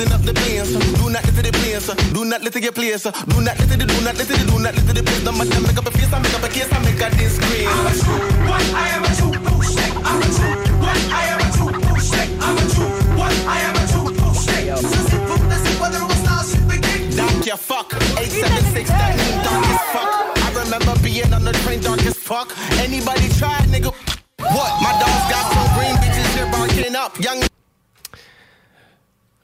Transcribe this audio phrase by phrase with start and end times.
[0.00, 3.40] Up the bands, do not let it plans, do not let it get place, do
[3.40, 5.22] not let it, do not let it, do not let it place.
[5.24, 7.68] Don't make up a face, I make up a case, I make a disgrace.
[7.70, 8.18] I'm a true
[8.50, 9.92] one, I am a true bullshit.
[10.02, 12.28] I'm a true one, I am a true bullshit.
[12.42, 14.66] I'm a true one, I am a true bullshit.
[14.82, 17.14] So simple, this is what the rock stars should begin.
[17.14, 20.10] Don't you fuck, 876, that mean dark as fuck.
[20.42, 22.50] I remember being on the train dark as fuck.
[22.82, 23.94] Anybody try, nigga?
[24.42, 24.70] What?
[24.82, 27.14] My dogs got some green bitches here barking up.
[27.20, 27.40] Young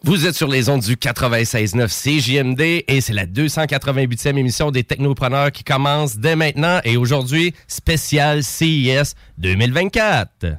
[0.03, 5.53] Vous êtes sur les ondes du 96.9 CJMD et c'est la 288e émission des Technopreneurs
[5.53, 10.57] qui commence dès maintenant et aujourd'hui, spécial CIS 2024.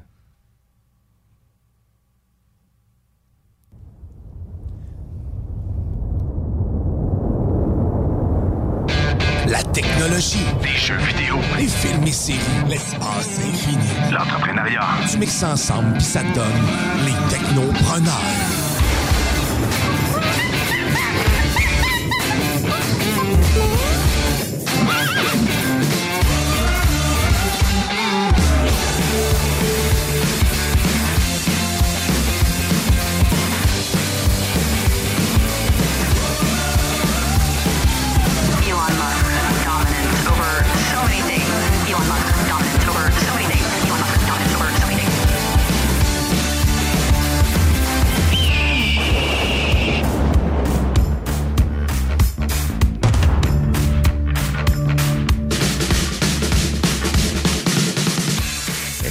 [9.48, 14.82] La technologie, les jeux vidéo, les films et séries, l'espace infini, l'entrepreneuriat.
[15.12, 16.46] Tu mixes ensemble puis ça te donne
[17.06, 18.71] les technopreneurs.
[19.62, 19.91] Elon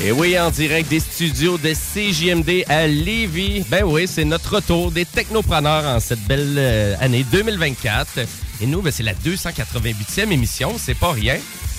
[0.02, 3.66] Et oui, en direct des studios de CJMD à Lévis.
[3.68, 8.20] Ben oui, c'est notre retour des technopreneurs en cette belle euh, année 2024.
[8.62, 11.36] Et nous, ben, c'est la 288e émission, c'est pas rien.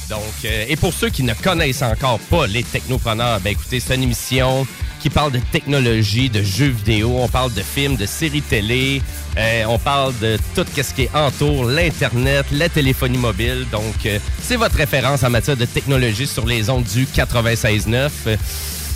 [0.07, 3.95] Donc, euh, et pour ceux qui ne connaissent encore pas les technopreneurs, ben écoutez, c'est
[3.95, 4.67] une émission
[5.01, 9.01] qui parle de technologie, de jeux vidéo, on parle de films, de séries télé,
[9.37, 13.65] euh, on parle de tout ce qui entoure l'Internet, la téléphonie mobile.
[13.71, 18.09] Donc, euh, c'est votre référence en matière de technologie sur les ondes du 96.9.
[18.27, 18.37] Euh,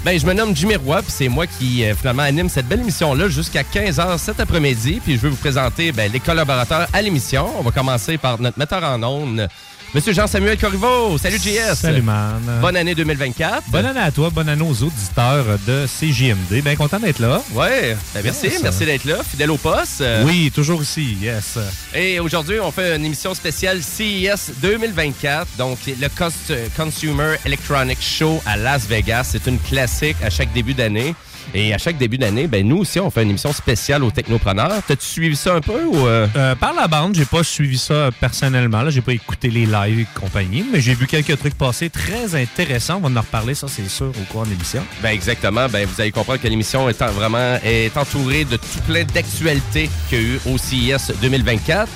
[0.06, 2.82] Ben, je me nomme Jimmy Roy, puis c'est moi qui euh, finalement anime cette belle
[2.82, 5.02] émission-là jusqu'à 15h cet après-midi.
[5.04, 7.48] Puis je vais vous présenter ben, les collaborateurs à l'émission.
[7.58, 9.48] On va commencer par notre metteur en ondes,
[9.96, 11.18] Monsieur Jean-Samuel Corriveau.
[11.18, 11.76] Salut JS.
[11.76, 12.42] Salut, man.
[12.60, 13.64] Bonne année 2024.
[13.70, 16.62] Bonne année à toi, bonne année aux auditeurs de CJMD.
[16.62, 17.42] Bien content d'être là.
[17.54, 18.62] Ouais, ben merci, Yes.
[18.62, 20.04] merci d'être là, fidèle au poste.
[20.26, 21.58] Oui, toujours ici, yes.
[21.94, 28.42] Et aujourd'hui, on fait une émission spéciale CES 2024, donc le Cons- Consumer Electronics Show
[28.46, 29.30] à Las Vegas.
[29.32, 31.16] C'est une classique à chaque début d'année.
[31.54, 34.72] Et à chaque début d'année, ben nous aussi, on fait une émission spéciale aux technopreneurs.
[34.88, 36.06] T'as-tu suivi ça un peu ou...
[36.08, 36.28] euh?
[36.36, 38.82] Euh, par la bande, j'ai pas suivi ça personnellement.
[38.82, 42.36] Là, j'ai pas écouté les lives et compagnie, mais j'ai vu quelques trucs passer très
[42.36, 43.00] intéressants.
[43.04, 44.84] On va en reparler, ça c'est sûr, au cours de l'émission.
[45.02, 45.68] Ben exactement.
[45.70, 49.90] Ben vous allez comprendre que l'émission est en- vraiment est entourée de tout plein d'actualités
[50.10, 51.90] qu'il y a eu au CES 2024.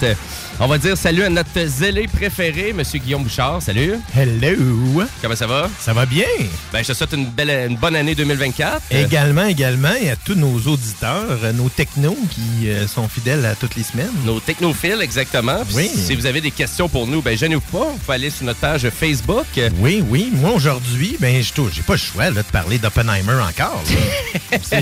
[0.61, 3.61] On va dire salut à notre zélé préféré, Monsieur Guillaume Bouchard.
[3.61, 3.93] Salut.
[4.13, 5.03] Hello!
[5.21, 5.69] Comment ça va?
[5.79, 6.25] Ça va bien?
[6.73, 8.81] Ben, je te souhaite une, belle, une bonne année 2024.
[8.91, 13.55] Également, également, et à tous nos auditeurs, euh, nos technos qui euh, sont fidèles à
[13.55, 14.11] toutes les semaines.
[14.25, 15.63] Nos technophiles, exactement.
[15.65, 15.89] Puis Oui.
[15.95, 17.85] Si vous avez des questions pour nous, ben gênez-vous pas.
[17.93, 19.45] Vous pouvez aller sur notre page Facebook.
[19.79, 20.29] Oui, oui.
[20.33, 23.81] Moi, aujourd'hui, ben, je j'ai pas le choix là, de parler d'Oppenheimer encore.
[24.51, 24.81] je-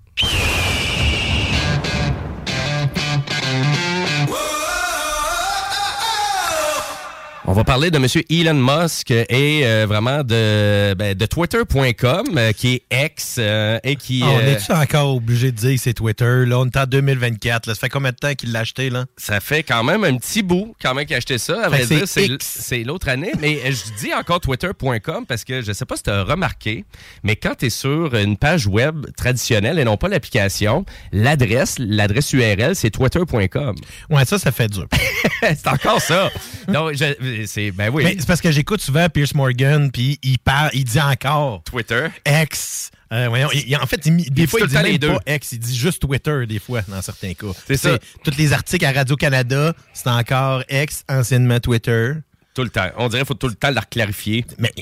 [7.48, 8.06] On va parler de M.
[8.28, 13.94] Elon Musk et euh, vraiment de, ben, de Twitter.com, euh, qui est ex euh, et
[13.94, 14.20] qui...
[14.24, 16.44] Ah, on est-tu encore obligé de dire que c'est Twitter?
[16.44, 17.66] Là, on est en 2024.
[17.68, 17.74] Là.
[17.74, 18.90] Ça fait combien de temps qu'il l'a acheté?
[18.90, 19.04] Là?
[19.16, 21.66] Ça fait quand même un petit bout, quand même, qu'il a acheté ça.
[21.66, 23.30] À vrai c'est dire, l'autre année.
[23.40, 26.84] Mais je dis encore twitter.com parce que je sais pas si tu as remarqué,
[27.22, 32.32] mais quand tu es sur une page web traditionnelle et non pas l'application, l'adresse, l'adresse
[32.32, 33.76] URL, c'est twitter.com.
[34.10, 34.88] Ouais, ça, ça fait dur.
[35.42, 36.28] c'est encore ça.
[36.66, 38.04] Donc, je- c'est, ben oui.
[38.18, 42.06] C'est parce que j'écoute souvent Pierce Morgan, puis il parle, il dit encore Twitter.
[42.26, 42.90] X.
[43.12, 45.12] Euh, voyons, il- en fait, il des dit fois, il dit même les deux.
[45.12, 47.46] pas X, il dit juste Twitter, des fois, dans certains cas.
[47.66, 47.98] C'est ça.
[48.24, 52.14] Tous les articles à Radio-Canada, c'est encore X, anciennement Twitter.
[52.56, 52.86] Tout le temps.
[52.96, 54.44] On dirait qu'il faut tout le temps la clarifier.
[54.58, 54.72] Mais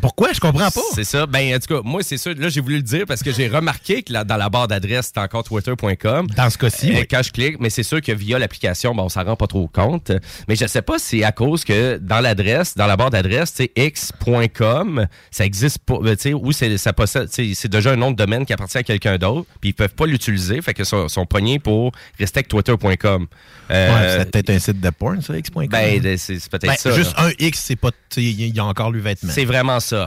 [0.00, 0.32] pourquoi?
[0.32, 0.80] Je comprends pas.
[0.94, 1.26] C'est ça.
[1.26, 2.32] Ben, en tout cas, moi, c'est ça.
[2.32, 5.10] Là, j'ai voulu le dire parce que j'ai remarqué que là, dans la barre d'adresse,
[5.12, 6.28] c'est encore twitter.com.
[6.36, 7.06] Dans ce cas-ci, Euh, oui.
[7.10, 9.66] Quand je clique, mais c'est sûr que via l'application, ben, on s'en rend pas trop
[9.66, 10.12] compte.
[10.48, 13.52] Mais je sais pas si c'est à cause que dans l'adresse, dans la barre d'adresse,
[13.56, 17.96] c'est x.com, ça existe pas, euh, tu sais, ou c'est, ça possède, c'est déjà un
[17.96, 20.84] nom de domaine qui appartient à quelqu'un d'autre, puis ils peuvent pas l'utiliser, fait que
[20.84, 23.26] sont, sont pognés pour rester avec twitter.com.
[23.70, 25.66] Euh, Ouais, c'est peut-être un site de porn, ça, X.com.
[25.68, 26.90] ben, c'est, peut-être Ben, ça.
[26.92, 27.14] juste.
[27.16, 27.90] Un X, c'est pas.
[28.16, 29.32] Il y a encore le vêtement.
[29.32, 30.06] C'est vraiment ça.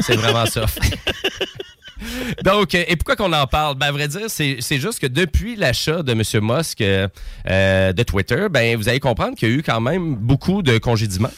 [0.00, 0.66] c'est vraiment ça.
[2.44, 3.76] Donc, euh, et pourquoi qu'on en parle?
[3.76, 6.22] Ben, à vrai dire, c'est c'est juste que depuis l'achat de M.
[6.42, 7.08] Musk euh,
[7.48, 10.78] euh, de Twitter, ben, vous allez comprendre qu'il y a eu quand même beaucoup de
[10.78, 11.32] congédiements.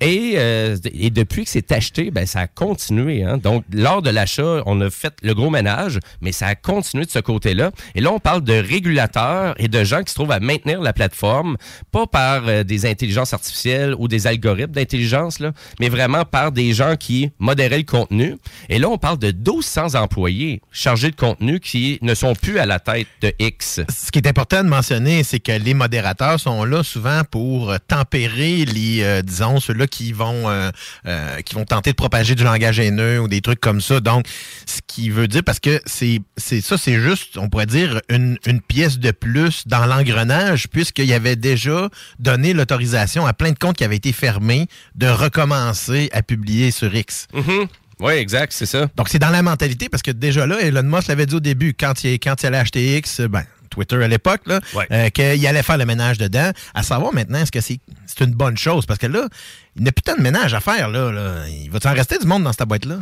[0.00, 3.22] Et, euh, et depuis que c'est acheté, ben, ça a continué.
[3.24, 3.38] hein.
[3.38, 7.10] Donc, lors de l'achat, on a fait le gros ménage, mais ça a continué de
[7.10, 7.70] ce côté-là.
[7.94, 10.92] Et là, on parle de régulateurs et de gens qui se trouvent à maintenir la
[10.92, 11.56] plateforme,
[11.92, 16.72] pas par euh, des intelligences artificielles ou des algorithmes d'intelligence, là, mais vraiment par des
[16.72, 18.36] gens qui modéraient le contenu.
[18.68, 22.66] Et là, on parle de 1200 employés chargés de contenu qui ne sont plus à
[22.66, 23.80] la tête de X.
[23.88, 28.64] Ce qui est important de mentionner, c'est que les modérateurs sont là souvent pour tempérer
[28.64, 30.70] les, euh, disons, ceux-là qui vont euh,
[31.06, 34.00] euh, qui vont tenter de propager du langage haineux ou des trucs comme ça.
[34.00, 34.26] Donc,
[34.66, 38.38] ce qui veut dire, parce que c'est c'est ça, c'est juste, on pourrait dire, une,
[38.46, 41.88] une pièce de plus dans l'engrenage, puisqu'il y avait déjà
[42.18, 46.94] donné l'autorisation à plein de comptes qui avaient été fermés de recommencer à publier sur
[46.94, 47.26] X.
[48.00, 48.88] Oui, exact, c'est ça.
[48.94, 51.74] Donc, c'est dans la mentalité, parce que déjà là, Elon Musk l'avait dit au début,
[51.74, 53.42] quand il, quand il allait acheter X, ben,
[53.86, 54.86] Twitter à l'époque, là, Ouais.
[54.92, 56.50] euh, qu'il allait faire le ménage dedans.
[56.74, 58.86] À savoir maintenant, est-ce que c'est c'est une bonne chose?
[58.86, 59.28] Parce que là,
[59.76, 60.88] il n'y a plus tant de ménage à faire.
[60.88, 61.34] Là, là.
[61.48, 62.96] Il va-tu en rester du monde dans cette boîte-là?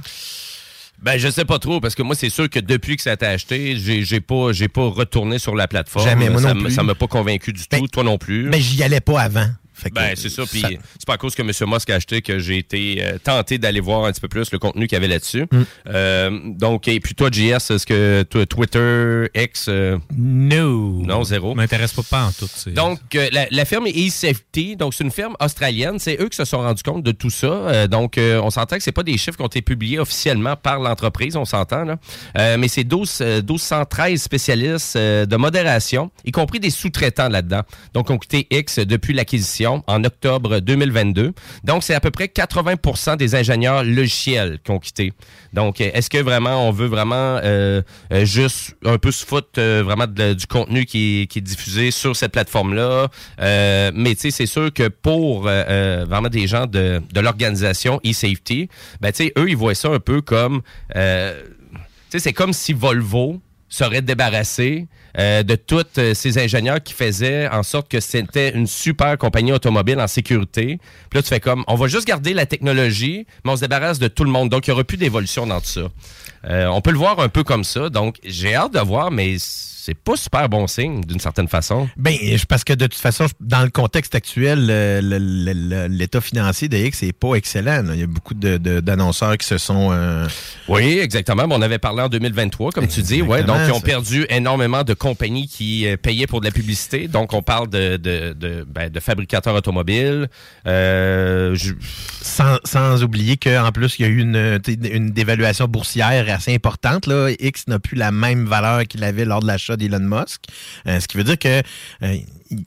[1.02, 3.14] Ben, je sais pas trop, parce que moi, c'est sûr que depuis que ça a
[3.14, 6.06] été acheté, j'ai j'ai pas, j'ai pas retourné sur la plateforme.
[6.06, 6.74] Jamais, moi ça non m- plus.
[6.74, 8.44] Ça m'a pas convaincu du Ben, tout, toi non plus.
[8.48, 9.48] Mais j'y allais pas avant.
[9.92, 10.44] Ben, c'est ça.
[10.46, 11.50] Puis c'est pas à cause que M.
[11.70, 14.58] Musk a acheté que j'ai été euh, tenté d'aller voir un petit peu plus le
[14.58, 15.46] contenu qu'il y avait là-dessus.
[15.50, 15.62] Mm.
[15.88, 21.02] Euh, donc, et puis toi, JS, est-ce que toi, Twitter, X, euh, No.
[21.02, 21.54] Non, zéro.
[21.54, 22.48] M'intéresse pas, pas en tout.
[22.70, 25.98] donc, euh, la, la firme eSafety, donc c'est une firme australienne.
[25.98, 27.46] C'est eux qui se sont rendus compte de tout ça.
[27.46, 30.56] Euh, donc, euh, on s'entend que c'est pas des chiffres qui ont été publiés officiellement
[30.56, 31.96] par l'entreprise, on s'entend là.
[32.38, 37.62] Euh, mais c'est 12, euh, 1213 spécialistes euh, de modération, y compris des sous-traitants là-dedans.
[37.94, 41.32] Donc, ont quitté X depuis l'acquisition en octobre 2022.
[41.64, 45.12] Donc, c'est à peu près 80% des ingénieurs logiciels qui ont quitté.
[45.52, 47.82] Donc, euh, est-ce que vraiment on veut vraiment euh,
[48.12, 53.08] euh, juste un peu se foutre vraiment du contenu qui est, diffusé sur cette plateforme-là?
[53.38, 58.68] Mais tu sais, c'est sûr que pour vraiment des gens de, l'organisation eSafety,
[59.00, 60.62] ben tu sais, eux, ils voient ça un peu comme...
[60.94, 61.00] tu
[62.10, 64.86] sais, c'est comme si Volvo serait débarrassé
[65.18, 69.52] euh, de tous euh, ces ingénieurs qui faisaient en sorte que c'était une super compagnie
[69.52, 70.78] automobile en sécurité.
[71.10, 73.98] Puis là, tu fais comme, on va juste garder la technologie, mais on se débarrasse
[73.98, 74.50] de tout le monde.
[74.50, 75.88] Donc, il n'y aura plus d'évolution dans tout ça.
[76.48, 77.88] Euh, on peut le voir un peu comme ça.
[77.88, 79.36] Donc, j'ai hâte de voir, mais
[79.86, 81.88] c'est pas super bon signe, d'une certaine façon.
[81.96, 84.66] Ben, je- parce que de toute façon, dans le contexte actuel,
[85.90, 87.82] l'état financier de X n'est pas excellent.
[87.82, 87.94] là.
[87.94, 89.90] Il y a beaucoup de- de- d'annonceurs qui se sont.
[89.92, 90.26] euh,
[90.68, 91.44] Oui, exactement.
[91.50, 93.22] On avait parlé en 2023, comme tu dis.
[93.22, 97.08] Ouais, donc, ils ont perdu énormément de compagnies qui euh, payaient pour de la publicité.
[97.08, 100.28] Donc, on parle de, de, de, ben, de fabricateurs automobiles.
[100.66, 101.74] Euh, je-
[102.20, 107.06] sans, sans oublier qu'en plus, il y a eu une, une dévaluation boursière assez importante.
[107.06, 107.28] Là.
[107.38, 110.42] X n'a plus la même valeur qu'il avait lors de l'achat d'Elon Musk.
[110.86, 111.62] Euh, ce qui veut dire que
[112.02, 112.16] euh,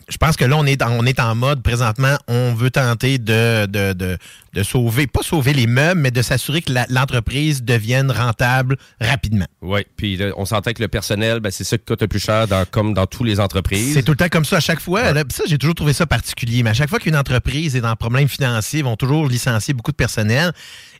[0.10, 3.18] je pense que là, on est, en, on est en mode présentement, on veut tenter
[3.18, 4.18] de, de, de,
[4.54, 9.46] de sauver, pas sauver les meubles, mais de s'assurer que la- l'entreprise devienne rentable rapidement.
[9.62, 12.20] Oui, puis là, on s'entend que le personnel, ben, c'est ça qui coûte le plus
[12.20, 13.94] cher, dans, comme dans toutes les entreprises.
[13.94, 15.14] C'est tout le temps comme ça à chaque fois.
[15.14, 16.62] Là, ça, j'ai toujours trouvé ça particulier.
[16.62, 19.74] Mais à chaque fois qu'une entreprise est dans un problème financier, ils vont toujours licencier
[19.74, 20.52] beaucoup de personnel.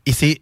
[0.06, 0.40] Et c'est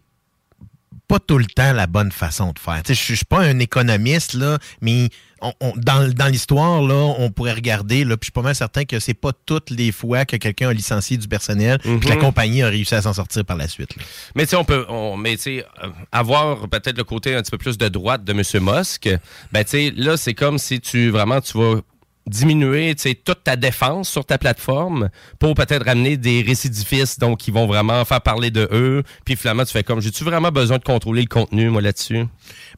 [1.09, 2.81] pas tout le temps la bonne façon de faire.
[2.87, 5.09] Je suis- pas un économiste, là, mais
[5.41, 8.55] on- on- dans, dans l'histoire, là, on pourrait regarder, là, puis je suis pas mal
[8.55, 12.07] certain que c'est pas toutes les fois que quelqu'un a licencié du personnel, puis que
[12.09, 12.21] la Mhm.
[12.21, 13.95] compagnie a réussi à s'en sortir par la suite.
[13.97, 14.03] là.
[14.35, 17.41] Mais tu sais, on peut, on, mais tu sais, euh, avoir peut-être le côté un
[17.41, 18.43] petit peu plus de droite de M.
[18.61, 19.09] Musk,
[19.51, 21.81] ben tu sais, là, c'est comme si tu vraiment, tu vas
[22.29, 25.09] diminuer tu sais, toute ta défense sur ta plateforme
[25.39, 29.03] pour peut-être ramener des récidifistes donc qui vont vraiment faire parler de eux.
[29.25, 32.25] Puis finalement tu fais comme j'ai-tu vraiment besoin de contrôler le contenu moi là-dessus?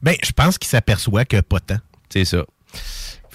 [0.02, 1.78] Ben, je pense qu'il s'aperçoit que pas tant.
[2.10, 2.44] c'est ça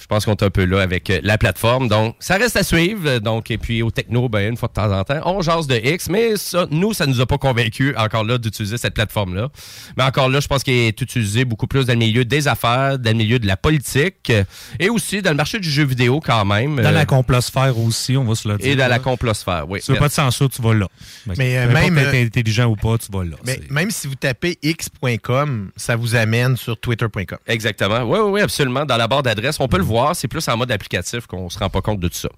[0.08, 1.88] pense qu'on est un peu là avec euh, la plateforme.
[1.88, 3.02] Donc, ça reste à suivre.
[3.06, 5.66] Euh, Donc, et puis au techno, ben, une fois de temps en temps, on jase
[5.66, 9.48] de X, mais ça, nous, ça nous a pas convaincus encore là d'utiliser cette plateforme-là.
[9.96, 12.98] Mais encore là, je pense qu'il est utilisé beaucoup plus dans le milieu des affaires,
[12.98, 14.44] dans le milieu de la politique euh,
[14.80, 16.76] et aussi dans le marché du jeu vidéo quand même.
[16.76, 18.72] Dans Euh, la complosphère aussi, on va se le dire.
[18.72, 19.80] et dans la complosphère, oui.
[19.80, 20.86] Si tu veux pas de censure, tu vas là.
[21.36, 23.36] Mais, euh, Peu importe même, euh, intelligent ou pas, tu vas là.
[23.44, 27.38] Mais même si vous tapez x.com, ça vous amène sur twitter.com.
[27.46, 28.02] Exactement.
[28.04, 28.84] Oui, oui, oui, absolument.
[28.84, 29.97] Dans la barre d'adresse, on peut le voir.
[30.14, 32.28] C'est plus en mode applicatif qu'on se rend pas compte de tout ça.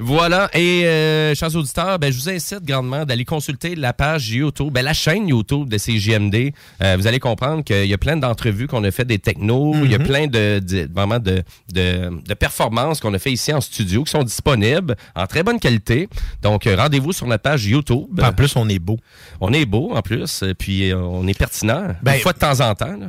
[0.00, 0.48] Voilà.
[0.54, 4.82] Et, euh, chers auditeurs, ben, je vous incite grandement d'aller consulter la page YouTube, ben,
[4.82, 6.52] la chaîne YouTube de CGMD.
[6.82, 9.74] Euh, vous allez comprendre qu'il y a plein d'entrevues qu'on a fait des technos.
[9.84, 13.52] Il y a plein de, de- vraiment de, de, de performances qu'on a fait ici
[13.52, 16.08] en studio qui sont disponibles en très bonne qualité.
[16.42, 18.20] Donc, euh, rendez-vous sur notre page YouTube.
[18.22, 18.98] En plus, on est beau.
[19.40, 20.44] On est beau, en plus.
[20.58, 21.94] Puis, euh, on est pertinent.
[22.02, 22.96] Ben, une fois de temps en temps.
[22.96, 23.06] là.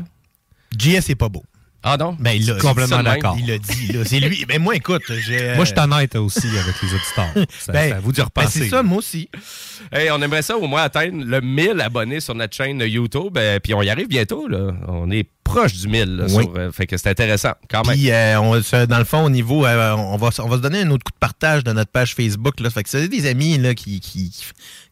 [0.77, 1.43] JS est pas beau.
[1.83, 2.17] Ah non?
[2.19, 3.37] Ben, il l'a- Complètement il l'a- d'accord.
[3.39, 4.03] Il l'a dit, là.
[4.03, 4.45] C'est lui.
[4.49, 5.55] Mais moi, écoute, j'ai.
[5.55, 7.47] Moi, je suis honnête aussi avec les auditeurs.
[7.59, 8.59] Ça, Ben, c'est à vous d'y ben, repenser.
[8.59, 9.29] c'est ça, moi aussi.
[9.91, 13.37] Hey, on aimerait ça au moins atteindre le 1000 abonnés sur notre chaîne YouTube.
[13.37, 14.47] euh, puis on y arrive bientôt.
[14.47, 14.71] Là.
[14.87, 16.17] On est proche du 1000.
[16.17, 16.43] là, Oui.
[16.43, 17.95] sur, euh, fait que c'est intéressant quand même.
[17.97, 20.81] Puis, euh, on, dans le fond, au niveau, euh, on, va, on va se donner
[20.81, 22.59] un autre coup de partage de notre page Facebook.
[22.59, 22.69] Là.
[22.69, 24.43] Fait que c'est des amis là, qui, qui, qui,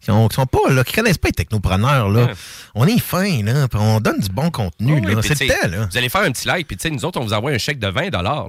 [0.02, 2.08] qui ont- qui sont pas, là, qui connaissent pas les technopreneurs.
[2.10, 2.26] Là.
[2.26, 2.34] Ouais.
[2.74, 3.68] On est fin, là.
[3.68, 4.94] puis on donne du bon contenu.
[4.94, 5.88] Oui, C'est le temps, là.
[5.92, 6.68] Vous allez faire un petit like.
[6.68, 8.46] Puis nous autres, on vous envoie un chèque de 20 là,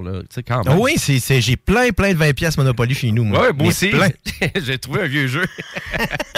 [0.47, 0.79] quand même.
[0.79, 3.25] oui, c'est, j'ai plein, plein de 20 pièces Monopoly chez nous.
[3.25, 3.91] Moi, Ouais, moi aussi.
[4.65, 5.45] J'ai trouvé un vieux jeu.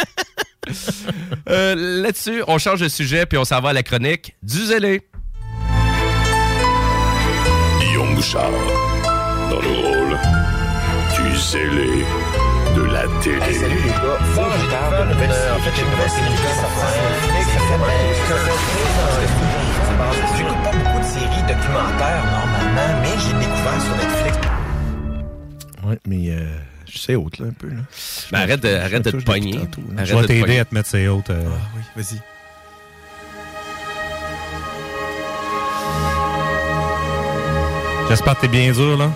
[1.50, 5.01] Euh, Là-dessus, on change de sujet puis on s'en va à la chronique du zélé.
[7.79, 8.51] Guillaume Bouchard,
[9.50, 10.18] dans le rôle
[11.15, 12.06] du zélé
[12.75, 13.53] de la télé.
[13.53, 14.20] Salut les gars.
[14.36, 15.51] Faut que je parle de nouvelle série.
[15.51, 17.39] En fait, j'ai une nouvelle série qui.
[20.38, 24.38] J'écoute pas beaucoup de séries documentaires normalement, mais j'ai découvert sur Netflix.
[25.86, 26.46] Ouais, mais euh,
[26.91, 27.81] je sais autre là un peu là.
[28.31, 29.58] Ben, arrête de, arrête de te pogner.
[29.58, 31.29] Arrête Je vais t'aider à te mettre ses hautes.
[31.29, 32.19] euh, oui, vas-y.
[38.08, 39.10] J'espère que t'es bien dur, là.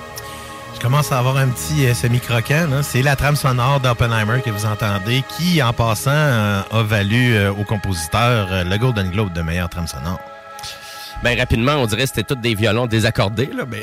[0.75, 2.67] Je commence à avoir un petit euh, semi-croquant.
[2.83, 7.51] C'est la trame sonore d'Oppenheimer que vous entendez, qui, en passant, euh, a valu euh,
[7.51, 10.19] au compositeur euh, le Golden Globe de meilleure trame sonore.
[11.23, 13.49] Ben, rapidement, on dirait que c'était tous des violons désaccordés.
[13.55, 13.63] Là.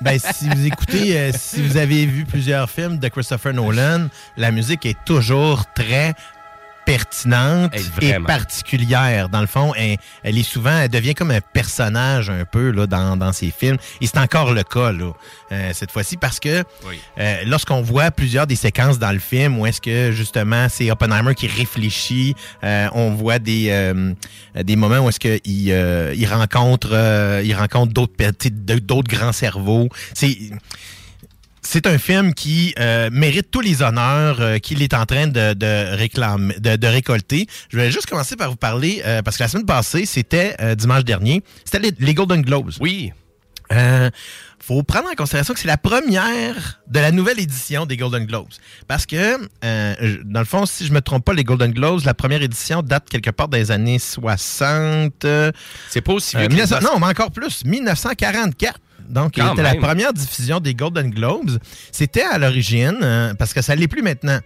[0.00, 4.50] Ben, si vous écoutez, euh, si vous avez vu plusieurs films de Christopher Nolan, la
[4.50, 6.14] musique est toujours très
[6.96, 7.72] pertinente
[8.02, 9.28] et particulière.
[9.30, 12.86] Dans le fond, elle, elle est souvent, elle devient comme un personnage un peu là,
[12.86, 13.78] dans, dans ses films.
[14.02, 15.12] Et c'est encore le cas là,
[15.52, 16.98] euh, cette fois-ci parce que Oui.
[17.18, 21.34] euh, lorsqu'on voit plusieurs des séquences dans le film où est-ce que justement c'est Oppenheimer
[21.34, 24.12] qui réfléchit, euh, on voit des euh,
[24.54, 28.12] des moments où est-ce que il, euh, il rencontre euh, il rencontre d'autres
[28.80, 29.88] d'autres grands cerveaux.
[30.14, 30.36] C'est
[31.62, 35.54] c'est un film qui euh, mérite tous les honneurs euh, qu'il est en train de,
[35.54, 37.46] de réclamer, de, de récolter.
[37.70, 40.74] Je vais juste commencer par vous parler euh, parce que la semaine passée, c'était euh,
[40.74, 42.72] dimanche dernier, c'était les, les Golden Globes.
[42.80, 43.12] Oui.
[43.72, 44.10] Euh,
[44.58, 48.48] faut prendre en considération que c'est la première de la nouvelle édition des Golden Globes.
[48.86, 52.14] Parce que, euh, dans le fond, si je me trompe pas, les Golden Globes, la
[52.14, 55.24] première édition date quelque part des années 60.
[55.24, 55.50] euh,
[55.88, 56.92] C'est pas aussi vieux euh, que les 1900 Oscars.
[56.94, 58.78] non, mais encore plus, 1944.
[59.08, 61.58] Donc, Quand la première diffusion des Golden Globes.
[61.90, 64.38] C'était à l'origine, euh, parce que ça ne l'est plus maintenant.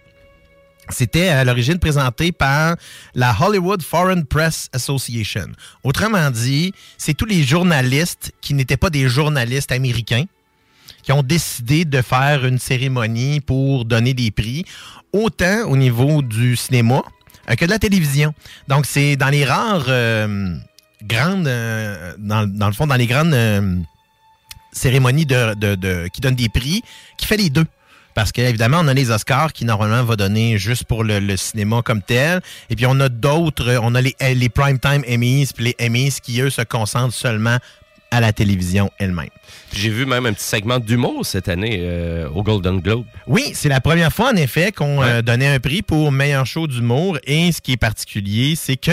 [0.89, 2.77] C'était à l'origine présenté par
[3.13, 5.47] la Hollywood Foreign Press Association.
[5.83, 10.25] Autrement dit, c'est tous les journalistes qui n'étaient pas des journalistes américains
[11.03, 14.65] qui ont décidé de faire une cérémonie pour donner des prix,
[15.13, 17.01] autant au niveau du cinéma
[17.49, 18.33] euh, que de la télévision.
[18.67, 20.57] Donc, c'est dans les rares euh,
[21.03, 23.77] grandes, euh, dans, dans le fond, dans les grandes euh,
[24.77, 26.83] cérémonies de, qui donnent des prix,
[27.17, 27.65] qui fait les deux.
[28.15, 32.01] Parce qu'évidemment, on a les Oscars qui normalement va donner juste pour le, cinéma comme
[32.01, 32.41] tel.
[32.69, 36.41] Et puis on a d'autres, on a les, les Primetime Emmys, puis les Emmys qui,
[36.41, 37.57] eux, se concentrent seulement
[38.11, 39.29] à la télévision elle-même.
[39.73, 43.05] J'ai vu même un petit segment d'humour cette année euh, au Golden Globe.
[43.27, 46.67] Oui, c'est la première fois, en effet, qu'on euh, donnait un prix pour meilleur show
[46.67, 47.17] d'humour.
[47.25, 48.91] Et ce qui est particulier, c'est que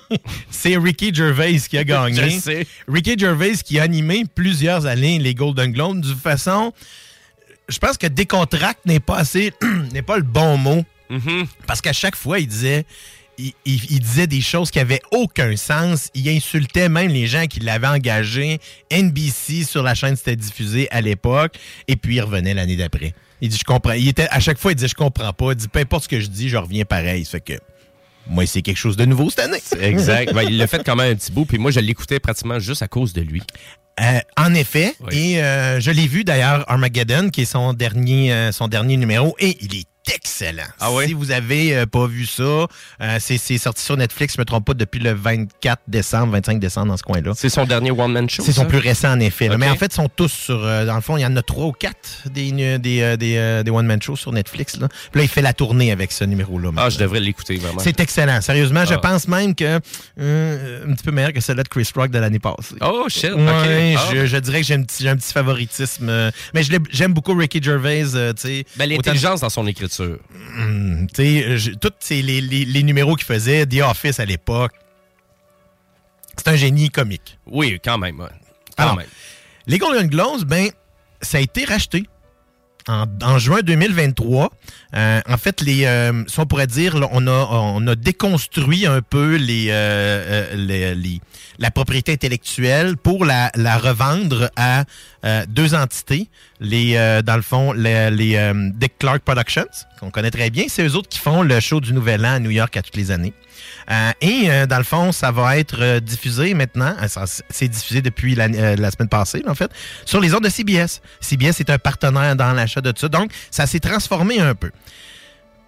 [0.50, 2.30] c'est Ricky Gervais qui a gagné.
[2.30, 2.66] Je sais.
[2.86, 6.72] Ricky Gervais qui a animé plusieurs années les Golden Globes de façon...
[7.68, 9.52] Je pense que décontracte n'est pas assez...
[9.92, 10.84] n'est pas le bon mot.
[11.08, 11.46] Mm-hmm.
[11.66, 12.84] Parce qu'à chaque fois, il disait...
[13.40, 16.08] Il, il- il disait des choses qui avaient aucun sens.
[16.14, 18.58] Il insultait même les gens qui l'avaient engagé.
[18.92, 21.54] NBC sur la chaîne c'était diffusé à l'époque.
[21.88, 23.14] Et puis il revenait l'année d'après.
[23.40, 23.92] Il dit je comprends.
[23.92, 25.52] Il était à chaque fois il disait je comprends pas.
[25.52, 27.24] Il dit peu importe ce que je dis, je reviens pareil.
[27.24, 27.60] Ça fait que
[28.26, 29.62] moi c'est quelque chose de nouveau cette année.
[29.80, 30.32] Exact.
[30.34, 32.82] Ben, il l'a fait quand même un petit bout, puis moi, je l'écoutais pratiquement juste
[32.82, 33.42] à cause de lui.
[34.00, 35.32] Euh, en effet, Oui.
[35.34, 39.34] et euh, je l'ai vu d'ailleurs Armageddon, qui est son dernier, euh, son dernier numéro,
[39.38, 40.62] et il est excellent.
[40.80, 41.06] Ah oui?
[41.08, 42.66] Si vous avez euh, pas vu ça, euh,
[43.18, 46.88] c'est c'est sorti sur Netflix, je me trompe pas, depuis le 24 décembre, 25 décembre
[46.88, 47.32] dans ce coin-là.
[47.36, 48.42] C'est son dernier one-man show.
[48.44, 48.66] C'est son ça?
[48.68, 49.48] plus récent, en effet.
[49.56, 50.64] Mais en fait, ils sont tous sur.
[50.64, 53.70] euh, dans le fond, il y en a trois ou quatre des, des, des, des
[53.70, 54.76] one-man shows sur Netflix.
[54.78, 54.88] Là.
[54.88, 56.70] Puis là, il fait la tournée avec ce numéro-là.
[56.76, 57.80] Ah, je devrais l'écouter vraiment.
[57.80, 58.40] C'est excellent.
[58.40, 58.98] Sérieusement, je Ah.
[58.98, 62.74] pense même que un petit peu meilleur que celle-là de Chris Rock de l'année passée.
[62.80, 63.32] Oh, shit.
[63.32, 63.94] Ouais.
[63.98, 64.08] Ah.
[64.12, 66.30] je, je dirais que j'ai un petit, j'ai un petit favoritisme.
[66.54, 68.02] mais je j'aime beaucoup Ricky Gervais.
[68.04, 68.64] tu sais.
[68.76, 69.99] Ben, Autant- l'intelligence dans son écriture.
[70.00, 74.72] Tu sais, je- tous les, les- les numéros qu'il faisait, The Office à l'époque,
[76.36, 77.38] c'est un génie comique.
[77.46, 78.18] Oui, quand même.
[78.20, 78.26] ouais.
[78.76, 79.06] Quand Alors, même.
[79.66, 80.68] Les Golden Globes, ben,
[81.20, 82.04] ça a été racheté.
[82.88, 84.50] En, en juin 2023,
[84.94, 88.86] Euh, en fait, les, euh, si on pourrait dire, là, on, a, on a déconstruit
[88.86, 89.74] un peu les, euh,
[90.52, 91.20] euh, les- les-
[91.60, 94.84] la propriété intellectuelle pour la, la revendre à
[95.24, 96.28] euh, deux entités.
[96.58, 99.66] Les, euh, dans le fond, les, les, euh, Dick Clark Productions,
[100.00, 100.64] qu'on connaît très bien.
[100.68, 102.96] C'est eux autres qui font le show du Nouvel An à New York à toutes
[102.96, 103.34] les années.
[103.90, 106.94] Euh, et euh, dans le fond, ça va être euh, diffusé maintenant.
[107.50, 109.70] C'est diffusé depuis la, la semaine passée, en fait,
[110.04, 111.00] sur les ondes de CBS.
[111.20, 113.08] CBS est un partenaire dans l'achat de tout ça.
[113.08, 114.70] Donc, ça s'est transformé un peu.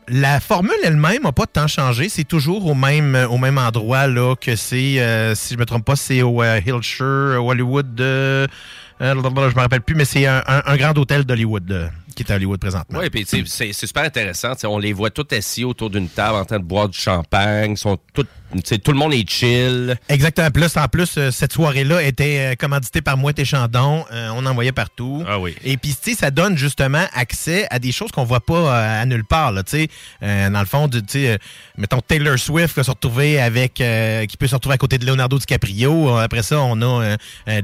[0.08, 2.08] La formule elle-même n'a pas tant changé.
[2.08, 5.84] C'est toujours au même, au même endroit là, que c'est, euh, si je me trompe
[5.84, 7.94] pas, c'est au euh, Hillshire, Hollywood.
[7.94, 8.48] de
[9.02, 12.36] euh, je me rappelle plus, mais c'est un, grand hôtel d'Hollywood euh, qui est à
[12.36, 13.00] Hollywood présentement.
[13.00, 14.52] Oui, puis c'est super intéressant.
[14.64, 17.72] On les voit tous assis autour d'une table en train de boire du champagne.
[17.72, 17.98] Ils Sont
[18.60, 19.96] tout le monde est chill.
[20.08, 20.48] Exactement.
[20.68, 24.04] C'est en plus, euh, cette soirée-là était euh, commanditée par Mouette et Chandon.
[24.12, 25.24] Euh, on en voyait partout.
[25.28, 25.54] Ah oui.
[25.64, 29.06] Et puis, tu sais, ça donne justement accès à des choses qu'on voit pas à
[29.06, 29.52] nulle part.
[29.52, 29.88] Là, tu sais.
[30.22, 31.38] Euh, dans le fond, tu sais,
[31.76, 35.06] mettons Taylor Swift qui, se retrouver avec, euh, qui peut se retrouver à côté de
[35.06, 36.16] Leonardo DiCaprio.
[36.16, 37.16] Après ça, on a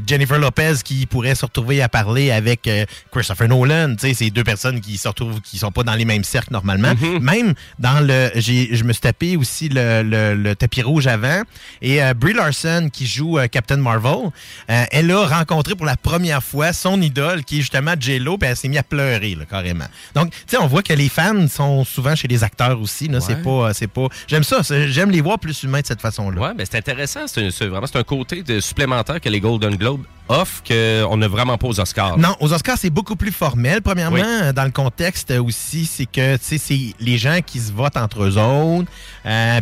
[0.07, 2.69] Jennifer Lopez qui pourrait se retrouver à parler avec
[3.13, 3.95] Christopher Nolan.
[3.99, 6.53] Tu sais, c'est deux personnes qui se retrouvent, qui sont pas dans les mêmes cercles
[6.53, 6.93] normalement.
[7.21, 11.43] Même dans le, j'ai, je me suis tapé aussi le, le- le tapis rouge avant.
[11.83, 14.31] Et euh, Brie Larson qui joue euh, Captain Marvel,
[14.71, 18.49] euh, elle a rencontré pour la première fois son idole qui est justement J-Lo, puis
[18.49, 19.87] elle s'est mise à pleurer là, carrément.
[20.15, 23.09] Donc, tu sais, on voit que les fans sont souvent chez les acteurs aussi.
[23.09, 24.09] Là, c'est pas, c'est pas.
[24.27, 24.61] J'aime ça.
[24.89, 26.41] J'aime les voir plus humains de cette façon-là.
[26.41, 27.27] Ouais, ben c'est intéressant.
[27.27, 31.57] C'est vraiment c'est un côté de supplémentaire que les Golden Globes offrent qu'on n'a vraiment
[31.57, 32.19] pas aux Oscars.
[32.19, 33.81] Non, aux Oscars, c'est beaucoup plus formel.
[33.81, 34.53] Premièrement, Oui.
[34.55, 38.25] dans le contexte aussi, c'est que, tu sais, c'est les gens qui se votent entre
[38.25, 38.91] eux autres.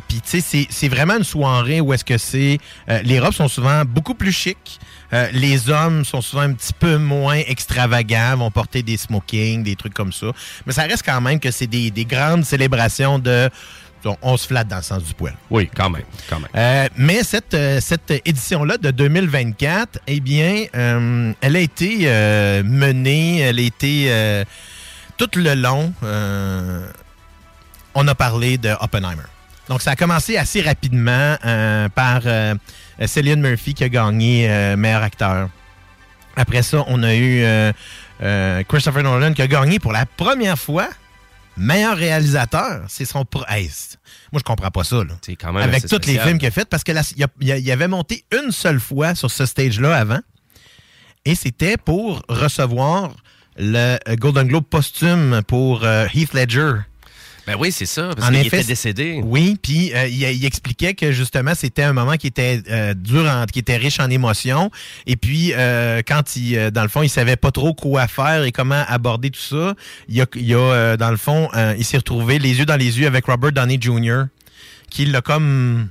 [0.09, 2.59] Puis, tu sais, c'est- c'est vraiment une soirée où est-ce que c'est...
[2.89, 4.81] euh, les robes sont souvent beaucoup plus chics.
[5.13, 9.77] Euh, les hommes sont souvent un petit peu moins extravagants, vont porter des smokings, des
[9.77, 10.27] trucs comme ça.
[10.67, 13.49] Mais ça reste quand même que c'est des, des grandes célébrations de...
[14.23, 15.35] On, se flatte dans le sens du poil.
[15.51, 16.05] Oui, quand même.
[16.31, 16.49] Quand même.
[16.55, 22.07] Euh, mais cette, euh, cette édition-là de 2024, eh bien, euh, elle a été
[22.63, 24.45] menée, elle a été
[25.17, 25.93] tout le long.
[27.97, 29.25] on a parlé de Oppenheimer.
[29.69, 32.55] Donc, ça a commencé assez rapidement euh, par euh,
[33.05, 35.49] Cillian Murphy qui a gagné euh, meilleur acteur.
[36.37, 40.89] Après ça, on a eu euh, Christopher Nolan qui a gagné pour la première fois
[41.57, 42.83] meilleur réalisateur.
[42.89, 43.25] C'est son...
[43.25, 43.71] pro- Hey,
[44.31, 44.97] moi, je comprends pas ça.
[44.97, 47.25] Là C'est quand même avec tous les films qu'il a fait, parce que là, il,
[47.25, 50.21] a- il a- il avait monté une seule fois sur ce stage-là avant.
[51.25, 53.17] et c'était pour recevoir
[53.57, 56.73] le Golden Globe posthume pour Heath Ledger.
[57.47, 59.21] Ben oui, c'est ça, parce En qu'il effet, était décédé.
[59.25, 63.25] Oui, puis euh, il, il expliquait que justement c'était un moment qui était euh, dur,
[63.25, 64.71] en- qui était riche en émotions.
[65.07, 68.43] Et puis euh, quand il, euh, dans le fond, il savait pas trop quoi faire
[68.43, 69.75] et comment aborder tout ça,
[70.09, 72.77] il a, il a euh, dans le fond, euh, il s'est retrouvé les yeux dans
[72.77, 74.25] les yeux avec Robert Downey Jr.
[74.91, 75.89] qui l'a comme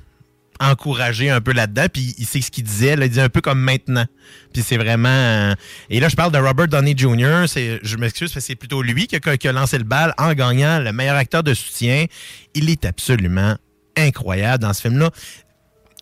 [0.60, 1.86] encouragé un peu là-dedans.
[1.92, 2.94] Puis il sait ce qu'il disait.
[2.94, 4.06] Il disait un peu comme maintenant.
[4.54, 5.10] Puis c'est vraiment.
[5.10, 5.54] euh,
[5.90, 7.46] Et là, je parle de Robert Downey Jr.
[7.48, 10.92] C'est, je m'excuse, que c'est plutôt lui qui a, lancé le bal en gagnant le
[10.92, 12.06] meilleur acteur de soutien.
[12.54, 13.56] Il est absolument
[13.98, 15.10] incroyable dans ce film-là.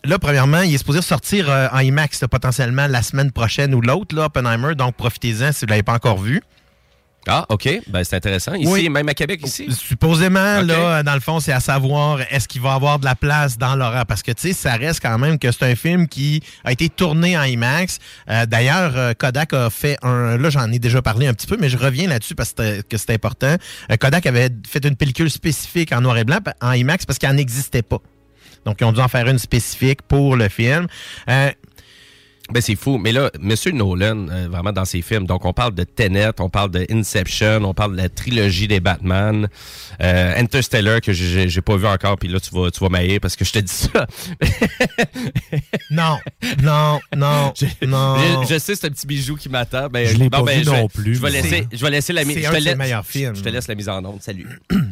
[0.04, 4.14] Là, premièrement, il est supposé sortir euh, en IMAX potentiellement la semaine prochaine ou l'autre,
[4.14, 4.74] là, Oppenheimer.
[4.74, 6.42] Donc, profitez-en si vous ne l'avez pas encore vu.
[7.26, 7.68] Ah, OK.
[7.88, 8.54] Ben, c'est intéressant.
[8.54, 8.88] Ici, Oui.
[8.88, 9.66] même à Québec, ici?
[9.72, 13.56] Supposément, là, dans le fond, c'est à savoir est-ce qu'il va avoir de la place
[13.56, 14.04] dans l'horreur?
[14.06, 16.88] Parce que, tu sais, ça reste quand même que c'est un film qui a été
[16.88, 17.98] tourné en IMAX.
[18.30, 20.36] Euh, D'ailleurs, euh, Kodak a fait un...
[20.36, 23.10] Là, j'en ai déjà parlé un petit peu, mais je reviens là-dessus parce que c'est
[23.10, 23.56] important.
[23.90, 27.28] Euh, Kodak avait fait une pellicule spécifique en noir et blanc, en IMAX, parce qu'il
[27.30, 27.98] n'en existait pas.
[28.66, 30.86] Donc, ils ont dû en faire une spécifique pour le film.
[31.28, 31.50] Euh,
[32.52, 32.98] Ben, c'est fou.
[32.98, 33.54] Mais là, M.
[33.72, 37.64] Nolan, euh, vraiment dans ses films, donc on parle de Tenet, on parle de Inception,
[37.64, 39.48] on parle de la trilogie des Batman,
[40.02, 43.18] euh, Interstellar, que j'ai j'ai pas vu encore, puis là, tu vas, tu vas m'haïr
[43.20, 44.06] parce que je te dis ça.
[45.90, 46.18] non,
[46.62, 47.52] non, non,
[47.86, 48.16] non.
[48.42, 49.88] Je, je sais, c'est un petit bijou qui m'attend.
[49.88, 52.12] Ben, Je l'ai pas ben, vu je non plus, Je vais laisser, je vais laisser
[52.12, 52.36] la mise.
[52.36, 53.36] C'est Je, un te laisse- meilleurs films.
[53.36, 54.20] je te laisse la mise en onde.
[54.22, 54.48] Salut.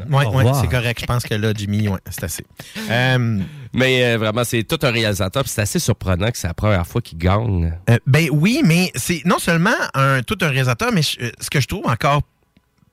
[0.08, 0.60] Ouais, revoir.
[0.60, 1.00] c'est correct.
[1.00, 2.44] Je pense que là, Jimmy, ouais, c'est assez.
[2.90, 3.40] Euh,
[3.74, 5.44] Mais euh, vraiment, c'est tout un réalisateur.
[5.46, 7.72] C'est assez surprenant que c'est la première fois qu'il gagne.
[7.88, 11.60] Euh, ben oui, mais c'est non seulement un, tout un réalisateur, mais euh, ce que
[11.60, 12.22] je trouve encore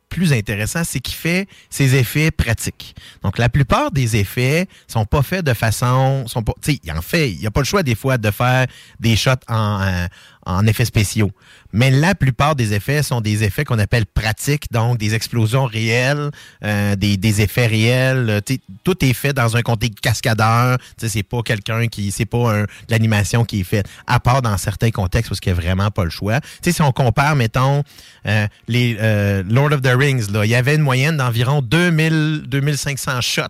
[0.10, 2.96] plus intéressant, c'est qu'il fait ses effets pratiques.
[3.22, 6.26] Donc, la plupart des effets sont pas faits de façon...
[6.28, 8.18] Sont pas, tu sais, il en fait, il n'y a pas le choix des fois
[8.18, 8.66] de faire
[9.00, 10.08] des shots en, euh,
[10.50, 11.32] en effets spéciaux.
[11.72, 16.32] Mais la plupart des effets sont des effets qu'on appelle pratiques, donc des explosions réelles,
[16.64, 18.30] euh, des, effets réels.
[18.30, 20.78] euh, tout est fait dans un contexte cascadeur.
[20.98, 22.12] C'est pas quelqu'un qui...
[22.12, 25.62] C'est pas l'animation qui est faite, à part dans certains contextes parce qu'il n'y a
[25.62, 26.40] vraiment pas le choix.
[26.42, 27.84] Tu sais, si on compare, mettons,
[28.26, 33.22] euh, les euh, Lord of the Rings, il y avait une moyenne d'environ 2000, 2500
[33.22, 33.44] shots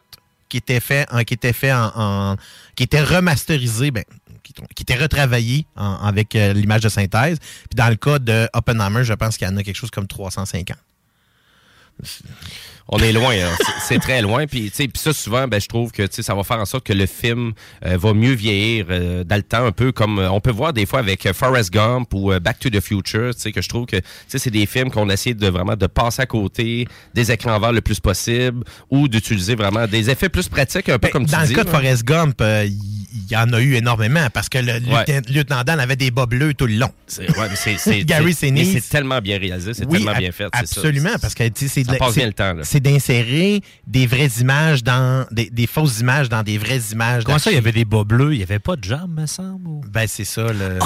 [0.50, 2.36] qui étaient faits en, qui étaient faits en, en-
[2.76, 4.04] qui étaient remasterisés, ben,
[4.54, 7.38] qui, qui étaient retravaillés en- avec euh, l'image de synthèse.
[7.40, 10.08] Puis dans le cas de Oppenheimer, je pense qu'il y en a quelque chose comme
[10.08, 10.78] 350.
[12.92, 13.56] On est loin, hein.
[13.88, 14.48] C'est- très loin.
[14.48, 16.58] Puis, tu sais, puis ça, souvent, ben, je trouve que tu sais, ça va faire
[16.58, 17.54] en sorte que le film
[17.86, 20.74] euh, va mieux vieillir euh, dans le temps, un peu comme euh, on peut voir
[20.74, 23.36] des fois avec euh, Forrest Gump ou euh, Back to the Future.
[23.36, 25.76] Tu sais, que je trouve que tu sais, c'est des films qu'on essaie de vraiment
[25.76, 30.30] de passer à côté des écrans verts le plus possible ou d'utiliser vraiment des effets
[30.30, 31.50] plus pratiques, un peu Ben, comme tu dans dis.
[31.50, 31.70] le cas de.
[31.70, 35.22] Forrest Gump, euh, il y, en a eu énormément parce que le Ouais.
[35.30, 36.92] lieutenant, Dan avait des bas bleus tout le long.
[37.08, 38.74] C'est- ouais, Gary c'est- Sinise.
[38.74, 40.46] mais C'est tellement bien réalisé, c'est Oui, tellement bien fait.
[40.46, 40.50] ça.
[40.54, 42.64] Absolument, parce que tu sais, c'est passe bien le temps, là.
[42.80, 47.26] C'est d'insérer des vraies images dans des, des fausses images dans des vraies images.
[47.26, 48.34] Comment ça, il y avait des bas bleus?
[48.34, 49.68] Il n'y avait pas de jambes, me semble?
[49.68, 50.80] ou- Ben c'est ça le.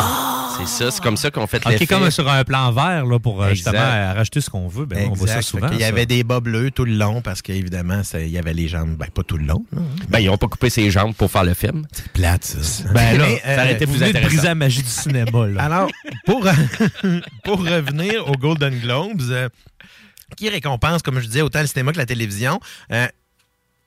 [0.58, 3.44] C'est ça, c'est comme ça qu'on fait Ok, comme sur un plan vert, là, pour
[3.44, 3.72] euh, Exact.
[3.74, 4.86] justement rajouter ce qu'on veut.
[4.86, 5.70] Ben, on voit ça souvent.
[5.70, 8.68] Qu'il y avait des bas bleus tout le long parce qu'évidemment, il y avait les
[8.68, 9.64] jambes, ben pas tout le long.
[9.72, 9.82] là.
[10.10, 11.86] Ben, ils n'ont pas coupé ses jambes pour faire le film.
[11.92, 12.90] C'est plate, ça.
[12.92, 14.28] Ben là, euh, ça aurait été Vous plus intéressant.
[14.30, 15.48] briser la magie du cinéma.
[15.48, 15.62] Là.
[15.64, 15.90] Alors,
[16.26, 16.44] pour,
[17.44, 19.50] pour revenir aux Golden Globes, euh,
[20.36, 22.60] qui récompense, comme je disais, autant le cinéma que la télévision,
[22.92, 23.08] euh,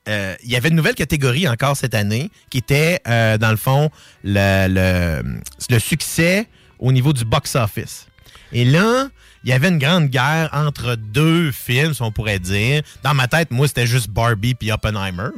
[0.07, 3.57] euh, il y avait une nouvelle catégorie encore cette année qui était, euh, dans le
[3.57, 3.89] fond,
[4.23, 5.33] le,
[5.69, 6.47] le, succès
[6.79, 8.07] au niveau du box-office.
[8.53, 9.09] Et là,
[9.43, 12.81] il y avait une grande guerre entre deux films, on pourrait dire.
[13.03, 15.29] Dans ma tête, moi, c'était juste Barbie puis Oppenheimer.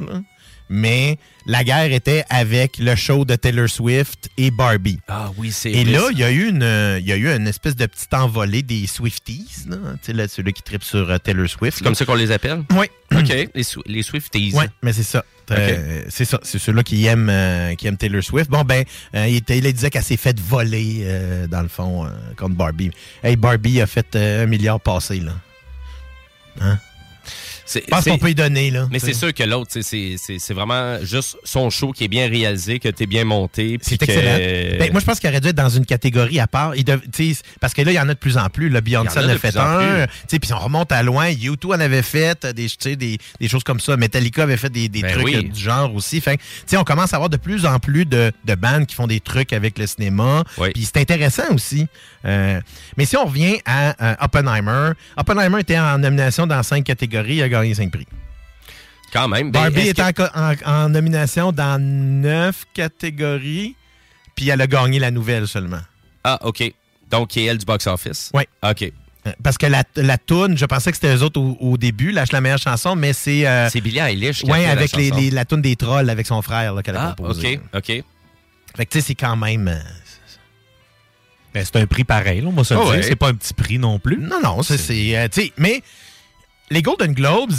[0.72, 5.00] Mais la guerre était avec le show de Taylor Swift et Barbie.
[5.08, 7.28] Ah oui, c'est Et vrai, là, il y a eu une, il y a eu
[7.28, 11.10] une espèce de petite envolée des Swifties, là, tu sais, là, ceux-là qui tripent sur
[11.10, 11.78] euh, Taylor Swift.
[11.78, 12.62] C'est comme ça qu'on les appelle?
[12.70, 12.86] Oui.
[13.18, 14.52] OK, les, les Swifties.
[14.54, 15.24] Oui, mais c'est ça.
[15.50, 16.38] Euh, c'est ça.
[16.44, 18.48] C'est ceux-là qui aiment, euh, qui aiment Taylor Swift.
[18.48, 18.84] Bon, ben,
[19.16, 21.04] euh, il, était- il disait qu'elle s'est fait voler,
[21.50, 22.92] dans le fond, contre Barbie.
[23.24, 25.32] Hey, Barbie a fait un milliard passé, là.
[26.60, 26.78] Hein?
[27.74, 28.88] Je pense qu'on peut y donner, là.
[28.90, 30.16] Mais c'est sûr que l'autre, c'est-
[30.54, 33.78] vraiment juste son show qui est bien réalisé, que t'es bien monté.
[33.82, 34.78] C'est que- excellent.
[34.78, 36.74] Ben, moi, je pense qu'il aurait dû être dans une catégorie à part.
[36.76, 37.00] Il dev-
[37.60, 38.68] parce que là, il y en a de plus en plus.
[38.68, 40.06] Là, Beyoncé en a fait un.
[40.28, 41.30] Puis on remonte à loin.
[41.30, 43.96] U2 en avait fait euh, des, choses comme ça.
[43.96, 45.36] Metallica avait fait des, des Ben trucs oui.
[45.36, 46.20] euh, du genre aussi.
[46.20, 48.86] Fait que, tu sais, on commence à avoir de plus en plus de, de bandes
[48.86, 50.44] qui font des trucs avec le cinéma.
[50.58, 50.70] Oui.
[50.74, 51.86] Puis c'est intéressant aussi.
[52.24, 52.60] Euh,
[52.96, 57.36] mais si on revient à euh, Oppenheimer, Oppenheimer était en nomination dans cinq catégories.
[57.36, 58.06] Il a gagné cinq prix.
[59.12, 59.50] Quand même.
[59.50, 63.74] ben, Barbie que- en, nomination dans neuf catégories.
[64.36, 65.80] Puis elle a gagné la nouvelle seulement.
[66.24, 66.62] Ah, OK.
[67.10, 68.30] Donc, qui est elle du box-office?
[68.34, 68.44] Oui.
[68.62, 68.92] OK.
[69.26, 72.10] Euh, Parce que la, la toune, je pensais que c'était eux autres au, au début,
[72.12, 73.46] lâche la meilleure chanson, mais c'est.
[73.46, 75.76] euh, C'est Billie Eilish qui a ouais, fait la avec les, les- la toune des
[75.76, 77.60] trolls avec son frère qu'elle a Ah, composé.
[77.74, 78.04] OK, OK.
[78.76, 79.68] Fait que tu sais, c'est quand même.
[79.68, 79.74] euh,
[81.52, 82.90] Ben, c'est un prix pareil, là, on va se Oh, dire.
[82.92, 83.02] ouais.
[83.02, 84.16] C'est pas un petit prix non plus.
[84.18, 85.16] Non, non, c'est.
[85.18, 85.82] euh, mais
[86.70, 87.52] les Golden Globes,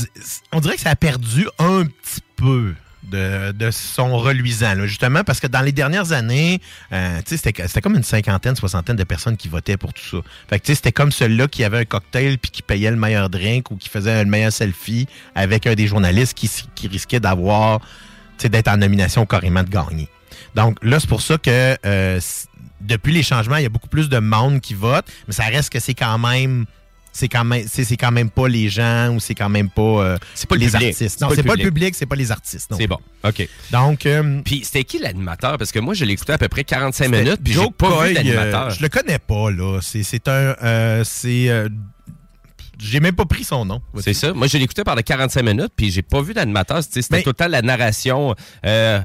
[0.51, 2.73] on dirait que ça a perdu un petit peu.
[3.03, 6.61] De, de son reluisant, justement, parce que dans les dernières années,
[6.93, 10.17] euh, c'était c'était comme une cinquantaine, soixantaine de personnes qui votaient pour tout ça.
[10.47, 13.71] Fait que, c'était comme celui-là qui avait un cocktail puis qui payait le meilleur drink
[13.71, 17.81] ou qui faisait le meilleur selfie avec un des journalistes qui, qui risquait d'avoir,
[18.39, 20.07] d'être en nomination carrément de gagner.
[20.53, 22.19] Donc là, c'est pour ça que euh,
[22.81, 25.71] depuis les changements, il y a beaucoup plus de monde qui vote, mais ça reste
[25.71, 26.65] que c'est quand même.
[27.13, 29.81] C'est quand même, c'est c'est quand même pas les gens ou c'est quand même pas,
[29.81, 30.75] euh, pas le les public.
[30.87, 31.17] artistes.
[31.19, 31.93] C'est Non, c'est pas le public.
[31.95, 32.71] c'est pas les artistes.
[32.71, 32.77] non.
[32.77, 32.97] C'est bon.
[33.25, 33.47] OK.
[33.71, 35.57] Donc, euh, Puis c'était qui l'animateur?
[35.57, 37.89] Parce que moi, je l'ai écouté à peu près 45 c'était minutes, puis j'ai pas
[37.89, 38.67] Coy, vu d'animateur.
[38.67, 39.79] euh, je le connais pas là.
[39.81, 41.67] C'est c'est un, euh, c'est, euh,
[42.81, 43.81] j'ai même pas pris son nom.
[43.99, 44.33] C'est ça.
[44.33, 46.81] Moi, je l'ai écouté pendant 45 minutes, puis j'ai pas vu d'animateur.
[46.83, 48.35] C'était Mais- tout le temps la narration.
[48.65, 48.99] Euh,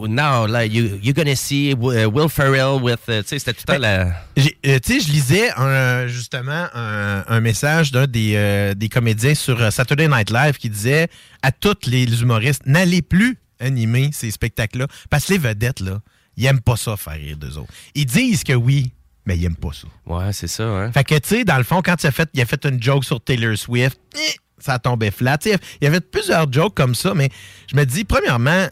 [0.00, 1.74] now, là, you, you're gonna see uh,
[2.06, 2.98] Will Ferrell with...
[3.08, 4.06] uh, sais, c'était tout le temps la...
[4.06, 4.50] Euh, tu
[4.82, 9.70] sais, je lisais un, justement un, un message d'un des, euh, des comédiens sur euh,
[9.70, 11.08] Saturday Night Live qui disait
[11.42, 16.00] à tous les humoristes n'allez plus animer ces spectacles-là parce que les vedettes là,
[16.36, 17.72] ils aiment pas ça faire rire d'eux autres.
[17.94, 18.92] Ils disent que oui,
[19.26, 19.86] mais ils aiment pas ça.
[20.06, 20.92] Ouais, c'est ça, hein.
[20.92, 22.82] Fait que tu sais, dans le fond, quand il a fait, il a fait une
[22.82, 25.38] joke sur Taylor Swift, eh, ça tombait flat.
[25.38, 27.28] Tu sais, il y avait plusieurs jokes comme ça, mais
[27.70, 28.66] je me dis premièrement.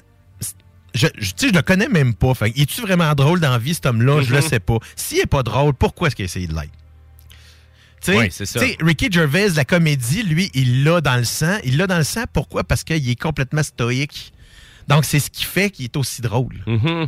[0.94, 2.34] Je, je, tu sais, je le connais même pas.
[2.34, 4.20] Fait, que, est-tu vraiment drôle dans la vie, cet homme-là?
[4.20, 4.48] Je le Mhm.
[4.48, 4.76] sais pas.
[4.94, 6.68] S'il est pas drôle, pourquoi est-ce qu'il a essayé de l'être?
[8.02, 8.60] Tu sais, Ouais, c'est ça.
[8.80, 11.56] Ricky Gervais, la comédie, lui, il l'a dans le sang.
[11.64, 12.62] Il l'a dans le sang, pourquoi?
[12.64, 14.34] Parce qu'il est complètement stoïque.
[14.88, 16.62] Donc, c'est ce qui fait qu'il est aussi drôle.
[16.66, 17.06] Mhm.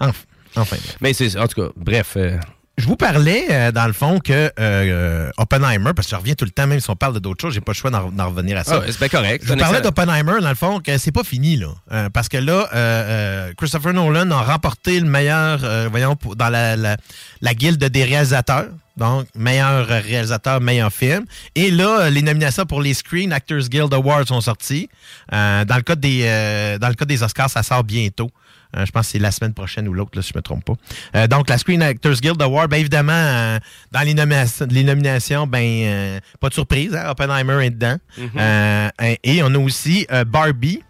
[0.00, 0.12] Enfin,
[0.56, 0.76] enfin.
[0.76, 0.96] bref.
[1.00, 1.36] Mais c'est...
[1.38, 2.14] En tout cas, bref...
[2.16, 2.36] euh,
[2.80, 6.34] Je vous parlais, euh, dans le fond, que euh, euh, Oppenheimer, parce que je reviens
[6.34, 8.26] tout le temps, même si on parle de d'autres choses, j'ai pas le choix d'en
[8.28, 8.80] revenir à ça.
[8.82, 9.44] Ah, c'est bien correct.
[9.44, 11.68] Je vous parlais d'Oppenheimer, dans le fond, que c'est pas fini, là.
[11.92, 16.96] Euh, parce que là, Christopher Nolan a remporté le meilleur, voyons, pour- dans la, la,
[17.40, 18.66] la guilde des réalisateurs.
[18.96, 21.24] Donc, meilleur réalisateur, meilleur film.
[21.54, 24.90] Et là, les nominations pour les Screen Actors Guild Awards sont sorties.
[25.32, 28.30] Euh, dans, le cas des, euh, dans le cas des Oscars, ça sort bientôt.
[28.76, 30.64] Euh, je pense que c'est la semaine prochaine ou l'autre, là, si je me trompe
[30.64, 30.74] pas.
[31.16, 33.58] Euh, donc, la Screen Actors Guild Award, bien évidemment, euh,
[33.92, 37.96] dans les, nominations, les nominations, ben, euh, pas de surprise, hein, Oppenheimer est dedans.
[38.36, 38.88] Euh,
[39.24, 40.82] et on a aussi euh, Barbie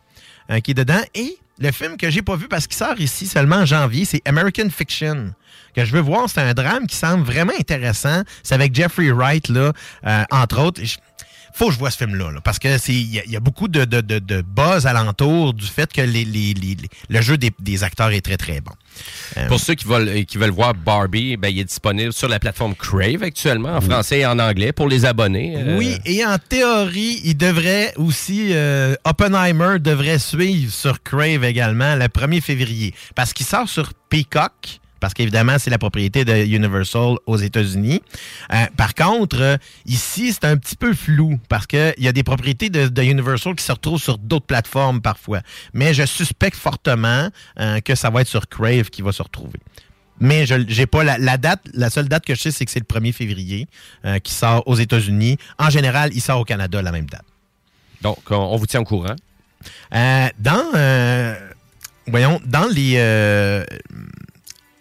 [0.64, 1.00] qui est dedans.
[1.14, 4.20] Et le film que j'ai pas vu parce qu'il sort ici seulement en janvier, c'est
[4.26, 5.32] American Fiction.
[5.76, 8.22] Que je veux voir, c'est un drame qui semble vraiment intéressant.
[8.42, 9.72] C'est avec Jeffrey Wright, là,
[10.06, 10.80] euh, entre autres.
[10.82, 10.96] Je-
[11.54, 13.36] faut que je vois ce film-là, là, parce que c'est il y, a- il y
[13.36, 16.88] a beaucoup de, de, de, de buzz alentour du fait que les, les- les- les-
[17.08, 18.72] le jeu des, des acteurs est très très bon.
[19.36, 22.38] Euh, Pour ceux qui veulent, qui veulent voir Barbie, ben, il est disponible sur la
[22.38, 25.54] plateforme Crave actuellement, en français et en anglais, pour les abonnés.
[25.56, 31.94] Euh, Oui, et en théorie, il devrait aussi, euh, Oppenheimer devrait suivre sur Crave également
[31.96, 32.94] le 1er février.
[33.14, 38.02] Parce qu'il sort sur Peacock, parce qu'évidemment, c'est la propriété de Universal aux États-Unis.
[38.52, 42.22] Euh, par contre, euh, ici, c'est un petit peu flou, parce qu'il y a des
[42.22, 45.40] propriétés de, de Universal qui se retrouvent sur d'autres plateformes parfois.
[45.72, 49.58] Mais je suspecte fortement euh, que ça va être sur Crave qui va se retrouver.
[50.20, 51.62] Mais je j'ai pas la, la date.
[51.72, 53.68] La seule date que je sais, c'est que c'est le 1er février
[54.04, 55.38] euh, qui sort aux États-Unis.
[55.58, 57.24] En général, il sort au Canada à la même date.
[58.02, 59.16] Donc, on, vous tient au courant.
[59.92, 61.36] Dans,
[62.06, 62.96] voyons, dans les,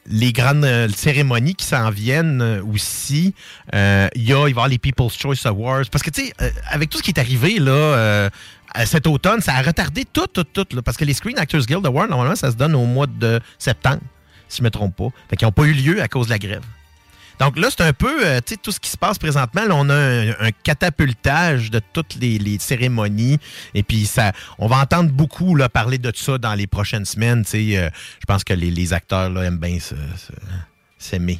[0.10, 3.34] les grandes euh, cérémonies qui s'en viennent euh, aussi,
[3.74, 5.86] euh, il y a, il va y avoir les People's Choice Awards.
[5.92, 6.34] Parce que, tu sais,
[6.70, 8.30] avec tout ce qui est arrivé, là,
[8.86, 10.66] cet automne, ça a retardé tout, tout, tout.
[10.84, 14.02] parce que les Screen Actors Guild Awards, normalement, ça se donne au mois de septembre,
[14.48, 15.10] si je ne me trompe pas.
[15.30, 16.64] Fait qu'ils n'ont pas eu lieu à cause de la grève.
[17.40, 19.64] Donc là, c'est un peu, euh, tu sais, tout ce qui se passe présentement.
[19.64, 23.40] Là, on a un, catapultage de toutes les, cérémonies.
[23.74, 27.44] Et puis, ça, on va entendre beaucoup là, parler de ça dans les prochaines semaines.
[27.44, 29.78] Tu sais, euh, je pense que les, les acteurs là, aiment bien
[30.98, 31.40] s'aimer.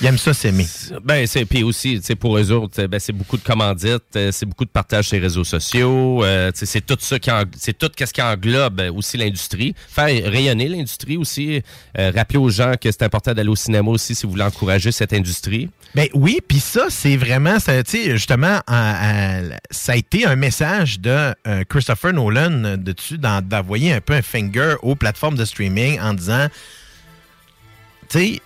[0.00, 0.66] Ils aiment ça s'aimer.
[1.04, 4.30] Ben, c'est puis aussi, tu sais, pour eux autres, ben, c'est beaucoup de commandites, euh,
[4.32, 7.90] c'est beaucoup de partage sur les réseaux sociaux, euh, c'est tout ça qui c'est tout
[7.94, 9.74] qu'est-ce qui englobe euh, aussi l'industrie.
[9.90, 11.62] Faire rayonner l'industrie aussi,
[11.98, 14.90] euh, rappeler aux gens que c'est important d'aller au cinéma aussi si vous voulez encourager
[14.90, 15.68] cette industrie.
[15.94, 20.24] Ben oui, puis ça, c'est vraiment, ça, tu sais, justement, en- en- ça a été
[20.24, 25.36] un message de euh, Christopher Nolan dessus, d'en- d'envoyer un peu un finger aux plateformes
[25.36, 26.46] de streaming en disant,
[28.08, 28.40] tu sais,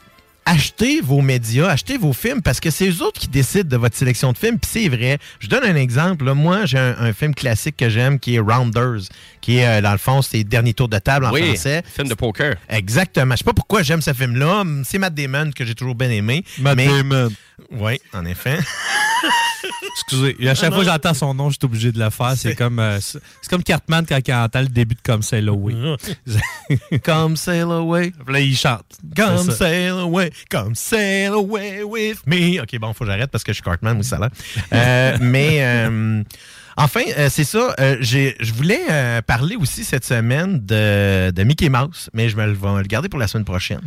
[0.46, 3.96] achetez vos médias, achetez vos films, parce que c'est eux autres qui décident de votre
[3.96, 5.18] sélection de films, puis c'est vrai.
[5.40, 6.24] Je donne un exemple.
[6.24, 6.34] là.
[6.34, 9.00] Moi, j'ai un, un film classique que j'aime qui est Rounders,
[9.40, 11.82] qui est, euh, dans le fond, c'est Dernier tour de table en Oui, français.
[11.86, 12.54] film de poker.
[12.68, 13.34] Exactement.
[13.34, 14.64] Je sais pas pourquoi j'aime ce film-là.
[14.84, 16.44] C'est Matt Damon que j'ai toujours bien aimé.
[16.58, 16.86] Matt mais...
[16.86, 17.30] Damon.
[17.70, 18.58] Oui, en effet.
[19.96, 20.36] Excusez.
[20.40, 22.34] Et à chaque Non, fois que j'entends son nom, je suis obligé de le faire.
[22.36, 25.74] C'est comme, euh, c'est comme Cartman quand il entend le début de Come Sail Away.
[27.04, 28.12] Come sail away.
[28.26, 28.84] Là, il chante.
[29.16, 32.60] Come sail away, come sail away with me.
[32.60, 34.30] OK, bon, faut que j'arrête parce que je suis Cartman, oui, ça a l'air.
[34.72, 36.22] Euh, mais euh,
[36.76, 37.74] enfin, euh, c'est ça.
[37.78, 42.36] euh, j'ai- je voulais euh, parler aussi cette semaine de, de Mickey Mouse, mais je
[42.36, 43.80] me le vais me le garder pour la semaine prochaine.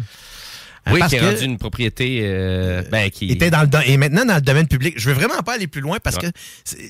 [0.88, 3.30] Euh, Oui, parce qui est rendu une propriété euh, ben, qui...
[3.32, 4.96] était dans le do- et maintenant dans le domaine public.
[4.98, 6.32] Je veux vraiment pas aller plus loin parce Ouais.
[6.32, 6.38] que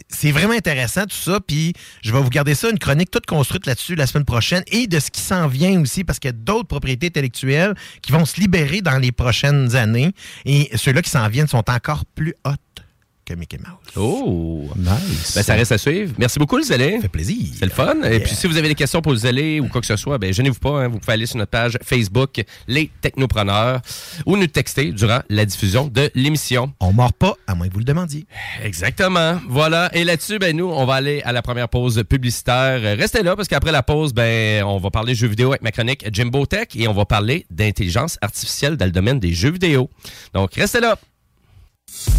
[0.10, 1.40] c'est- vraiment intéressant tout ça.
[1.46, 4.88] Puis je vais vous garder ça une chronique toute construite là-dessus la semaine prochaine et
[4.88, 8.26] de ce qui s'en vient aussi parce qu'il y a d'autres propriétés intellectuelles qui vont
[8.26, 10.12] se libérer dans les prochaines années
[10.46, 12.52] et ceux-là qui s'en viennent sont encore plus hot
[13.28, 13.94] que Mickey Mouse.
[13.98, 14.70] Oh!
[14.78, 15.34] Nice.
[15.36, 16.13] Ben, ça reste à suivre.
[16.18, 16.96] Merci beaucoup, le Zélé.
[16.96, 17.48] Ça fait plaisir.
[17.60, 17.96] C'est le fun.
[18.04, 20.18] Et puis, si vous avez des questions pour le Zélé ou quoi que ce soit,
[20.18, 20.84] ben, gênez-vous pas.
[20.84, 20.88] hein.
[20.88, 23.82] vous pouvez aller sur notre page Facebook, Les Technopreneurs,
[24.26, 26.72] ou nous texter durant la diffusion de l'émission.
[26.80, 28.26] On mord pas à moins que vous le demandiez.
[28.63, 29.40] Exactement.
[29.50, 29.90] Voilà.
[29.94, 32.80] Et là-dessus, ben, nous, on va aller à la première pause publicitaire.
[32.98, 36.06] Restez là parce qu'après la pause, ben, on va parler jeux vidéo avec ma chronique
[36.13, 39.90] Jimbo Tech et on va parler d'intelligence artificielle dans le domaine des jeux vidéo.
[40.34, 40.98] Donc, restez là.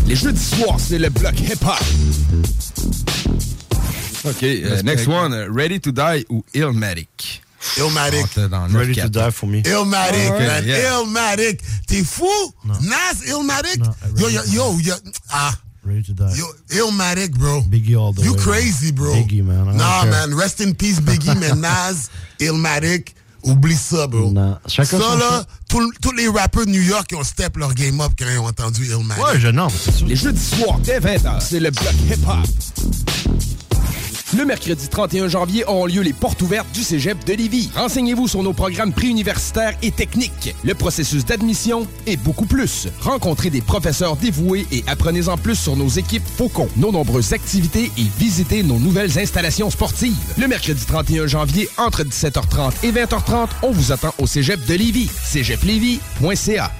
[0.06, 1.78] Les jeudis soirs, c'est le bloc hip-hop.
[4.24, 7.42] OK, euh, next one, euh, Ready to Die ou Illmatic?
[7.76, 8.24] Illmatic.
[8.72, 9.02] Ready 9-4.
[9.02, 9.62] to die for me.
[9.62, 10.64] Illmatic, Alright, man.
[10.64, 10.92] yeah.
[11.00, 11.60] Illmatic.
[11.86, 12.26] T'es fou?
[12.64, 13.80] Nas Illmatic?
[14.16, 14.94] Yo, yo, yo, yo,
[15.30, 15.54] ah.
[15.84, 16.34] Ready to die.
[16.36, 17.62] Yo, Illmatic, bro.
[17.62, 18.38] Biggie all the You way.
[18.40, 19.12] crazy, bro.
[19.14, 19.68] Biggie, man.
[19.68, 20.34] I Nah, man.
[20.34, 21.60] Rest in peace, Biggie, man.
[21.60, 23.12] Nas, Illmatic.
[23.48, 24.30] Oublie ça, bro.
[24.30, 24.58] Non.
[24.66, 28.00] Chacun ça, là, tous tous les rappeurs de New York qui ont step leur game
[28.00, 29.24] up quand ils ont entendu Illmatic.
[29.24, 29.48] Ouais, je
[29.90, 30.06] sûr.
[30.06, 33.47] Les jeudis soirs, dès 20h, c'est le bloc hip-hop.
[34.36, 37.70] Le mercredi 31 janvier auront lieu les portes ouvertes du Cégep de Lévis.
[37.74, 42.88] Renseignez-vous sur nos programmes préuniversitaires et techniques, le processus d'admission et beaucoup plus.
[43.00, 48.06] Rencontrez des professeurs dévoués et apprenez-en plus sur nos équipes Faucon, nos nombreuses activités et
[48.18, 50.14] visitez nos nouvelles installations sportives.
[50.36, 55.10] Le mercredi 31 janvier, entre 17h30 et 20h30, on vous attend au Cégep de Lévis.
[55.24, 56.70] cégeplévis.ca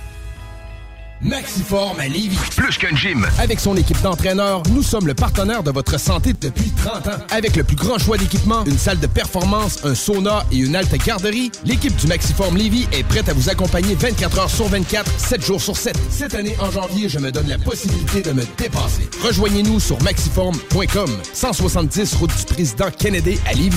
[1.22, 2.38] Maxiform à Lévis.
[2.56, 3.26] Plus qu'un gym.
[3.38, 7.18] Avec son équipe d'entraîneurs, nous sommes le partenaire de votre santé depuis 30 ans.
[7.30, 10.94] Avec le plus grand choix d'équipements, une salle de performance, un sauna et une halte
[11.04, 15.44] garderie, l'équipe du Maxiform Lévis est prête à vous accompagner 24 heures sur 24, 7
[15.44, 15.98] jours sur 7.
[16.10, 19.08] Cette année, en janvier, je me donne la possibilité de me dépasser.
[19.22, 23.76] Rejoignez-nous sur maxiform.com, 170 route du président Kennedy à Lévis.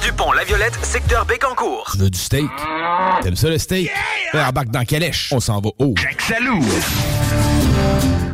[0.01, 1.89] du pont La Violette, secteur Bécancourt.
[1.91, 2.49] Tu veux du steak?
[3.21, 3.91] T'aimes ça le steak?
[4.33, 4.49] Yeah!
[4.49, 5.29] Embarque dans Calèche.
[5.31, 5.93] On s'en va haut.
[6.17, 6.61] Salut!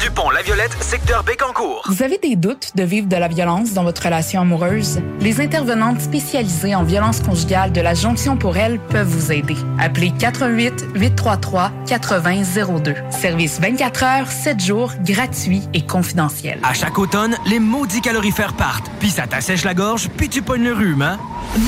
[0.00, 1.82] du pont La Violette, secteur Bécancourt.
[1.88, 5.00] Vous avez des doutes de vivre de la violence dans votre relation amoureuse?
[5.20, 9.56] Les intervenantes spécialisées en violence conjugale de la Jonction pour elle peuvent vous aider.
[9.78, 12.94] Appelez 88 833 8002.
[13.10, 16.58] Service 24 heures, 7 jours, gratuit et confidentiel.
[16.62, 18.90] À chaque automne, les maudits calorifères partent.
[19.00, 21.18] Puis ça t'assèche la gorge, puis tu pognes le rhume, hein?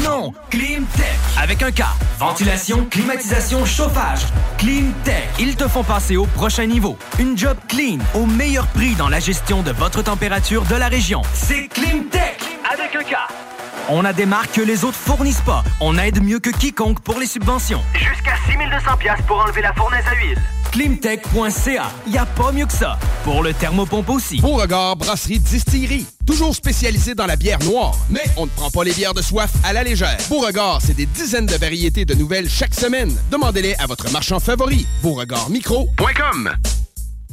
[0.02, 0.32] Non!
[0.50, 1.18] Climtech!
[1.40, 1.82] Avec un K.
[2.18, 4.20] Ventilation, climatisation, chauffage.
[4.56, 5.28] Climtech.
[5.38, 6.96] Ils te font passer au prochain niveau.
[7.18, 11.22] Une job clean, au meilleur prix dans la gestion de votre température de la région.
[11.34, 12.38] C'est Climtech!
[12.72, 13.16] Avec un K.
[13.90, 15.62] On a des marques que les autres fournissent pas.
[15.80, 17.82] On aide mieux que quiconque pour les subventions.
[17.94, 20.38] Jusqu'à 6200 pièces pour enlever la fournaise à huile.
[20.72, 21.90] Climtech.ca.
[22.08, 22.98] Y a pas mieux que ça.
[23.22, 24.40] Pour le thermopompe aussi.
[24.40, 26.06] Beauregard Brasserie Distillerie.
[26.26, 27.94] Toujours spécialisé dans la bière noire.
[28.10, 30.16] Mais on ne prend pas les bières de soif à la légère.
[30.30, 33.14] Beauregard, c'est des dizaines de variétés de nouvelles chaque semaine.
[33.30, 34.86] Demandez-les à votre marchand favori.
[35.02, 36.50] Beauregardmicro.com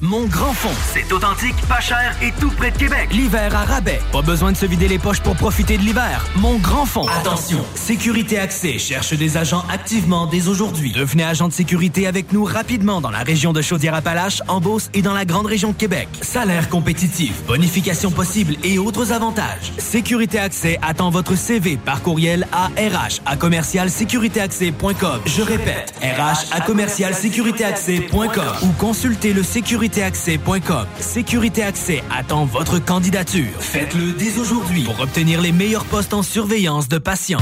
[0.04, 3.10] Mon grand fond, c'est authentique, pas cher et tout près de Québec.
[3.12, 4.02] L'hiver à rabais.
[4.12, 6.26] Pas besoin de se vider les poches pour profiter de l'hiver.
[6.38, 7.08] Mon grand fond.
[7.08, 10.92] Attention, Sécurité Accès cherche des agents activement dès aujourd'hui.
[10.92, 15.04] Devenez agent de sécurité avec nous rapidement dans la région de Chaudière-Appalaches, en Beauce et
[15.04, 16.08] dans la grande région de Québec.
[16.24, 19.72] Salaire compétitif, bonification possible et autres avantages.
[19.78, 25.22] Sécurité Accès attend votre CV par courriel à RH à commercialsécuritéaccès.com.
[25.28, 29.44] Je répète, RH à commercialsécuritéaccès.com ou consultez le
[29.92, 30.86] sécuritéaccès.com.
[31.00, 33.52] Sécurité Accès attend votre candidature.
[33.60, 37.40] Faites-le dès aujourd'hui pour obtenir les meilleurs postes en surveillance de patients.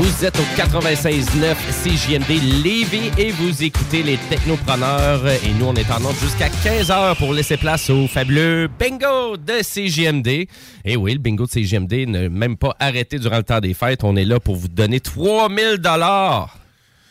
[0.00, 5.26] Vous êtes au 96.9 CJMD Lévis et vous écoutez les Technopreneurs.
[5.28, 9.60] Et nous, on est en ordre jusqu'à 15h pour laisser place au fabuleux bingo de
[9.60, 10.48] CJMD.
[10.86, 14.02] Et oui, le bingo de CJMD n'a même pas arrêté durant le temps des fêtes.
[14.02, 16.59] On est là pour vous donner 3000 dollars.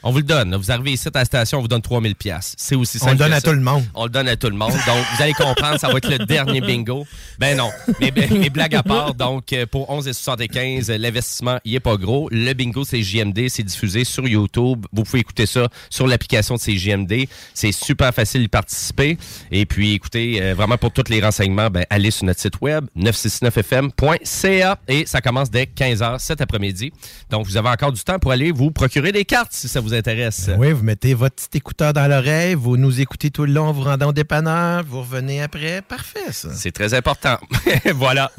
[0.02, 0.56] On vous le donne.
[0.56, 2.56] Vous arrivez ici à la station, on vous donne 3000 pièces.
[2.58, 3.84] C'est aussi On simple le donne à tout le monde.
[3.94, 4.72] On le donne à tout le monde.
[4.72, 7.06] Donc, vous allez comprendre, ça va être le dernier bingo.
[7.38, 7.70] Ben non.
[8.00, 12.30] Mais, mais blagues à part, donc, euh, pour 11,75, euh, l'investissement, il est pas gros.
[12.32, 13.50] Le bingo, c'est JMD.
[13.50, 14.86] C'est diffusé sur YouTube.
[14.94, 17.28] Vous pouvez écouter ça sur l'application de CJMD.
[17.54, 19.18] C'est super facile d'y participer.
[19.52, 22.86] Et puis, écoutez, euh, vraiment pour tous les renseignements, ben, allez sur notre site web,
[22.98, 24.80] 969fm.ca.
[24.88, 26.94] Et ça commence dès 15h cet après-midi.
[27.30, 29.89] Donc, vous avez encore du temps pour aller vous procurer des cartes si ça vous
[29.94, 30.50] intéresse.
[30.58, 33.84] Oui, vous mettez votre petit écouteur dans l'oreille, vous nous écoutez tout le long, vous
[33.84, 35.82] rendez au dépanneur, vous revenez après.
[35.82, 36.50] Parfait, ça.
[36.54, 37.38] C'est très important.
[37.96, 38.32] voilà.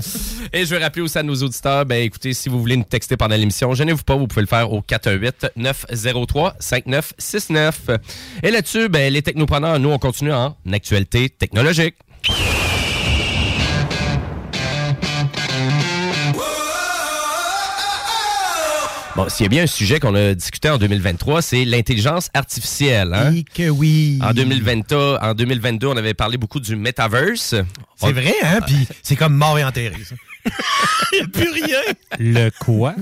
[0.53, 3.17] Et je vais rappeler aussi à nos auditeurs, ben écoutez, si vous voulez nous texter
[3.17, 7.73] pendant l'émission, gênez-vous pas, vous pouvez le faire au 418-903-5969.
[8.43, 11.97] Et là-dessus, ben, les technopreneurs, nous, on continue en actualité technologique.
[19.21, 23.13] Bon, s'il y a bien un sujet qu'on a discuté en 2023, c'est l'intelligence artificielle.
[23.13, 23.35] Hein?
[23.35, 24.19] Et que oui.
[24.23, 27.55] En 2022, en 2022, on avait parlé beaucoup du metaverse.
[27.97, 28.61] C'est vrai, hein?
[28.67, 30.15] Puis c'est comme mort et enterré, ça.
[31.13, 31.81] Il n'y a plus rien.
[32.19, 32.95] Le quoi?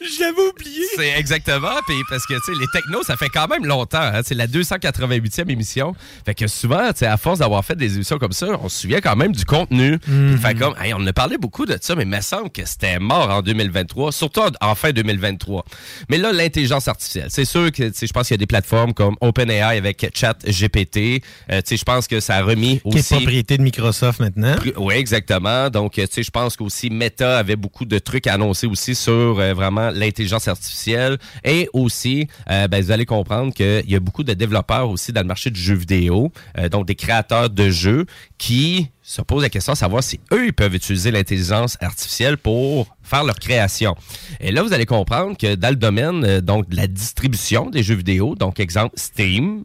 [0.00, 0.84] Je l'avais oublié.
[0.96, 1.74] C'est exactement.
[1.86, 3.98] Puis parce que, tu sais, les technos, ça fait quand même longtemps.
[4.00, 4.20] hein.
[4.24, 5.94] C'est la 288e émission.
[6.24, 8.82] Fait que souvent, tu sais, à force d'avoir fait des émissions comme ça, on se
[8.82, 9.98] souvient quand même du contenu.
[10.06, 10.38] Mhm.
[10.38, 12.98] Fait comme, hey, on a parlé beaucoup de ça, mais il me semble que c'était
[13.00, 15.64] mort en 2023, surtout en fin 2023.
[16.08, 18.46] Mais là, l'intelligence artificielle, c'est sûr que, tu sais, je pense qu'il y a des
[18.46, 21.22] plateformes comme OpenAI avec ChatGPT.
[21.50, 23.14] Euh, tu sais, je pense que ça a remis Qui est aussi...
[23.14, 24.54] propriété de Microsoft maintenant.
[24.76, 25.49] Oui, exactement.
[25.70, 28.94] Donc, euh, tu sais, je pense qu'aussi Meta avait beaucoup de trucs à annoncer aussi
[28.94, 31.18] sur euh, vraiment l'intelligence artificielle.
[31.44, 35.22] Et aussi, euh, ben, vous allez comprendre qu'il y a beaucoup de développeurs aussi dans
[35.22, 36.32] le marché du jeu vidéo,
[36.70, 38.06] donc des créateurs de jeux
[38.38, 42.96] qui se posent la question de savoir si eux, ils peuvent utiliser l'intelligence artificielle pour
[43.02, 43.96] faire leur création.
[44.40, 47.96] Et là, vous allez comprendre que dans le domaine donc de la distribution des jeux
[47.96, 49.64] vidéo, donc exemple Steam,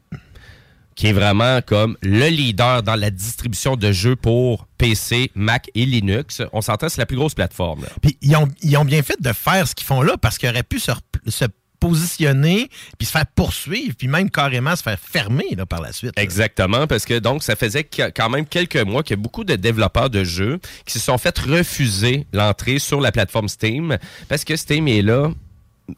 [0.96, 5.86] qui est vraiment comme le leader dans la distribution de jeux pour PC, Mac et
[5.86, 6.42] Linux.
[6.54, 7.84] On s'entend, c'est la plus grosse plateforme.
[7.84, 7.90] là.
[8.02, 10.50] Puis ils ont, ils ont bien fait de faire ce qu'ils font là parce qu'ils
[10.50, 10.92] auraient pu se,
[11.28, 11.46] se
[11.80, 16.14] positionner puis se faire poursuivre puis même carrément se faire fermer là, par la suite.
[16.16, 16.24] là.
[16.24, 19.56] Exactement, parce que donc ça faisait quand même quelques mois qu'il y a beaucoup de
[19.56, 23.98] développeurs de jeux qui se sont fait refuser l'entrée sur la plateforme Steam
[24.30, 25.30] parce que Steam est là.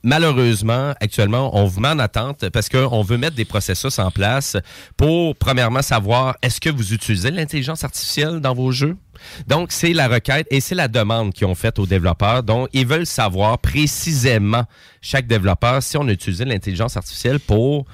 [0.04, 4.58] Malheureusement, actuellement, on vous met en attente parce qu'on veut mettre des processus en place
[4.98, 8.98] pour, premièrement, savoir est-ce que vous utilisez l'intelligence artificielle dans vos jeux?
[9.48, 12.44] Donc, c'est la requête et c'est la demande qu'ils ont faite aux développeurs.
[12.44, 14.66] Donc, ils veulent savoir précisément,
[15.02, 17.86] chaque développeur, si on a utilisé l'intelligence artificielle pour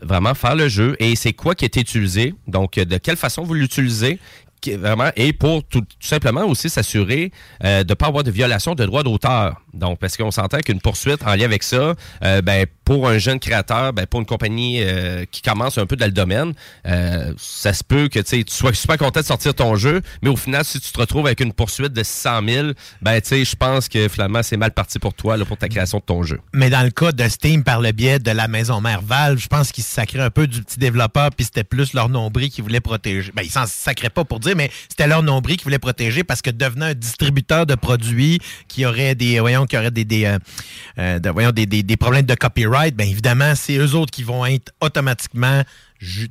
[0.00, 3.54] vraiment faire le jeu et c'est quoi qui est utilisé, donc de quelle façon vous
[3.54, 4.18] l'utilisez,
[5.16, 7.32] et pour tout, simplement aussi s'assurer
[7.64, 9.62] euh, de ne pas avoir de violation de droits d'auteur.
[9.74, 11.94] Donc, parce qu'on s'entend qu'une poursuite en lien avec ça,
[12.24, 15.96] euh, ben, pour un jeune créateur, ben, pour une compagnie euh, qui commence un peu
[15.96, 16.52] dans le domaine,
[16.86, 20.36] euh, ça se peut que tu sois super content de sortir ton jeu, mais au
[20.36, 22.68] final, si tu te retrouves avec une poursuite de 600 000,
[23.00, 26.04] ben, je pense que finalement, c'est mal parti pour toi, là, pour ta création de
[26.04, 26.40] ton jeu.
[26.52, 29.48] Mais dans le cas de Steam, par le biais de la maison mère Valve, je
[29.48, 32.64] pense qu'ils se sacraient un peu du petit développeur, puis c'était plus leur nombril qu'ils
[32.64, 33.32] voulaient protéger.
[33.34, 36.42] Ben, ils s'en sacraient pas pour dire, mais c'était leur nombril qu'ils voulaient protéger parce
[36.42, 40.38] que devenant un distributeur de produits qui aurait des, voyons, qui des, des, euh,
[40.98, 44.44] euh, voyons, des, des- des problèmes de copyright, ben évidemment, c'est eux autres qui vont
[44.46, 45.62] être automatiquement,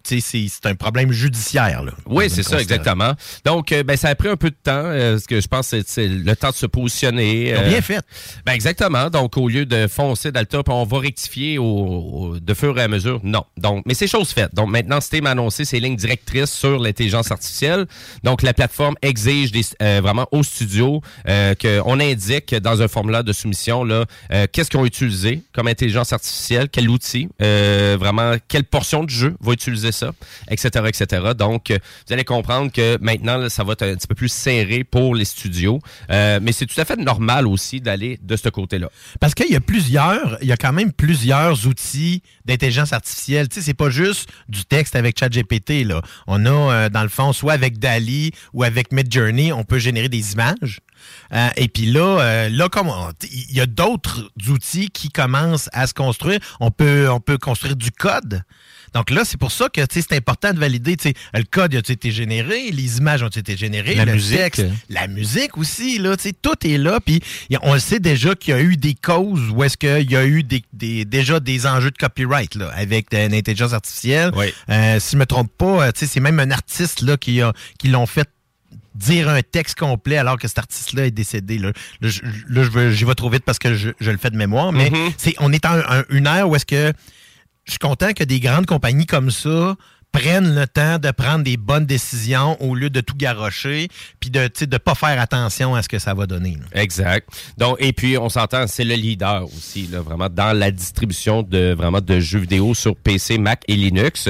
[0.03, 1.84] c'est c'est un problème judiciaire.
[1.84, 3.13] Là, Oui, c'est ça, exactement.
[3.45, 5.69] Donc, euh, ben, ça a pris un peu de temps, euh, parce que je pense
[5.72, 7.55] que c'est- c'est le temps de se positionner.
[7.55, 8.01] Ont euh, bien fait.
[8.45, 9.09] Ben, exactement.
[9.09, 12.78] Donc, au lieu de foncer dans le top, on va rectifier au, au- de fur
[12.78, 13.19] et à mesure.
[13.24, 13.43] Non.
[13.57, 14.53] Donc, mais c'est chose faite.
[14.53, 17.86] Donc, maintenant, Steam a annoncé ses lignes directrices sur l'intelligence artificielle.
[18.24, 23.24] Donc, la plateforme exige des, euh, vraiment au studio euh, qu'on indique dans un formulaire
[23.24, 28.36] de soumission là euh, qu'est-ce qu'ils ont utilisé comme intelligence artificielle, quel outil, euh, vraiment
[28.47, 29.61] quelle portion du jeu va utiliser
[29.91, 30.12] ça,
[30.49, 31.32] etc., etc.
[31.38, 34.84] Donc, euh, vous allez comprendre que maintenant, ça va être un petit peu plus serré
[34.84, 35.80] pour les studios.
[36.09, 38.89] Euh, mais c'est tout à fait normal aussi d'aller de ce côté-là.
[39.20, 43.47] Parce qu'il y a plusieurs, il y a quand même plusieurs outils d'intelligence artificielle.
[43.49, 46.01] Tu sais, c'est pas juste du texte avec ChatGPT, là.
[46.28, 50.09] On a, euh, dans le fond, soit avec DALI ou avec Midjourney, on peut générer
[50.09, 50.80] des images.
[51.57, 52.91] Et puis là, là, comme
[53.24, 56.39] il y a d'autres outils qui commencent à se construire.
[56.59, 58.43] On peut, on peut construire du code.
[58.93, 60.97] Donc là, c'est pour ça que c'est important de valider.
[61.33, 64.37] Le code a été généré, les images ont été générées, La le musique.
[64.37, 66.99] texte, la musique aussi, là, tout est là.
[66.99, 67.21] Puis
[67.61, 70.25] on le sait déjà qu'il y a eu des causes où est-ce qu'il y a
[70.25, 74.31] eu des, des- déjà des enjeux de copyright là, avec euh, l'intelligence artificielle.
[74.69, 77.41] Euh, si je me trompe pas, euh, tu sais, c'est même un artiste là, qui,
[77.41, 78.27] a, qui l'ont fait
[78.93, 81.57] dire un texte complet alors que cet artiste-là est décédé.
[81.59, 81.71] Là,
[82.01, 84.29] Là, je- là, je veux- j'y vais trop vite parce que je, je le fais
[84.29, 85.11] de mémoire, mais Mhm.
[85.17, 86.91] c'est, on est en un- une ère où est-ce que
[87.66, 89.76] je suis content que des grandes compagnies comme ça
[90.12, 93.88] prennent le temps de prendre des bonnes décisions au lieu de tout garrocher
[94.20, 96.57] puis de ne pas faire attention à ce que ça va donner.
[96.74, 97.28] Exact.
[97.57, 101.74] Donc, et puis, on s'entend, c'est le leader aussi, là, vraiment, dans la distribution de
[101.74, 104.30] vraiment de jeux vidéo sur PC, Mac et Linux.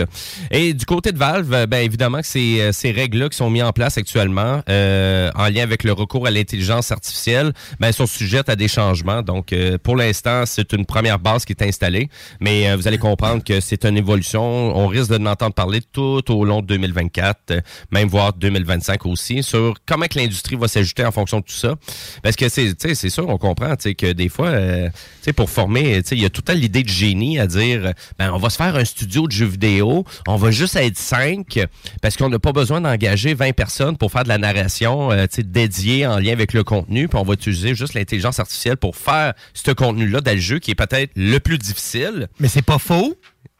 [0.52, 3.50] Et du côté de Valve, euh, ben évidemment que ces, euh, ces règles-là qui sont
[3.50, 8.06] mises en place actuellement, euh, en lien avec le recours à l'intelligence artificielle, ben, sont
[8.06, 9.22] sujettes à des changements.
[9.22, 12.10] Donc, euh, pour l'instant, c'est une première base qui est installée,
[12.40, 14.42] mais euh, vous allez comprendre que c'est une évolution.
[14.42, 17.62] On risque de n'entendre parler tout au long de 2024, euh,
[17.92, 21.76] même voire 2025 aussi, sur comment que l'industrie va s'ajouter en fonction de tout ça.
[22.24, 24.90] Parce que c'est, c'est sûr, on comprend que des fois, euh,
[25.36, 28.50] pour former, il y a tout temps l'idée de génie à dire, ben, on va
[28.50, 31.60] se faire un studio de jeux vidéo, on va juste être cinq,
[32.02, 36.06] parce qu'on n'a pas besoin d'engager 20 personnes pour faire de la narration euh, dédiée
[36.06, 39.72] en lien avec le contenu, puis on va utiliser juste l'intelligence artificielle pour faire ce
[39.72, 42.28] contenu-là dans le jeu qui est peut-être le plus difficile.
[42.40, 43.16] Mais c'est pas faux,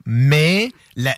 [0.06, 1.16] mais la,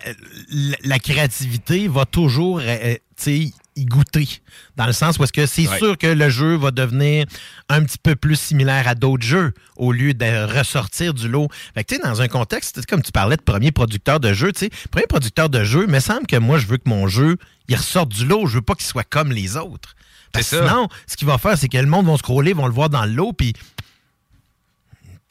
[0.50, 4.28] la- la créativité va toujours euh, sais, y goûter.
[4.76, 5.78] Dans le sens où est-ce que c'est Ouais.
[5.78, 7.26] sûr que le jeu va devenir
[7.68, 11.48] un petit peu plus similaire à d'autres jeux au lieu de ressortir du lot.
[11.74, 14.52] Fait que, dans un contexte, comme tu parlais de premier producteur de jeu,
[14.90, 17.36] premier producteur de jeu, me semble que moi, je veux que mon jeu,
[17.68, 18.46] il ressorte du lot.
[18.46, 19.96] Je veux pas qu'il soit comme les autres.
[20.32, 20.68] Parce que C'est ça.
[20.68, 23.04] sinon, ce qu'il va faire, c'est que le monde va scroller, vont le voir dans
[23.04, 23.54] le lot, puis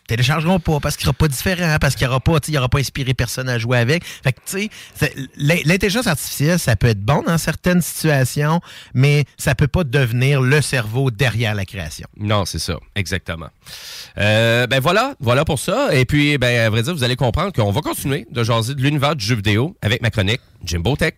[0.07, 2.55] téléchargeront pas parce qu'il sera pas différent, parce qu'il n'y aura pas, tu sais, il
[2.55, 4.03] y aura pas inspiré personne à jouer avec.
[4.05, 8.61] Fait que, tu sais, l'intelligence artificielle, ça peut être bon dans certaines situations,
[8.93, 12.07] mais ça peut pas devenir le cerveau derrière la création.
[12.17, 13.49] Non, c'est ça, exactement.
[14.17, 15.93] Euh, ben voilà, voilà pour ça.
[15.95, 18.81] Et puis, ben, à vrai dire, vous allez comprendre qu'on va continuer de jaser de
[18.81, 21.13] l'univers du jeu vidéo avec ma chronique Jimbo Tech.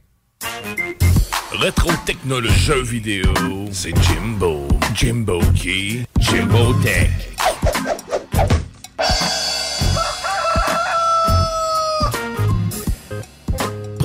[1.51, 3.33] Rétro technologie jeux vidéo,
[3.71, 4.67] c'est Jimbo.
[4.93, 6.03] Jimbo qui?
[6.19, 7.34] Jimbo Tech.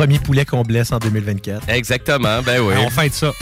[0.00, 1.68] Premier poulet qu'on blesse en 2024.
[1.68, 2.72] Exactement, ben oui.
[2.78, 3.34] On fête ça.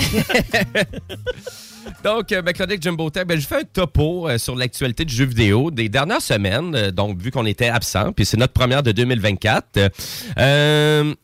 [2.05, 5.15] Donc, euh, ma chronique Jimbo Tech, ben, je fais un topo euh, sur l'actualité du
[5.15, 6.75] jeu vidéo des dernières semaines.
[6.75, 9.77] euh, donc, vu qu'on était absent, puis c'est notre première de 2024.
[9.77, 9.89] euh,
[10.39, 11.15] euh,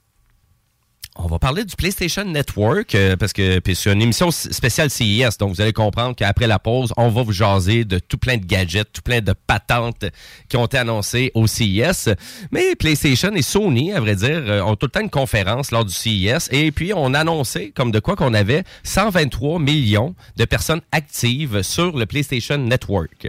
[1.16, 5.38] on va parler du PlayStation Network euh, parce que c'est une émission spéciale CES.
[5.38, 8.44] Donc, vous allez comprendre qu'après la pause, on va vous jaser de tout plein de
[8.44, 10.04] gadgets, tout plein de patentes
[10.48, 12.10] qui ont été annoncées au CES.
[12.50, 15.84] Mais PlayStation et Sony, à vrai dire, euh, ont tout le temps une conférence lors
[15.84, 16.48] du CES.
[16.50, 21.62] Et puis, on a annoncé comme de quoi qu'on avait 123 millions de personnes actives
[21.62, 23.28] sur le PlayStation Network.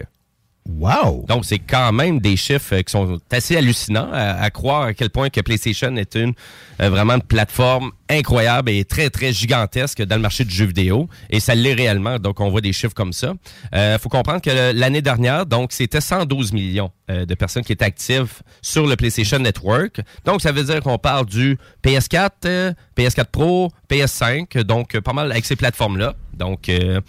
[0.67, 1.25] Wow!
[1.27, 4.93] Donc, c'est quand même des chiffres euh, qui sont assez hallucinants à, à croire à
[4.93, 6.33] quel point que PlayStation est une
[6.81, 11.07] euh, vraiment une plateforme incroyable et très, très gigantesque dans le marché du jeu vidéo.
[11.29, 12.17] Et ça l'est réellement.
[12.19, 13.33] Donc, on voit des chiffres comme ça.
[13.73, 17.85] Il faut comprendre que l'année dernière, donc, c'était 112 millions euh, de personnes qui étaient
[17.85, 20.01] actives sur le PlayStation Network.
[20.25, 24.63] Donc, ça veut dire qu'on parle du PS4, euh, PS4 Pro, PS5.
[24.63, 26.15] Donc, euh, pas mal avec ces plateformes-là.
[26.33, 27.01] Donc, euh,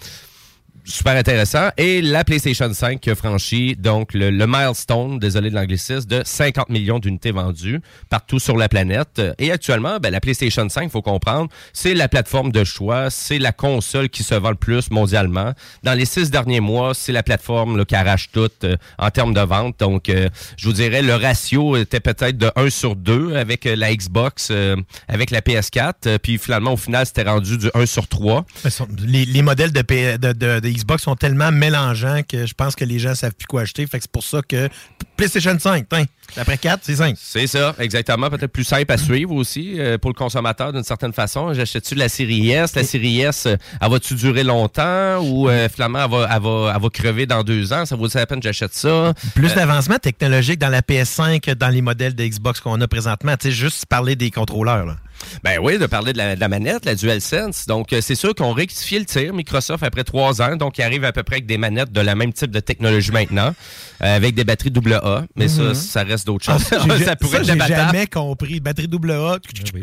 [0.86, 1.68] super intéressant.
[1.76, 6.22] Et la PlayStation 5 qui a franchi donc le, le milestone, désolé de l'anglicisme, de
[6.24, 9.20] 50 millions d'unités vendues partout sur la planète.
[9.38, 13.52] Et actuellement, ben, la PlayStation 5, faut comprendre, c'est la plateforme de choix, c'est la
[13.52, 15.52] console qui se vend le plus mondialement.
[15.82, 19.34] Dans les six derniers mois, c'est la plateforme là, qui arrache tout euh, en termes
[19.34, 19.78] de vente.
[19.80, 23.74] Donc, euh, je vous dirais, le ratio était peut-être de 1 sur 2 avec euh,
[23.76, 24.76] la Xbox, euh,
[25.08, 25.92] avec la PS4.
[26.06, 28.44] Euh, puis finalement, au final, c'était rendu du 1 sur 3.
[28.64, 32.54] Mais sont- Les, les modèles de, P- de- de Xbox sont tellement mélangeants que je
[32.54, 33.86] pense que les gens savent plus quoi acheter.
[33.86, 34.68] Fait que c'est pour ça que
[35.16, 36.04] PlayStation 5, tiens,
[36.36, 37.16] après 4, c'est 5.
[37.18, 38.28] C'est ça, exactement.
[38.28, 41.54] Peut-être plus simple à suivre aussi euh, pour le consommateur d'une certaine façon.
[41.54, 42.74] J'achète-tu la série S?
[42.74, 46.72] La série S, euh, elle va-tu durer longtemps ou euh, finalement elle va, elle, va,
[46.74, 47.86] elle va crever dans deux ans?
[47.86, 49.14] Ça vaut la peine que j'achète ça?
[49.34, 52.88] Plus Euh, d'avancement technologique dans la PS5 que dans les modèles de Xbox qu'on a
[52.88, 53.36] présentement.
[53.36, 54.84] Tu sais, juste parler des contrôleurs.
[54.84, 54.96] Là.
[55.44, 57.66] Ben oui, de parler de la, de la manette, la DualSense.
[57.66, 60.56] Donc, euh, c'est sûr qu'on rectifie le tir, Microsoft, après trois ans.
[60.56, 63.10] Donc, ils arrivent à peu près avec des manettes de la même type de technologie
[63.10, 63.54] maintenant,
[64.02, 65.24] euh, avec des batteries AA.
[65.36, 65.50] Mais Mhm.
[65.50, 66.66] ça, ça reste d'autres Ah, choses.
[66.66, 67.92] ça, j'ai- ça pourrait ça, être j'ai débattable.
[67.92, 68.60] jamais compris.
[68.60, 69.38] Batterie AA.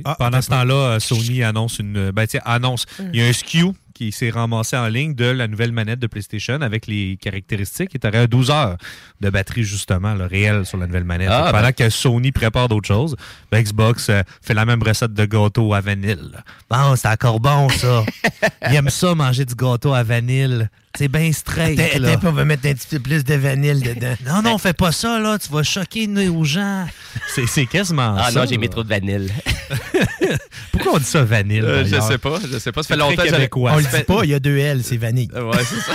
[0.05, 2.11] Ah, Pendant ce temps-là, euh, Sony annonce une.
[2.11, 2.85] Ben, annonce.
[3.13, 6.07] Il y a un SKU qui s'est ramassé en ligne de la nouvelle manette de
[6.07, 7.91] PlayStation avec les caractéristiques.
[7.93, 8.77] Il aurait 12 heures
[9.21, 11.29] de batterie, justement, le réel sur la nouvelle manette.
[11.31, 11.73] Ah, Pendant ben.
[11.73, 13.15] que Sony prépare d'autres choses,
[13.51, 16.31] ben, Xbox euh, fait la même recette de gâteau à vanille.
[16.69, 18.03] Bon, c'est encore bon, ça.
[18.69, 20.67] Il aime ça, manger du gâteau à vanille.
[20.95, 21.79] C'est bien straight.
[21.79, 22.09] Attends, là.
[22.11, 24.13] attends, pas, on va mettre un petit peu plus de vanille dedans.
[24.27, 25.39] Non, non, fais pas ça, là.
[25.39, 26.85] Tu vas choquer nos gens.
[27.33, 28.39] C'est c'est quasiment Ah ça.
[28.41, 29.33] non, j'ai mis trop de vanille.
[30.71, 31.61] Pourquoi on dit ça vanille?
[31.61, 32.83] Euh, je sais pas, je sais pas.
[32.83, 33.71] Ça fait longtemps que québécois.
[33.73, 35.29] On le dit pas, il y a deux L, c'est vanille.
[35.33, 35.93] Ouais, c'est ça.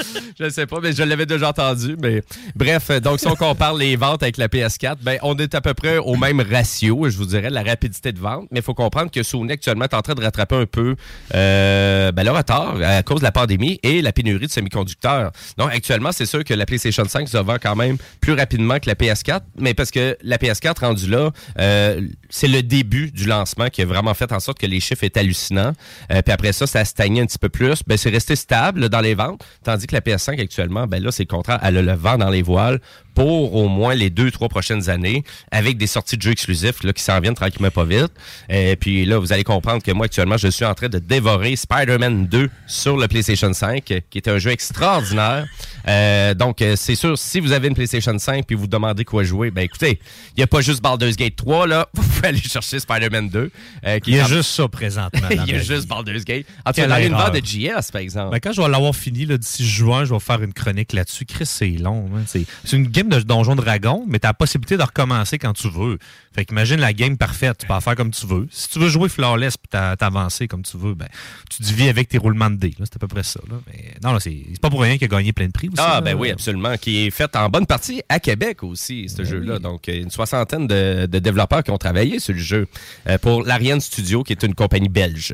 [0.40, 1.96] je sais pas, mais je l'avais déjà entendu.
[2.00, 2.22] Mais
[2.54, 5.60] bref, euh, donc si on compare les ventes avec la PS4, ben on est à
[5.60, 8.46] peu près au même ratio, je vous dirais, de la rapidité de vente.
[8.52, 10.94] Mais il faut comprendre que Sony actuellement est en train de rattraper un peu
[11.34, 15.32] euh, ben, le retard à cause de la pandémie et la pénurie de semi-conducteurs.
[15.58, 18.88] Donc actuellement, c'est sûr que la PlayStation 5 se vend quand même plus rapidement que
[18.88, 22.00] la PS4, mais parce que la PS4 rendue là, euh,
[22.30, 25.20] c'est le début du lancement qui a vraiment fait en sorte que les chiffres étaient
[25.20, 25.72] hallucinants.
[26.12, 27.80] Euh, puis après ça, ça a stagné un petit peu plus.
[27.86, 31.24] Ben, c'est resté stable dans les ventes, tandis que la PS5 actuellement, ben là, c'est
[31.24, 31.60] le contraire.
[31.62, 32.80] Elle le vent dans les voiles
[33.14, 36.92] pour au moins les deux, trois prochaines années, avec des sorties de jeux exclusifs là,
[36.92, 38.12] qui s'en viennent tranquillement pas vite.
[38.48, 41.56] Et puis là, vous allez comprendre que moi, actuellement, je suis en train de dévorer
[41.56, 45.46] Spider-Man 2 sur le PlayStation 5, qui est un jeu extraordinaire.
[45.88, 49.22] Euh, donc, euh, c'est sûr, si vous avez une PlayStation 5 puis vous demandez quoi
[49.22, 51.88] jouer, ben écoutez, il n'y a pas juste Baldur's Gate 3, là.
[51.94, 53.50] Vous pouvez aller chercher Spider-Man 2.
[53.86, 55.20] euh, qui Il y a en- juste ça présentement.
[55.30, 55.86] Il y a juste.
[55.88, 56.46] Baldur's Gate.
[56.64, 58.30] En tout cas, dans l'univers de JS, par exemple.
[58.32, 61.24] Ben, quand je vais l'avoir fini là, d'ici juin, je vais faire une chronique là-dessus.
[61.26, 62.08] Chris, c'est long.
[62.16, 62.22] hein.
[62.26, 65.52] C'est c'est une game de Donjon Dragon, mais tu as la possibilité de recommencer quand
[65.52, 65.98] tu veux.
[66.34, 67.58] Fait qu'imagine la game parfaite.
[67.58, 68.48] Tu peux en faire comme tu veux.
[68.50, 71.06] Si tu veux jouer flawless puis t'a- t'avancer comme tu veux, ben,
[71.48, 72.74] tu vis avec tes roulements de dés.
[72.78, 73.40] C'est à peu près ça.
[73.48, 73.56] là.
[73.68, 75.76] Mais non, là, c'est pas pour rien qu'il a gagné plein de prix aussi.
[75.78, 76.00] Ah, là.
[76.00, 76.76] ben oui, absolument.
[76.76, 79.58] Qui est fait en bonne partie à Québec aussi, ce jeu-là.
[79.58, 82.66] Donc, une soixantaine de, de développeurs qui ont travaillé sur le jeu
[83.08, 85.32] euh, pour l'Ariane Studio, qui est une compagnie belge.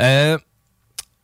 [0.00, 0.36] Euh,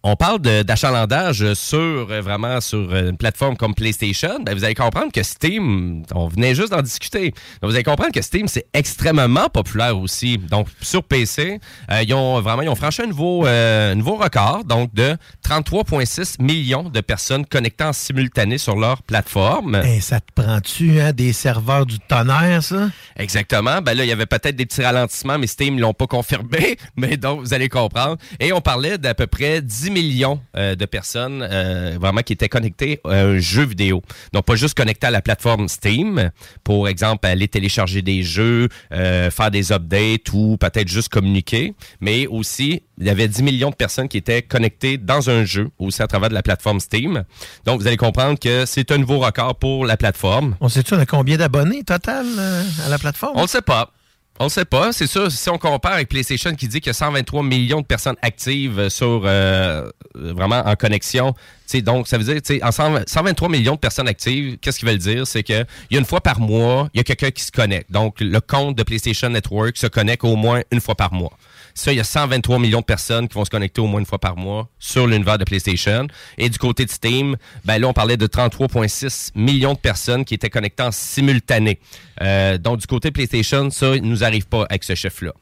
[0.05, 4.40] on parle d'achalandage sur euh, vraiment sur euh, une plateforme comme PlayStation.
[4.42, 7.30] Ben, vous allez comprendre que Steam, on venait juste d'en discuter.
[7.61, 10.38] Donc, vous allez comprendre que Steam c'est extrêmement populaire aussi.
[10.38, 14.64] Donc sur PC, euh, ils ont vraiment ils ont franchi un nouveau euh, nouveau record
[14.64, 19.76] donc de 33,6 millions de personnes connectées en simultané sur leur plateforme.
[19.76, 22.90] Hey, ça te prend-tu hein, des serveurs du tonnerre, ça?
[23.16, 23.80] Exactement.
[23.80, 26.76] Ben là, il y avait peut-être des petits ralentissements, mais Steam l'ont pas confirmé.
[26.96, 28.16] Mais donc, vous allez comprendre.
[28.40, 32.49] Et on parlait d'à peu près 10 millions euh, de personnes euh, vraiment qui étaient
[32.49, 34.03] connectées à un jeu vidéo.
[34.32, 36.30] Donc, pas juste connectées à la plateforme Steam,
[36.64, 42.26] pour exemple, aller télécharger des jeux, euh, faire des updates ou peut-être juste communiquer, mais
[42.26, 46.03] aussi, il y avait 10 millions de personnes qui étaient connectées dans un jeu, aussi
[46.03, 47.24] à travers de la plateforme Steam.
[47.64, 50.57] Donc, vous allez comprendre que c'est un nouveau record pour la plateforme.
[50.61, 53.36] On sait-tu, on a combien d'abonnés total euh, à la plateforme?
[53.36, 53.93] On le sait pas.
[54.39, 54.93] On le sait pas.
[54.93, 57.87] C'est sûr, si on compare avec PlayStation qui dit qu'il y a 123 millions de
[57.87, 61.35] personnes actives sur euh, vraiment en connexion,
[61.80, 64.89] donc ça veut dire, tu sais, en 100 123 millions de personnes actives, qu'est-ce qu'ils
[64.89, 65.26] veulent dire?
[65.26, 67.91] C'est qu'il y a une fois par mois, il y a quelqu'un qui se connecte.
[67.91, 71.33] Donc, le compte de PlayStation Network se connecte au moins une fois par mois.
[71.75, 74.07] Ça, il y a 123 millions de personnes qui vont se connecter au moins une
[74.07, 76.07] fois par mois sur l'univers de PlayStation.
[76.39, 80.35] Et du côté de Steam, ben là, on parlait de 33,6 millions de personnes qui
[80.35, 81.79] étaient connectées en simultané.
[82.20, 85.33] Euh, donc, du côté PlayStation, ça, il nous arrive pas avec ce chiffre-là.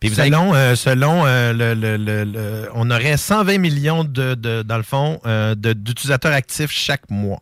[0.00, 0.30] Puis vous avez-
[0.76, 5.20] Selon, euh, euh, le, on aurait 120 millions de, de- dans le fond,
[5.56, 7.40] d'utilisateurs actifs chaque mois.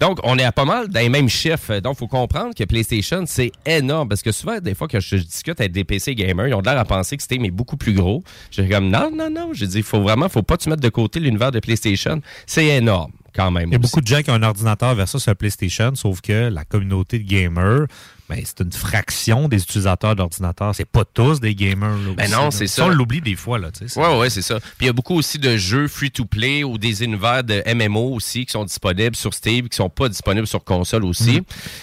[0.00, 1.78] Donc, on est à pas mal dans les mêmes chiffres.
[1.80, 4.08] Donc, il faut comprendre que PlayStation, c'est énorme.
[4.08, 6.78] Parce que souvent, des fois que je discute avec des PC gamers, ils ont l'air
[6.78, 8.22] à penser que Steam est beaucoup plus gros.
[8.50, 9.52] J'ai comme, non, non, non.
[9.52, 12.20] J'ai dit, il faut vraiment, faut pas te mettre de côté l'univers de PlayStation.
[12.46, 13.68] C'est énorme, quand même.
[13.68, 13.90] Il y a aussi.
[13.90, 17.18] beaucoup de gens qui ont un ordinateur versus sur la PlayStation, sauf que la communauté
[17.18, 17.86] de gamers,
[18.28, 20.74] ben, c'est une fraction des utilisateurs d'ordinateur.
[20.74, 21.90] C'est pas tous des gamers.
[21.90, 23.58] là, Ben non, c'est Ça, on l'oublie des fois.
[23.58, 24.60] Là, Ouais, ouais, c'est ça.
[24.60, 28.46] Puis il y a beaucoup aussi de jeux free-to-play ou des univers de MMO aussi
[28.46, 31.42] qui sont disponibles sur Steam, qui sont pas disponibles sur console aussi.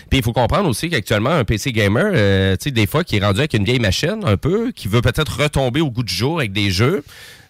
[0.10, 3.18] Puis il faut comprendre aussi qu'actuellement, un PC gamer, euh, tu sais, des fois, qui
[3.18, 6.14] est rendu avec une vieille machine un peu, qui veut peut-être retomber au goût du
[6.14, 7.04] jour avec des jeux,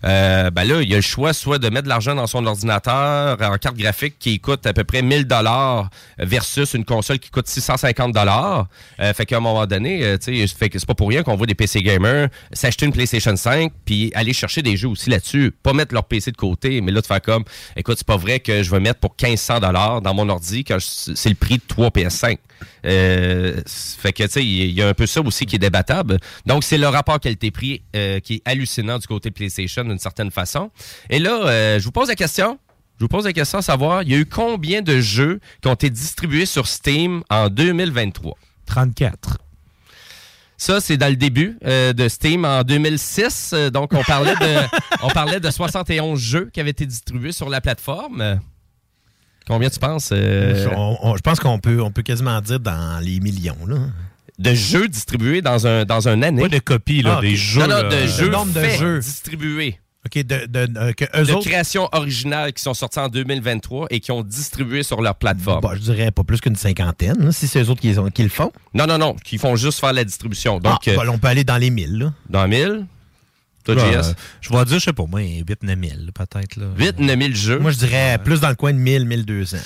[0.03, 2.45] euh, ben là, il y a le choix soit de mettre de l'argent dans son
[2.45, 7.29] ordinateur en carte graphique qui coûte à peu près 1000 dollars versus une console qui
[7.29, 8.67] coûte 650 dollars.
[8.99, 11.47] Euh, fait qu'à un moment donné, euh, tu sais, c'est pas pour rien qu'on voit
[11.47, 15.73] des PC gamers s'acheter une PlayStation 5 puis aller chercher des jeux aussi là-dessus, pas
[15.73, 17.43] mettre leur PC de côté, mais là de faire comme,
[17.75, 20.77] écoute, c'est pas vrai que je vais mettre pour 1500 dollars dans mon ordi quand
[20.79, 22.37] c'est le prix de 3 PS5.
[22.85, 26.17] Euh, fait que tu sais, il y a un peu ça aussi qui est débattable.
[26.45, 30.71] Donc c'est le rapport qualité-prix euh, qui est hallucinant du côté PlayStation d'une certaine façon.
[31.09, 32.59] Et là, euh, je vous pose la question.
[32.97, 35.67] Je vous pose la question à savoir, il y a eu combien de jeux qui
[35.67, 38.37] ont été distribués sur Steam en 2023?
[38.67, 39.39] 34.
[40.61, 43.53] Ça, c'est dans le début euh, de Steam en 2006.
[43.53, 44.67] Euh, donc, on parlait, de,
[45.01, 48.39] on parlait de 71 jeux qui avaient été distribués sur la plateforme.
[49.41, 50.09] Euh, Combien tu penses?
[50.11, 53.57] euh, On- on- je pense qu'on peut, on peut quasiment dire dans les millions.
[53.67, 53.77] Là.
[54.39, 56.41] de jeux distribués dans un, dans un année?
[56.41, 57.59] Pas de copies, là, Ah, des jeux.
[57.61, 58.99] non, non, de Le jeux nombre de jeux.
[58.99, 59.77] distribués.
[60.03, 63.99] OK, de, de, que eux de autres, créations originales qui sont sorties en 2023 et
[63.99, 65.61] qui ont distribué sur leur plateforme.
[65.61, 68.29] bah, je dirais pas plus qu'une cinquantaine, là, si c'est eux autres qui, qui le
[68.29, 68.51] font.
[68.73, 70.57] Non, non, non, qui font juste faire la distribution.
[70.59, 71.99] Donc, ah, euh, bah, on peut aller dans les mille.
[71.99, 72.13] Là.
[72.27, 72.87] dans 1000,
[73.63, 75.75] toi, JS, euh, je vais dire, je sais pas, moi, 8-9 000
[76.13, 76.55] peut-être.
[76.57, 76.65] là.
[76.77, 77.59] 8 9000 jeux?
[77.59, 79.57] Moi, je dirais plus dans le coin de 1000, 1200.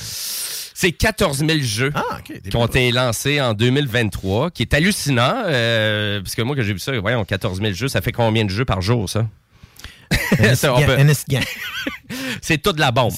[0.78, 6.22] C'est 14 000 jeux Ah, qui ont été lancés en 2023, qui est hallucinant, euh,
[6.22, 8.50] parce que moi, que j'ai vu ça, voyons, 14 000 jeux, ça fait combien de
[8.50, 9.26] jeux par jour, ça?
[12.42, 13.12] C'est toute la bombe.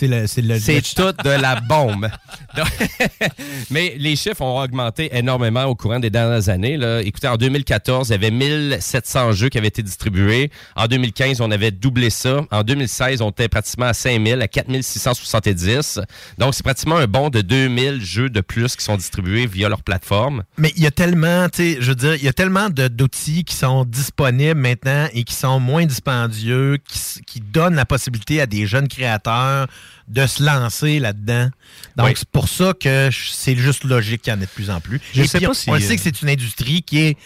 [0.60, 2.10] C'est toute de la bombe.
[3.70, 6.78] Mais les chiffres ont augmenté énormément au courant des dernières années.
[6.78, 7.02] Là.
[7.02, 10.52] Écoutez, en 2014, il y avait 1700 jeux qui avaient été distribués.
[10.76, 12.42] En 2015, on avait doublé ça.
[12.52, 16.00] En 2016, on était pratiquement à 5000, à 4670.
[16.38, 19.84] Donc, c'est pratiquement un bond de 2000 jeux de plus qui sont distribués via leur
[19.84, 20.44] plateforme.
[20.58, 22.88] Mais il y a tellement, tu sais, je veux dire, il y a tellement de-
[22.88, 28.42] d'outils qui sont disponibles maintenant et qui sont moins dispendieux, qui, qui donnent la possibilité
[28.42, 29.68] à des jeunes créateurs
[30.08, 31.50] de se lancer là-dedans.
[31.96, 32.14] Donc, Oui.
[32.16, 35.02] c'est pour ça que c'est juste logique qu'il y en ait de plus en plus.
[35.14, 36.82] Je et sais puis, pas on, si, on le euh, sait que c'est une industrie
[36.84, 37.18] qui est,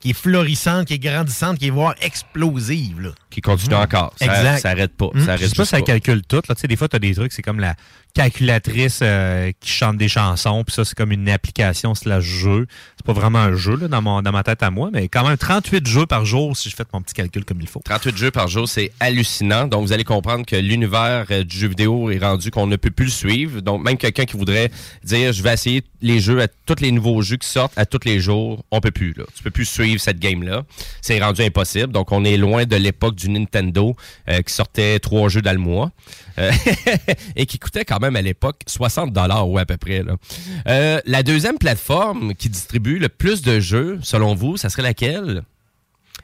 [0.00, 3.00] qui est florissante, qui est grandissante, qui est voire explosive.
[3.00, 3.10] Là.
[3.30, 4.12] Qui continue encore.
[4.18, 4.58] Ça, Exact.
[4.58, 5.08] ça arrête pas.
[5.14, 5.24] Mm.
[5.24, 6.42] Ça Je sais pas si ça calcule tout.
[6.48, 6.54] Là.
[6.54, 7.74] Tu sais, Des fois, tu as des trucs, c'est comme la
[8.16, 12.66] calculatrice euh, qui chante des chansons, puis ça, c'est comme une application slash jeu.
[12.96, 15.28] C'est pas vraiment un jeu là, dans, mon, dans ma tête à moi, mais quand
[15.28, 17.82] même 38 jeux par jour si je fais mon petit calcul comme il faut.
[17.84, 19.66] 38 jeux par jour, c'est hallucinant.
[19.66, 22.90] Donc, vous allez comprendre que l'univers euh, du jeu vidéo est rendu qu'on ne peut
[22.90, 23.60] plus le suivre.
[23.60, 24.70] Donc, même quelqu'un qui voudrait
[25.04, 28.06] dire, je vais essayer les jeux, à tous les nouveaux jeux qui sortent à tous
[28.06, 29.12] les jours, on peut plus.
[29.12, 29.24] Là.
[29.36, 30.62] Tu peux plus suivre cette game-là.
[31.02, 31.92] C'est rendu impossible.
[31.92, 33.94] Donc, on est loin de l'époque du Nintendo
[34.30, 35.90] euh, qui sortait trois jeux dans le mois.
[36.38, 36.52] Euh,
[37.36, 40.02] et qui coûtait quand même à l'époque 60 dollars ou à peu près.
[40.02, 40.16] Là.
[40.68, 45.42] Euh, la deuxième plateforme qui distribue le plus de jeux, selon vous, ça serait laquelle?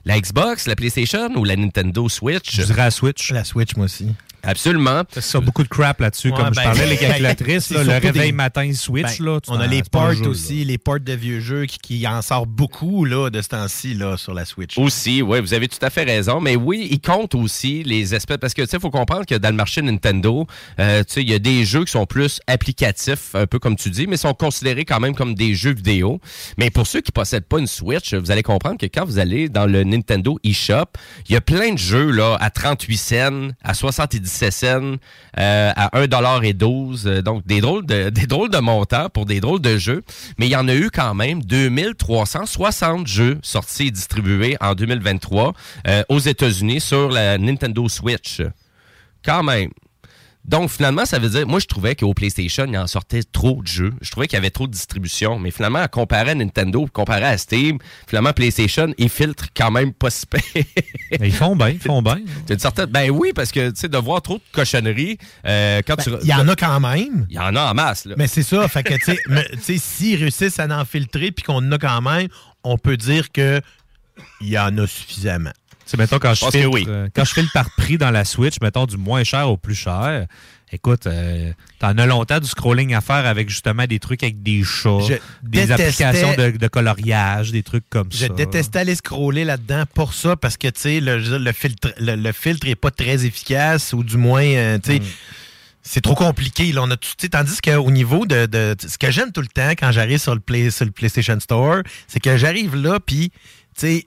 [0.05, 2.57] La Xbox, la PlayStation ou la Nintendo Switch?
[2.57, 3.31] Je dirais la Switch.
[3.31, 4.09] La Switch, moi aussi.
[4.43, 5.03] Absolument.
[5.19, 6.31] Ça, beaucoup de crap là-dessus.
[6.31, 9.19] Ouais, comme je ben, parlais, les ben, calculatrices, là, le réveil des- matin Switch.
[9.19, 10.29] Ben, là, on a les ports jeu, là.
[10.29, 13.95] aussi, les ports de vieux jeux qui, qui en sortent beaucoup là, de ce temps-ci
[13.95, 14.77] là, sur la Switch.
[14.79, 16.41] Aussi, oui, vous avez tout à fait raison.
[16.41, 18.37] Mais oui, il compte aussi les aspects.
[18.37, 20.47] Parce que, tu sais, il faut comprendre que dans le marché Nintendo,
[20.79, 23.77] euh, tu sais, il y a des jeux qui sont plus applicatifs, un peu comme
[23.77, 26.21] tu dis, mais sont considérés quand même comme des jeux vidéo.
[26.59, 29.49] Mais pour ceux qui possèdent pas une Switch, vous allez comprendre que quand vous allez
[29.49, 30.87] dans le Nintendo eShop,
[31.29, 34.97] il y a plein de jeux là à 38 cents, à 77 cents,
[35.39, 39.61] euh, à 1,12 euh, Donc, des drôles, de, des drôles de montants pour des drôles
[39.61, 40.03] de jeux.
[40.39, 45.53] Mais il y en a eu quand même 2360 jeux sortis et distribués en 2023
[45.87, 48.43] euh, aux États-Unis sur la Nintendo Switch.
[49.25, 49.71] Quand même.
[50.45, 53.67] Donc, finalement, ça veut dire, moi, je trouvais qu'au PlayStation, il en sortait trop de
[53.67, 53.93] jeux.
[54.01, 55.39] Je trouvais qu'il y avait trop de distribution.
[55.39, 57.79] Mais finalement, à comparer à Nintendo, comparer à Steam,
[58.09, 60.25] finalement, PlayStation, ils filtrent quand même pas si
[61.21, 62.19] Ils font bien, ils font bien.
[62.59, 65.17] Certaine- Ben oui, parce que, tu sais, de voir trop de cochonneries,
[65.47, 66.11] euh, quand tu...
[66.11, 67.27] Ben, Il y en a quand même.
[67.31, 68.17] Il y en a en masse, là.
[68.19, 71.59] Mais c'est ça, fait que, tu tu sais, s'ils réussissent à en filtrer puis qu'on
[71.59, 72.29] en a quand même,
[72.65, 73.61] on peut dire que
[74.41, 75.53] il y en a suffisamment.
[75.85, 76.85] Sais, mettons, quand je, filtre, oui.
[76.89, 79.75] euh, quand je file par prix dans la Switch, mettons du moins cher au plus
[79.75, 80.27] cher,
[80.71, 84.63] écoute, euh, t'en as longtemps du scrolling à faire avec justement des trucs avec des
[84.65, 85.73] chats, Je des détestais-
[86.05, 88.29] applications de, de coloriage, des trucs comme Je ça.
[88.29, 92.33] détestais aller scroller là-dedans pour ça parce que, tu sais, le, je filtre, le, le
[92.33, 95.05] filtre est pas très efficace ou du moins, euh, tu sais, Mm.
[95.83, 96.73] c'est trop compliqué.
[96.73, 99.71] Là, on a tout, tandis qu'au niveau de, de- Ce que j'aime tout le temps
[99.73, 103.31] quand j'arrive sur le, Play, sur le PlayStation Store, c'est que j'arrive là, puis.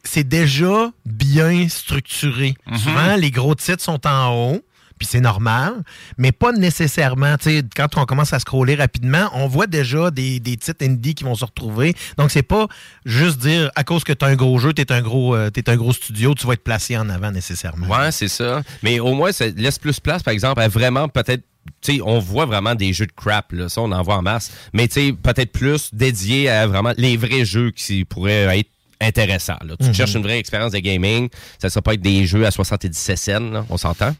[0.04, 2.56] C'est déjà bien structuré.
[2.76, 4.62] Souvent, les gros titres sont en haut,
[4.98, 5.84] puis c'est normal,
[6.18, 7.36] mais pas nécessairement.
[7.76, 11.36] Quand on commence à scroller rapidement, on voit déjà des, des titres indie qui vont
[11.36, 11.94] se retrouver.
[12.18, 12.68] Donc, c'est pas
[13.06, 15.50] juste dire à cause que tu as un gros jeu, tu es, un gros, euh,
[15.50, 17.88] t'es un gros studio, tu vas être placé en avant nécessairement.
[17.88, 18.62] Ouais, c'est ça.
[18.84, 21.44] Mais au moins, ça laisse plus place, par exemple, à vraiment peut-être.
[21.82, 23.70] Tu sais, on voit vraiment des jeux de crap, là.
[23.70, 24.52] Ça, on en voit en masse.
[24.72, 28.70] Mais peut-être plus dédié à vraiment les vrais jeux qui pourraient être
[29.02, 29.58] intéressants.
[29.66, 29.76] Là.
[29.80, 29.94] Tu Mhm.
[29.94, 31.30] cherches une vraie expérience de gaming,
[31.60, 34.16] ça ne sera pas être des jeux à 77 cents, on s'entend.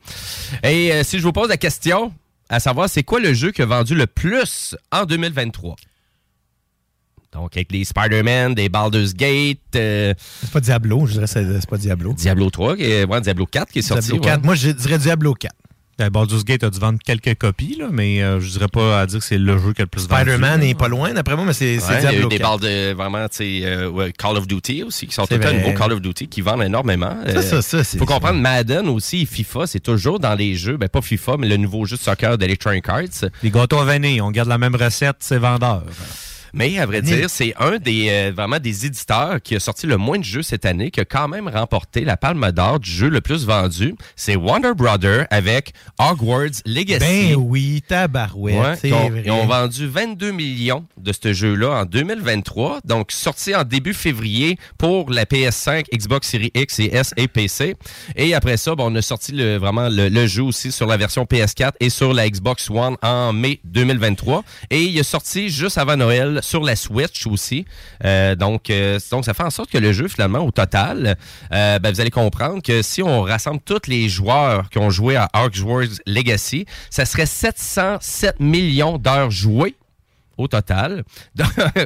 [0.64, 2.14] Et euh, si je vous pose la question,
[2.50, 5.76] à savoir, c'est quoi le jeu qui a vendu le plus en 2023?
[7.32, 11.70] Donc, avec les Spider-Man, des Baldur's Gate, euh, C'est pas Diablo, je dirais que c'est
[11.70, 12.14] pas Diablo.
[12.14, 14.06] Diablo 3, qui est- ouais, Diablo 4 qui est sorti.
[14.08, 14.30] Diablo ouais.
[14.32, 14.44] 4.
[14.46, 15.54] Moi, je dirais Diablo 4.
[15.98, 19.06] Ben, Baldur's Gate a dû vendre quelques copies, là, mais euh, je dirais pas à
[19.06, 20.22] dire que c'est le jeu qui a le plus vendu.
[20.24, 22.42] Spider-Man n'est pas loin, d'après moi, mais c'est il y a eu des 4.
[22.60, 25.54] balles de vraiment, tu sais, euh, Call of Duty aussi, qui sont tout vrai.
[25.58, 27.16] nouveaux Call of Duty qui vendent énormément.
[27.34, 30.76] Ça, ça, ça, c'est- faut comprendre, Madden aussi, et FIFA, c'est toujours dans les jeux,
[30.76, 33.30] ben pas FIFA, mais le nouveau jeu de soccer d'Electronic Arts.
[33.42, 35.84] Les gâteaux à vanille, on garde la même recette, c'est vendeur.
[36.56, 39.98] Mais à vrai dire, c'est un des euh, vraiment des éditeurs qui a sorti le
[39.98, 43.10] moins de jeux cette année, qui a quand même remporté la Palme d'Or du jeu
[43.10, 43.94] le plus vendu.
[44.16, 47.00] C'est Wonder Brother avec Hogwarts Legacy.
[47.00, 49.24] Ben oui, tabarouette, Ouais, c'est vrai.
[49.26, 54.58] Ils ont vendu 22 millions de ce jeu-là en 2023, donc sorti en début février
[54.78, 57.76] pour la PS5, Xbox Series X et S et PC.
[58.16, 60.96] Et après ça, bon, on a sorti le, vraiment le, le jeu aussi sur la
[60.96, 64.44] version PS4 et sur la Xbox One en mai 2023.
[64.70, 67.66] Et il est sorti juste avant Noël sur la Switch aussi.
[68.04, 71.18] Euh, donc, euh, donc, ça fait en sorte que le jeu, finalement, au total,
[71.52, 75.16] euh, ben, vous allez comprendre que si on rassemble tous les joueurs qui ont joué
[75.16, 79.76] à Hogwarts Legacy, ça serait 707 millions d'heures jouées
[80.38, 81.04] au total.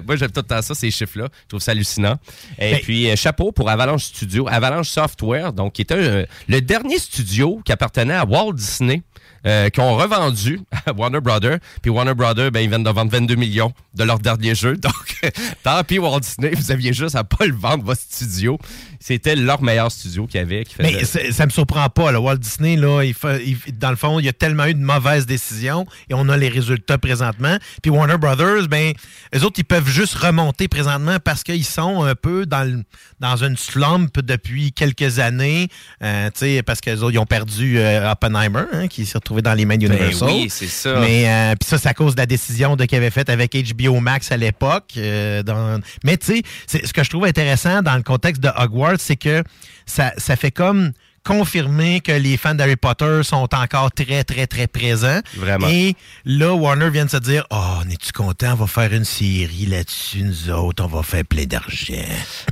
[0.08, 1.28] Moi, j'aime tout le temps ça, ces chiffres-là.
[1.44, 2.16] Je trouve ça hallucinant.
[2.58, 4.48] Et Ben- puis, chapeau pour Avalanche Studio.
[4.50, 9.04] Avalanche Software, donc, qui était un- le dernier studio qui appartenait à Walt Disney.
[9.46, 11.60] Euh, qui ont revendu à Warner Brother.
[11.82, 14.76] Puis Warner Brother, ben, ils viennent de vendre 22 millions de leur dernier jeu.
[14.78, 15.32] Donc,
[15.64, 18.58] tant pis Walt Disney, vous aviez juste à pas le vendre, votre studio.
[19.00, 20.66] C'était leur meilleur studio qu'il y avait.
[20.66, 22.12] Qui Mais c'est- ça me surprend pas.
[22.12, 22.20] Là.
[22.20, 24.80] Walt Disney, là, il fait- il- dans le fond, il y a tellement eu de
[24.84, 27.58] mauvaises décisions et on a les résultats présentement.
[27.82, 28.92] Puis Warner Brothers, ben,
[29.36, 32.84] eux autres, ils peuvent juste remonter présentement parce qu'ils sont un peu dans, le-
[33.22, 35.70] dans une slump depuis quelques années.
[36.04, 36.30] Euh,
[36.66, 40.28] parce qu'ils ont perdu euh, Oppenheimer, hein, qui s'est retrouvé dans les mains d'Universal.
[40.28, 41.00] Ben oui, c'est ça.
[41.00, 43.56] Mais euh, puis ça, c'est à cause de la décision de qu'ils avaient faite avec
[43.56, 44.92] HBO Max à l'époque.
[44.98, 49.00] euh, dans- Mais tu sais, ce que je trouve intéressant dans le contexte de Hogwarts,
[49.00, 49.44] c'est que
[49.86, 50.92] ça, ça fait comme
[51.24, 55.20] confirmer que les fans d'Harry Potter sont encore très, très, très présents.
[55.36, 55.68] Vraiment.
[55.70, 58.54] Et là, Warner vient de se dire «Oh, on est-tu content?
[58.54, 60.84] On va faire une série là-dessus, nous autres.
[60.84, 61.94] On va faire plein d'argent.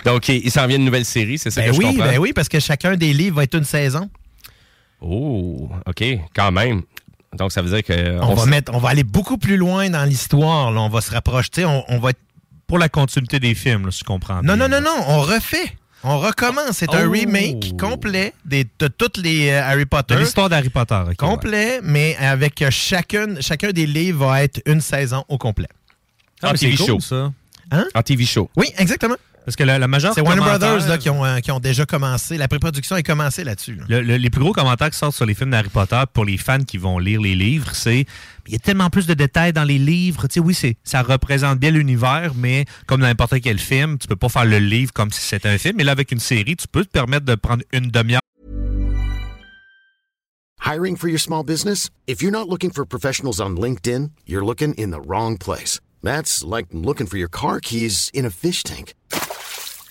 [0.05, 2.05] Donc, il s'en vient une nouvelle série, c'est ça Ben que je oui, comprends?
[2.11, 4.09] ben oui, parce que chacun des livres va être une saison.
[5.01, 6.03] Oh, OK,
[6.35, 6.81] quand même.
[7.37, 8.19] Donc, ça veut dire que...
[8.21, 10.71] On, va, s- mettre, on va aller beaucoup plus loin dans l'histoire.
[10.71, 10.81] là.
[10.81, 11.65] On va se rapprocher.
[11.65, 12.19] On, on va être
[12.67, 14.67] Pour la continuité des films, là, si tu comprends Non, bien.
[14.67, 15.71] non, non, non, on refait.
[16.03, 16.71] On recommence.
[16.77, 17.11] C'est un Oh.
[17.11, 20.15] remake complet des, de toutes les euh, Harry Potter.
[20.15, 20.95] De l'histoire d'Harry Potter.
[21.01, 21.15] ok, ouais.
[21.15, 25.67] Complet, mais avec euh, chacun, chacun des livres va être une saison au complet.
[26.41, 26.99] Ah, En mais c'est TV cool, show.
[26.99, 27.31] ça.
[27.71, 27.85] Hein?
[27.93, 28.49] En TV show.
[28.55, 29.15] Oui, exactement.
[29.47, 31.85] Parce que la, la majeure C'est Warner Brothers là, qui, ont, euh, qui ont déjà
[31.85, 32.35] commencé.
[32.35, 33.75] La pré-production est commencée là-dessus.
[33.75, 33.85] là.
[33.87, 36.35] Le- le- les plus gros commentaires qui sortent sur les films d'Harry Potter pour les
[36.37, 38.05] fans qui vont lire les livres, c'est
[38.47, 40.27] il y a tellement plus de détails dans les livres.
[40.27, 44.09] Tu sais, oui, c'est ça représente bien l'univers, mais comme dans n'importe quel film, tu
[44.09, 45.75] peux pas faire le livre comme si c'était un film.
[45.77, 48.19] Mais là, avec une série, tu peux te permettre de prendre une demi-heure.
[50.65, 51.89] Hiring for your small business?
[52.05, 55.79] If you're not looking for professionals on LinkedIn, you're looking in the wrong place.
[56.03, 58.93] That's like looking for your car keys in a fish tank.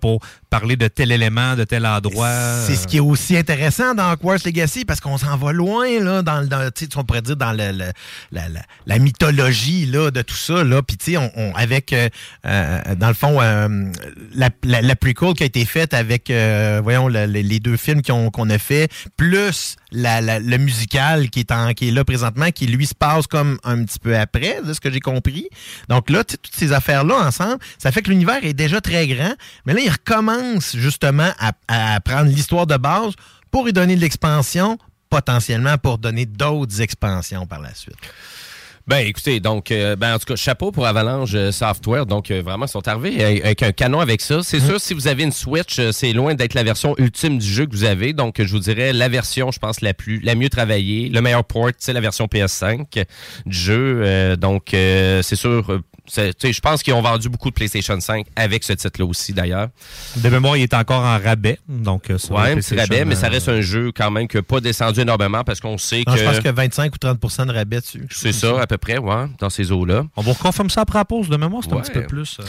[0.00, 0.20] Pour
[0.50, 2.62] parler de tel élément, de tel endroit.
[2.66, 6.22] C'est ce qui est aussi intéressant dans Hogwarts Legacy parce qu'on s'en va loin là,
[6.22, 7.92] dans, dans on pourrait dire dans le- le-
[8.32, 10.64] la, la- mythologie là, de tout ça.
[10.64, 10.82] Là.
[10.82, 12.08] Puis on, on- avec, euh,
[12.46, 13.84] euh, dans le fond, euh,
[14.34, 18.02] la, la, prequel qui a été faite avec, euh, voyons, le- le- les deux films
[18.02, 22.86] qu'on qu'on a fait, plus le musical qui est, en, qui là présentement, qui lui
[22.86, 25.48] se passe comme un petit peu après, de ce que j'ai compris.
[25.88, 29.34] Donc là, toutes ces affaires-là ensemble, ça fait que l'univers est déjà très grand,
[29.66, 33.14] mais là, il recommence justement à, à prendre l'histoire de base
[33.50, 34.78] pour y donner de l'expansion,
[35.10, 37.96] potentiellement pour donner d'autres expansions par la suite.
[38.88, 42.40] Ben écoutez, donc euh, ben en tout cas chapeau pour Avalanche euh, Software, donc euh,
[42.40, 44.42] vraiment ils sont arrivés avec, avec un canon avec ça.
[44.42, 47.46] C'est sûr si vous avez une Switch, euh, c'est loin d'être la version ultime du
[47.46, 50.34] jeu que vous avez, donc je vous dirais la version je pense la plus la
[50.34, 53.04] mieux travaillée, le meilleur port, c'est la version PS5
[53.44, 54.00] du jeu.
[54.06, 55.80] Euh, donc euh, c'est sûr
[56.16, 59.68] je pense qu'ils ont vendu beaucoup de PlayStation 5 avec ce titre-là aussi, d'ailleurs.
[60.16, 61.58] De mémoire, il est encore en rabais.
[61.68, 64.10] Donc, euh, sur Ouais, le un petit rabais, mais ça euh, reste un jeu quand
[64.10, 66.18] même qui n'a pas descendu énormément parce qu'on sait Non, que.
[66.20, 68.06] je pense que 25 ou 30% de rabais dessus.
[68.10, 70.04] C'est ça, à peu près, ouais, dans ces eaux-là.
[70.16, 71.28] On vous reconfirme ça après la pause.
[71.28, 72.38] De mémoire, c'est un petit peu plus.
[72.40, 72.44] euh,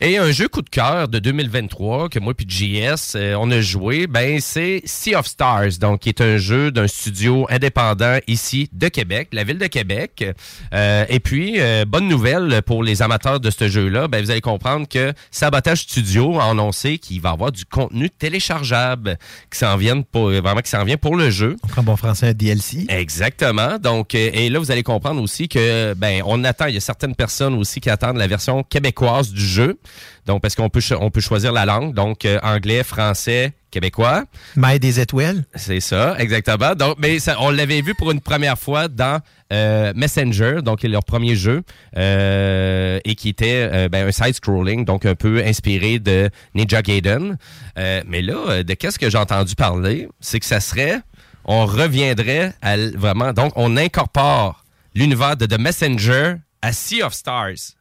[0.00, 4.06] Et un jeu coup de cœur de 2023 que moi puis JS, on a joué,
[4.06, 8.88] ben c'est Sea of Stars, donc qui est un jeu d'un studio indépendant ici de
[8.88, 10.24] Québec, la ville de Québec.
[10.72, 15.12] Et puis bonne nouvelle pour les amateurs de ce jeu-là, ben vous allez comprendre que
[15.30, 19.18] Sabotage Studio a annoncé qu'il va y avoir du contenu téléchargeable
[19.50, 21.56] qui s'en vient pour vraiment qui s'en vient pour le jeu.
[21.76, 22.86] En bon français, un DLC.
[22.88, 23.78] Exactement.
[23.78, 26.80] Donc, euh, et là, vous allez comprendre aussi que, ben, on attend, il y a
[26.80, 29.78] certaines personnes aussi qui attendent la version québécoise du jeu.
[30.26, 31.94] Donc, parce qu'on peut, on peut choisir la langue.
[31.94, 34.24] Donc, euh, anglais, français, québécois.
[34.56, 35.44] Maille des étoiles.
[35.54, 36.74] C'est ça, exactement.
[36.74, 39.20] Donc, mais ça, on l'avait vu pour une première fois dans
[39.52, 41.62] euh, Messenger, donc leur premier jeu,
[41.96, 47.38] euh, et qui était euh, ben, un side-scrolling, donc un peu inspiré de Ninja Gaiden.
[47.76, 51.00] Mais là, de qu'est-ce que j'ai entendu parler, c'est que ça serait,
[51.44, 54.64] on reviendrait à vraiment, donc on incorpore
[54.94, 57.76] l'univers de The Messenger à Sea of Stars.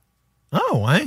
[0.51, 1.05] Ah ouais.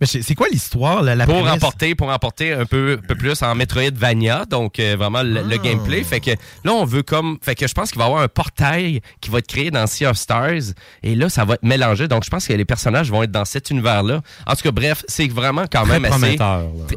[0.00, 1.52] Mais c'est quoi l'histoire, la, la pour prémisse?
[1.54, 5.58] emporter pour emporter un peu, peu plus en Metroidvania donc euh, vraiment le, le Ah.
[5.58, 6.04] gameplay.
[6.04, 6.30] Fait que
[6.64, 9.28] là on veut comme fait que je pense qu'il va y avoir un portail qui
[9.30, 10.72] va être créé dans Sea of Stars.
[11.02, 12.06] Et là ça va être mélangé.
[12.06, 14.70] Donc je pense que les personnages vont être dans cet univers là en tout cas
[14.70, 16.36] bref c'est vraiment quand Très même assez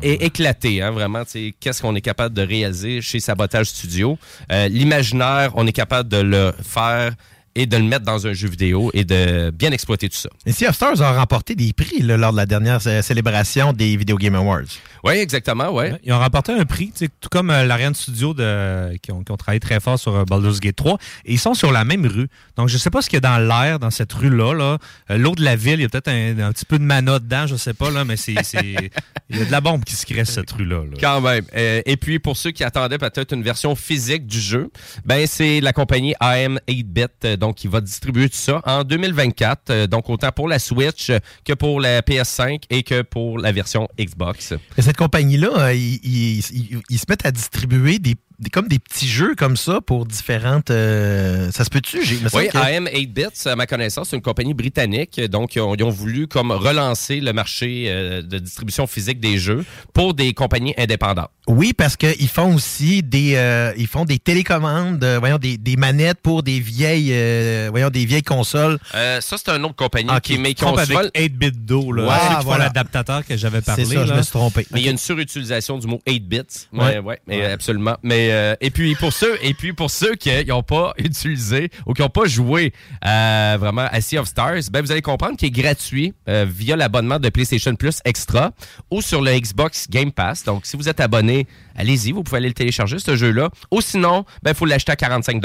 [0.03, 1.23] éclaté hein, vraiment
[1.59, 4.17] qu'est-ce qu'on est capable de réaliser chez Sabotage Studio.
[4.51, 7.13] Euh, l'imaginaire on est capable de le faire
[7.55, 10.29] et de le mettre dans un jeu vidéo et de bien exploiter tout ça.
[10.45, 13.73] Et Sea of Stars a remporté des prix là, lors de la dernière euh, célébration
[13.73, 14.61] des Video Game Awards.
[15.03, 15.99] Oui, exactement, ouais.
[16.03, 19.37] Ils ont remporté un prix, tout comme euh, l'Ariane Studio de, qui, ont, qui ont
[19.37, 20.97] travaillé très fort sur euh, Baldur's Gate 3.
[21.25, 22.27] Et ils sont sur la même rue.
[22.55, 24.53] Donc, je sais pas ce qu'il y a dans l'air, dans cette rue-là.
[24.53, 24.77] Là.
[25.09, 27.47] L'eau de la ville, il y a peut-être un, un petit peu de mana dedans,
[27.47, 30.25] je sais pas, là, mais c'est, il y a de la bombe qui se crée
[30.25, 30.83] sur cette rue-là.
[30.83, 30.97] là.
[30.99, 31.45] Quand même.
[31.53, 34.69] Et puis, pour ceux qui attendaient peut-être une version physique du jeu,
[35.05, 39.69] ben c'est la compagnie AM 8-Bit euh, donc qui va distribuer tout ça en 2024.
[39.71, 41.11] euh, donc, autant pour la Switch
[41.43, 44.53] que pour la PS5 et que pour la version Xbox.
[44.77, 48.15] Et cette compagnie-là, euh, ils, ils- ils- ils se mettent à distribuer des,
[48.53, 50.71] comme des petits jeux comme ça pour différentes.
[50.71, 51.97] euh, ça se peut-tu?
[52.03, 55.19] Il Oui, que- AM 8-Bits, à ma connaissance, c'est une compagnie britannique.
[55.21, 59.37] Donc, ils ont, ils ont voulu comme relancer le marché euh, de distribution physique des
[59.37, 61.29] jeux pour des compagnies indépendantes.
[61.51, 65.75] Oui, parce qu'ils font aussi des, euh, ils font des télécommandes, euh, voyons, des, des
[65.75, 68.79] manettes pour des vieilles, euh, voyons, des vieilles consoles.
[68.93, 72.03] Ça, c'est une autre compagnie Ok, qui, Trompe souvent- avec 8-bit d'eau, là.
[72.03, 72.65] Ouais, voilà.
[72.65, 73.83] l'adaptateur que j'avais parlé.
[73.83, 74.65] C'est ça, je me suis trompé.
[74.71, 76.37] Mais il y a une surutilisation du mot 8 bits.
[76.71, 76.99] Ouais, Ouais.
[76.99, 77.97] ouais, mais absolument.
[78.01, 81.93] Mais euh, et puis pour ceux et puis pour ceux qui n'ont pas utilisé ou
[81.93, 82.71] qui n'ont pas joué
[83.03, 87.27] vraiment à Sea of Stars, ben vous allez comprendre qu'il est gratuit via l'abonnement de
[87.29, 88.51] PlayStation Plus Extra
[88.89, 90.43] ou sur le Xbox Game Pass.
[90.45, 91.40] Donc si vous êtes abonné,
[91.75, 93.49] allez-y, vous pouvez aller le télécharger ce jeu-là.
[93.71, 95.41] Ou sinon, ben faut l'acheter à 45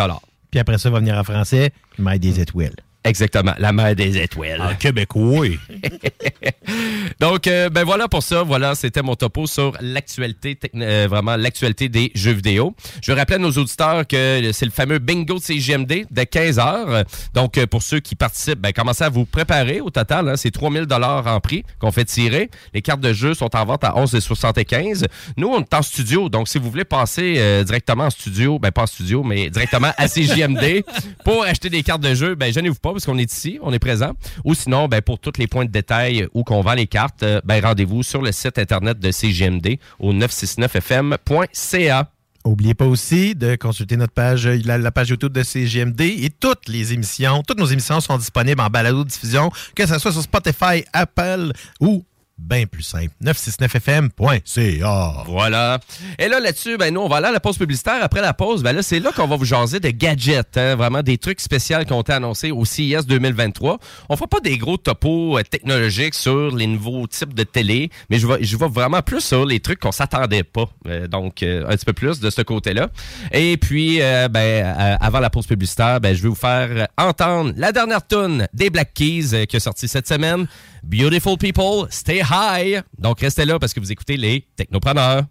[0.50, 2.76] Puis après ça, va venir en français, Maille des étoiles.
[3.06, 4.60] Exactement, la mère des étoiles.
[4.60, 5.46] En québécois.
[7.20, 8.42] Donc, euh, ben voilà pour ça.
[8.42, 12.74] Voilà, c'était mon topo sur l'actualité, euh, vraiment l'actualité des jeux vidéo.
[13.02, 16.58] Je vais rappeler à nos auditeurs que c'est le fameux bingo de CGMD de 15
[16.58, 17.04] heures.
[17.32, 20.28] Donc, euh, pour ceux qui participent, ben, commencez à vous préparer au total.
[20.28, 20.36] hein.
[20.36, 22.50] c'est 3000 dollars en prix qu'on fait tirer.
[22.74, 25.06] Les cartes de jeu sont en vente à 11,75.
[25.36, 26.28] Nous, on est en studio.
[26.28, 29.92] Donc, si vous voulez passer euh, directement en studio, ben pas en studio, mais directement
[29.96, 30.82] à CGMD
[31.24, 33.78] pour acheter des cartes de jeu, ben gênez-vous pas parce qu'on est ici, on est
[33.78, 34.12] présent.
[34.44, 37.40] Ou sinon, ben pour tous les points de détail où qu'on vend les cartes, euh,
[37.44, 42.10] ben rendez-vous sur le site internet de CGMD au 969fm.ca.
[42.44, 46.30] Oubliez pas aussi de consulter notre page, euh, la, la page YouTube de CGMD et
[46.30, 50.84] toutes les émissions, toutes nos émissions sont disponibles en balado-diffusion, que ce soit sur Spotify,
[50.92, 52.04] Apple ou
[52.38, 55.24] bien plus simple, 969fm.ca.
[55.26, 55.78] Voilà.
[56.18, 58.02] Et là, là-dessus, ben nous, on va aller à la pause publicitaire.
[58.02, 61.02] Après la pause, ben là, c'est là qu'on va vous jaser de gadgets, hein, vraiment
[61.02, 63.78] des trucs spéciaux qui ont été annoncés au CES 2023.
[64.10, 68.18] On fera pas des gros topos euh, technologiques sur les nouveaux types de télé, mais
[68.18, 70.68] je vais, je vraiment plus sur les trucs qu'on s'attendait pas.
[70.88, 72.88] Euh, donc, euh, un petit peu plus de ce côté-là.
[73.32, 78.06] Et puis, ben, avant la pause publicitaire, ben, je vais vous faire entendre la dernière
[78.06, 80.46] tune des Black Keys qui est sortie cette semaine.
[80.88, 82.80] Beautiful People, Stay High.
[82.96, 85.24] Donc, restez là parce que vous écoutez les Technopreneurs.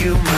[0.00, 0.37] You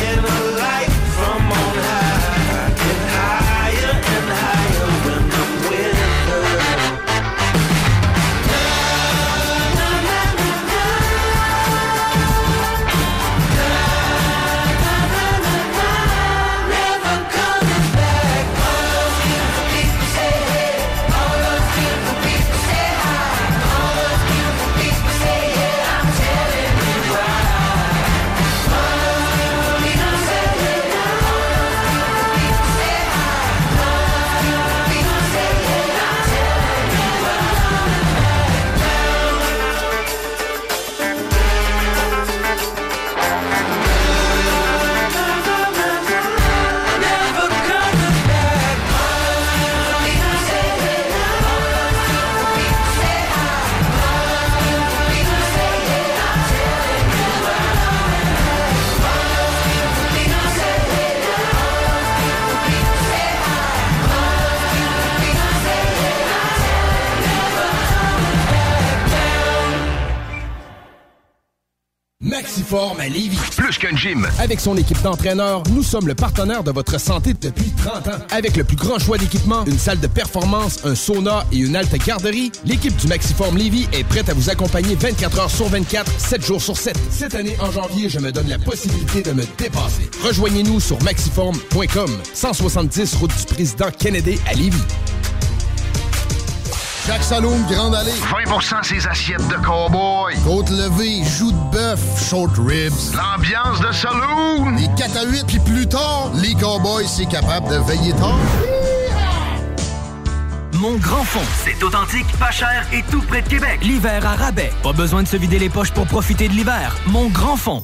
[74.41, 78.19] Avec son équipe d'entraîneurs, nous sommes le partenaire de votre santé depuis 30 ans.
[78.31, 81.95] Avec le plus grand choix d'équipements, une salle de performance, un sauna et une halte
[82.03, 86.43] garderie, l'équipe du Maxiform Lévis est prête à vous accompagner 24 heures sur 24, 7
[86.43, 86.97] jours sur 7.
[87.11, 90.09] Cette année, en janvier, je me donne la possibilité de me dépasser.
[90.23, 94.81] Rejoignez-nous sur maxiform.com, 170 route du président Kennedy à Lévis.
[97.05, 98.11] Chaque saloon, Grande Allée.
[98.11, 100.35] 20% ses assiettes de cowboy.
[100.43, 101.99] Côte levée, joues de bœuf,
[102.29, 102.93] short ribs.
[103.15, 104.75] L'ambiance de saloon.
[104.77, 108.37] Les 4 à 8, puis plus tard, les cowboys, c'est capable de veiller tard.
[110.73, 113.79] Mon grand fond, c'est authentique, pas cher et tout près de Québec.
[113.81, 114.71] L'hiver à rabais.
[114.83, 116.95] Pas besoin de se vider les poches pour profiter de l'hiver.
[117.07, 117.83] Mon grand fond.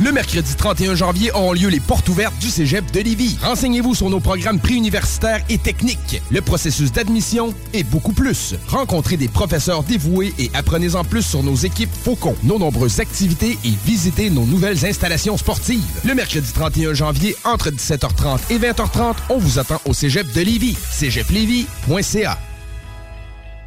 [0.00, 3.36] Le mercredi 31 janvier auront lieu les portes ouvertes du Cégep de Lévis.
[3.42, 8.54] Renseignez-vous sur nos programmes préuniversitaires et techniques, le processus d'admission et beaucoup plus.
[8.68, 13.58] Rencontrez des professeurs dévoués et apprenez en plus sur nos équipes Faucon, nos nombreuses activités
[13.64, 15.82] et visitez nos nouvelles installations sportives.
[16.04, 20.76] Le mercredi 31 janvier, entre 17h30 et 20h30, on vous attend au Cégep de Lévis.
[20.92, 22.38] cégeplevy.ca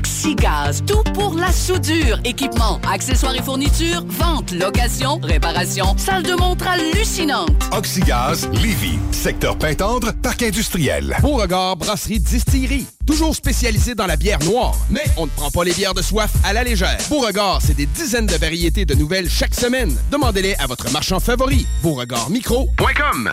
[0.00, 6.66] Oxygaz, tout pour la soudure, équipement, accessoires et fournitures, vente, location, réparation, salle de montre
[6.66, 7.50] hallucinante.
[7.76, 11.14] Oxygaz, Lévis, secteur Pintendre, parc industriel.
[11.20, 12.86] Beauregard Brasserie Distillerie.
[13.06, 14.74] Toujours spécialisé dans la bière noire.
[14.88, 16.98] Mais on ne prend pas les bières de soif à la légère.
[17.10, 19.94] Beauregard, c'est des dizaines de variétés de nouvelles chaque semaine.
[20.10, 21.66] Demandez-les à votre marchand favori.
[21.82, 23.32] Beauregardmicro.com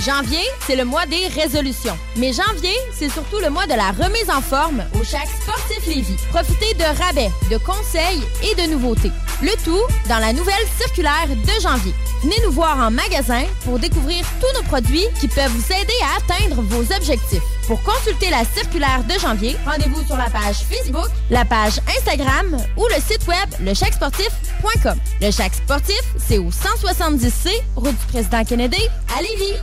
[0.00, 1.96] Janvier, c'est le mois des résolutions.
[2.16, 6.16] Mais janvier, c'est surtout le mois de la remise en forme au Chac Sportif Lévis.
[6.30, 9.12] Profitez de rabais, de conseils et de nouveautés.
[9.40, 11.94] Le tout dans la nouvelle circulaire de janvier.
[12.22, 16.18] Venez nous voir en magasin pour découvrir tous nos produits qui peuvent vous aider à
[16.18, 17.42] atteindre vos objectifs.
[17.66, 22.86] Pour consulter la circulaire de janvier, rendez-vous sur la page Facebook, la page Instagram ou
[22.88, 24.98] le site web lechaquesportif.com.
[25.22, 28.82] Le Chac Sportif, c'est au 170C, route du président Kennedy,
[29.16, 29.58] à Lévis.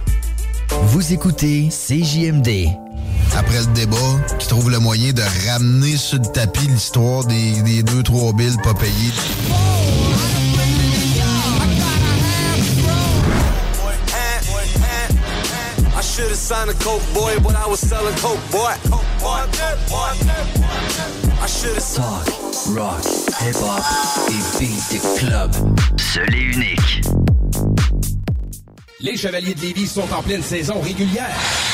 [0.87, 2.69] Vous écoutez CJMD.
[3.37, 3.97] Après le débat,
[4.39, 8.57] qui trouve le moyen de ramener sur le tapis l'histoire des, des deux, trois billes
[8.63, 9.11] pas payées.
[16.21, 18.73] Should have signed a coke boy, but I was selling coke boy.
[21.41, 22.27] I should have Talk,
[22.75, 23.03] rock,
[23.39, 23.83] hip-hop
[24.29, 25.51] et beat de club.
[25.97, 27.01] Seul et unique.
[28.99, 31.70] Les Chevaliers de Lévis sont en pleine saison régulière.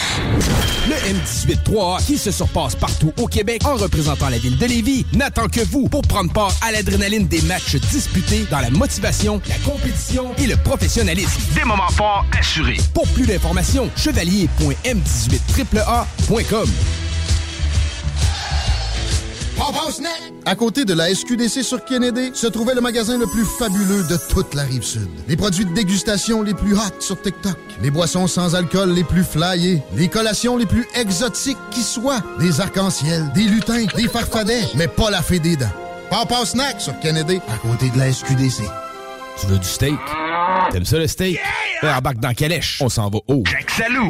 [0.88, 5.48] Le M18-3A, qui se surpasse partout au Québec en représentant la ville de Lévis, n'attend
[5.48, 10.32] que vous pour prendre part à l'adrénaline des matchs disputés dans la motivation, la compétition
[10.38, 11.42] et le professionnalisme.
[11.56, 12.78] Des moments forts assurés.
[12.94, 16.70] Pour plus d'informations, chevalier.m18AAA.com.
[20.46, 24.18] À côté de la SQDC sur Kennedy, se trouvait le magasin le plus fabuleux de
[24.30, 25.10] toute la rive sud.
[25.28, 29.24] Les produits de dégustation les plus hot sur TikTok, les boissons sans alcool les plus
[29.24, 34.88] flyées, les collations les plus exotiques qui soient, des arcs-en-ciel, des lutins, des farfadets, mais
[34.88, 35.66] pas la fée des dents.
[36.10, 38.64] Papa Snack sur Kennedy, à côté de la SQDC.
[39.40, 40.00] Tu veux du steak?
[40.72, 41.40] T'aimes ça le steak?
[41.84, 41.98] Yeah!
[41.98, 43.44] Embarque dans Calèche, on s'en va haut.
[43.76, 44.10] Salut!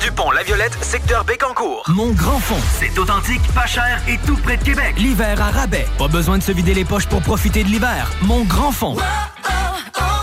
[0.00, 1.84] du pont La Violette, secteur Bécancourt.
[1.88, 2.58] Mon grand fond.
[2.78, 4.94] C'est authentique, pas cher et tout près de Québec.
[4.96, 5.86] L'hiver à rabais.
[5.98, 8.10] Pas besoin de se vider les poches pour profiter de l'hiver.
[8.22, 8.96] Mon grand fond.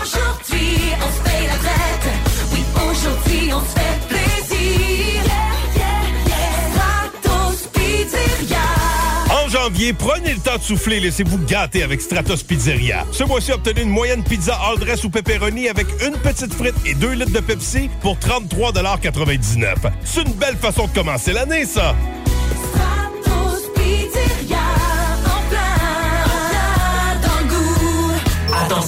[0.02, 2.08] Aujourd'hui, on se fait la fête.
[2.52, 4.07] Oui, aujourd'hui, on se fait
[9.68, 13.04] janvier, prenez le temps de souffler, laissez-vous gâter avec Stratos Pizzeria.
[13.12, 16.94] Ce mois-ci, obtenez une moyenne pizza all dress ou pepperoni avec une petite frite et
[16.94, 19.74] deux litres de Pepsi pour 33,99
[20.04, 21.94] C'est une belle façon de commencer l'année, ça!
[22.70, 24.56] Stratos Pizzeria.
[25.26, 28.12] En plein, dans le goût.
[28.64, 28.87] Attention,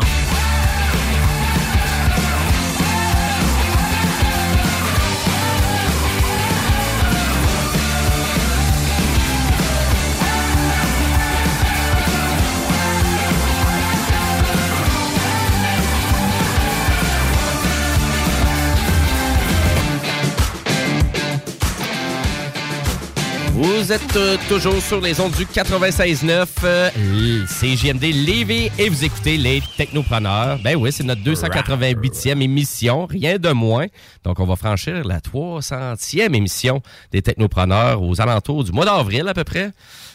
[0.00, 0.45] patient.
[23.86, 26.90] Vous êtes euh, toujours sur les ondes du 96.9 euh,
[27.46, 30.58] CJMD Lévis et vous écoutez les Technopreneurs.
[30.58, 33.86] Ben oui, c'est notre 288e émission, rien de moins.
[34.24, 36.82] Donc, on va franchir la 300e émission
[37.12, 39.70] des Technopreneurs aux alentours du mois d'avril à peu près.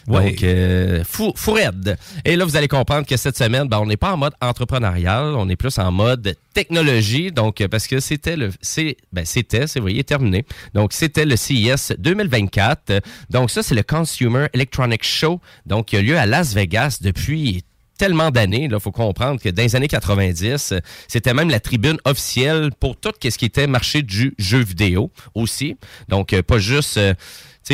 [0.08, 0.30] Ouais.
[0.30, 1.96] Donc, euh, fou, fou raide.
[2.24, 5.34] Et là, vous allez comprendre que cette semaine, ben, on n'est pas en mode entrepreneurial,
[5.36, 7.30] on est plus en mode technologie.
[7.30, 10.44] Donc, euh, parce que c'était le, c'est, ben, c'était, c'est, vous voyez, terminé.
[10.74, 13.02] Donc, c'était le CES 2024.
[13.30, 15.40] Donc, ça, c'est le Consumer Electronics Show.
[15.66, 17.64] Donc, qui a lieu à Las Vegas depuis
[17.98, 18.68] tellement d'années.
[18.70, 22.96] Il faut comprendre que dans les années 90, euh, c'était même la tribune officielle pour
[22.96, 25.76] tout ce qui était marché du jeu vidéo aussi.
[26.08, 26.96] Donc, euh, pas juste...
[26.96, 27.14] euh,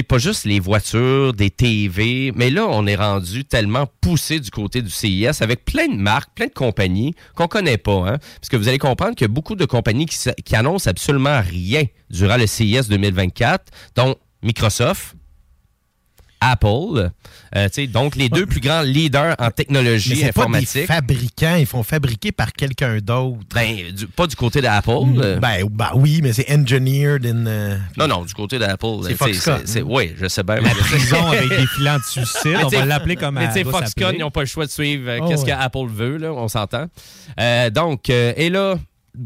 [0.07, 4.83] pas juste les voitures, des TV, mais là, on est rendu tellement poussé du côté
[4.83, 8.07] du CIS avec plein de marques, plein de compagnies qu'on connaît pas.
[8.07, 8.19] Hein?
[8.19, 11.41] Parce que vous allez comprendre qu'il y a beaucoup de compagnies qui, qui annoncent absolument
[11.41, 15.17] rien durant le CIS 2024, dont Microsoft,
[16.41, 17.11] Apple.
[17.57, 20.49] Euh, tu sais, donc, les deux plus grands leaders en Mais technologie c'est pas des
[20.51, 20.87] informatique.
[20.87, 23.39] fabricants, ils font fabriquer par quelqu'un d'autre.
[23.55, 24.91] Ben, du- pas du côté d'Apple.
[25.19, 25.39] euh.
[25.39, 27.47] Ben, ben oui, mais c'est engineered in...
[27.47, 28.87] euh, Non, non, du côté d'Apple.
[29.05, 29.63] C'est Foxconn.
[29.87, 30.57] Oui, je sais bien.
[30.57, 33.55] La mais- prison avec des filants de suicide, Mais on va l'appeler comme Mais tu
[33.55, 35.53] sais, Foxconn, ils n'ont pas le choix de suivre euh, Oh, qu'est-ce ouais.
[35.53, 36.87] que Apple veut, là, on s'entend.
[37.41, 38.77] Euh, donc, et là,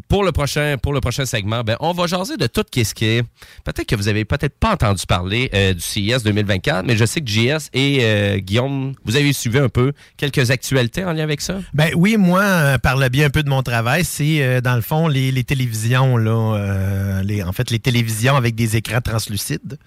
[0.09, 3.05] pour le prochain, pour le prochain segment, ben, on va jaser de tout ce qui
[3.05, 3.23] est.
[3.65, 7.21] Peut-être que vous avez peut-être pas entendu parler euh, du CES 2024, mais je sais
[7.21, 11.41] que JS et euh, Guillaume, vous avez suivi un peu quelques actualités en lien avec
[11.41, 11.61] ça?
[11.75, 14.81] Ben oui, moi, euh, par le un peu de mon travail, c'est euh, dans le
[14.81, 19.79] fond les, télévisions, là, en fait, les télévisions avec des écrans translucides.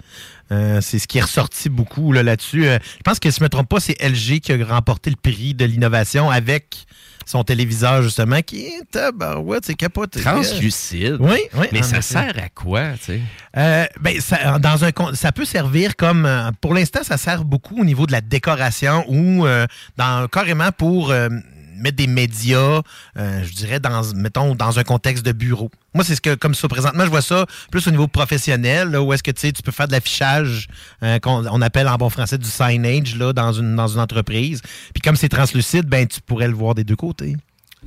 [0.49, 2.65] C'est ce qui est ressorti beaucoup là, là-dessus.
[2.65, 5.15] Je pense que si je ne me trompe pas, c'est LG qui a remporté le
[5.15, 6.85] prix de l'innovation avec
[7.25, 10.21] son téléviseur, justement, qui est tabarouette, c'est capoté.
[10.21, 11.17] Translucide.
[11.19, 11.67] Oui, oui.
[11.71, 12.01] Mais ça effet.
[12.01, 13.21] sert à quoi, tu sais?
[13.57, 16.25] Euh, ben, ça, dans un, ça peut servir comme.
[16.25, 19.65] euh, pour l'instant, ça sert beaucoup au niveau de la décoration ou euh,
[19.97, 21.29] dans, carrément pour euh,
[21.77, 22.81] mettre des médias,
[23.17, 25.69] je dirais, dans, mettons, dans un contexte de bureau.
[25.95, 29.01] Moi, c'est ce que, comme ça, présentement, je vois ça plus au niveau professionnel, là,
[29.01, 30.67] où est-ce que tu sais, tu peux faire de l'affichage
[31.01, 34.61] euh, qu'on on appelle en bon français du signage là, dans, une, dans une entreprise.
[34.93, 37.37] Puis comme c'est translucide, ben, tu pourrais le voir des deux côtés.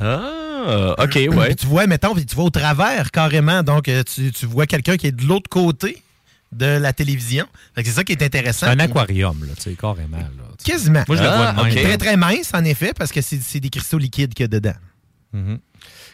[0.01, 1.47] Ah, OK, ouais.
[1.48, 3.62] Puis tu vois, mettons, tu vois au travers carrément.
[3.62, 6.02] Donc, euh, tu, tu vois quelqu'un qui est de l'autre côté
[6.52, 7.47] de la télévision.
[7.74, 8.66] Fait que C'est ça qui est intéressant.
[8.66, 10.16] C'est un aquarium, là, tu sais, carrément.
[10.16, 10.44] Là.
[10.64, 11.05] Quasiment.
[11.06, 11.70] Moi, je le vois de Ah.
[11.70, 14.48] Très, très mince, en effet, parce que c'est c'est des cristaux liquides qu'il y a
[14.48, 14.74] dedans.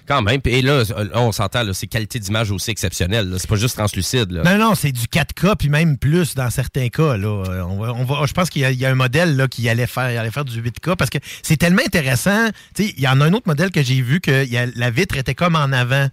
[0.06, 0.40] Quand même.
[0.44, 0.82] Et là,
[1.14, 3.35] on s'entend, c'est qualité d'image aussi exceptionnelle.
[3.39, 4.31] C'est pas juste translucide.
[4.44, 7.16] Non, non, c'est du 4K, puis même plus dans certains cas.
[7.16, 10.94] Euh, je pense qu'il y, a- un modèle qui allait faire, allait faire du 8K
[10.97, 12.48] parce que c'est tellement intéressant.
[12.78, 14.47] Il y en a un autre modèle que j'ai vu que
[14.78, 16.09] la vitre était comme en avant.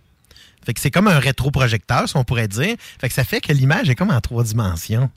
[0.66, 2.76] Fait que c'est comme un rétroprojecteur, si on pourrait dire.
[3.00, 5.10] Fait que ça fait que l'image est comme en trois dimensions.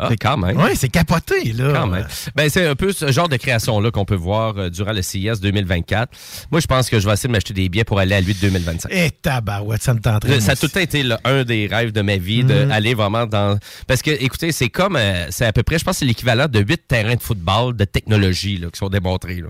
[0.00, 0.56] Ah, quand même.
[0.58, 1.72] Oui, c'est capoté, là.
[1.74, 2.06] Quand même.
[2.34, 5.40] Ben, c'est un peu ce genre de création-là qu'on peut voir euh, durant le CES
[5.40, 6.10] 2024.
[6.50, 8.34] Moi, je pense que je vais essayer de m'acheter des billets pour aller à lui
[8.34, 8.90] de 2025.
[8.92, 10.40] Et tabarouette, ça me tenterait.
[10.40, 13.58] Ça a tout le temps été un des rêves de ma vie d'aller vraiment dans.
[13.86, 14.96] Parce que, écoutez, c'est comme.
[14.96, 17.76] euh, c'est à peu près, je pense, que c'est l'équivalent de huit terrains de football
[17.76, 19.42] de technologie là, qui sont démontrés.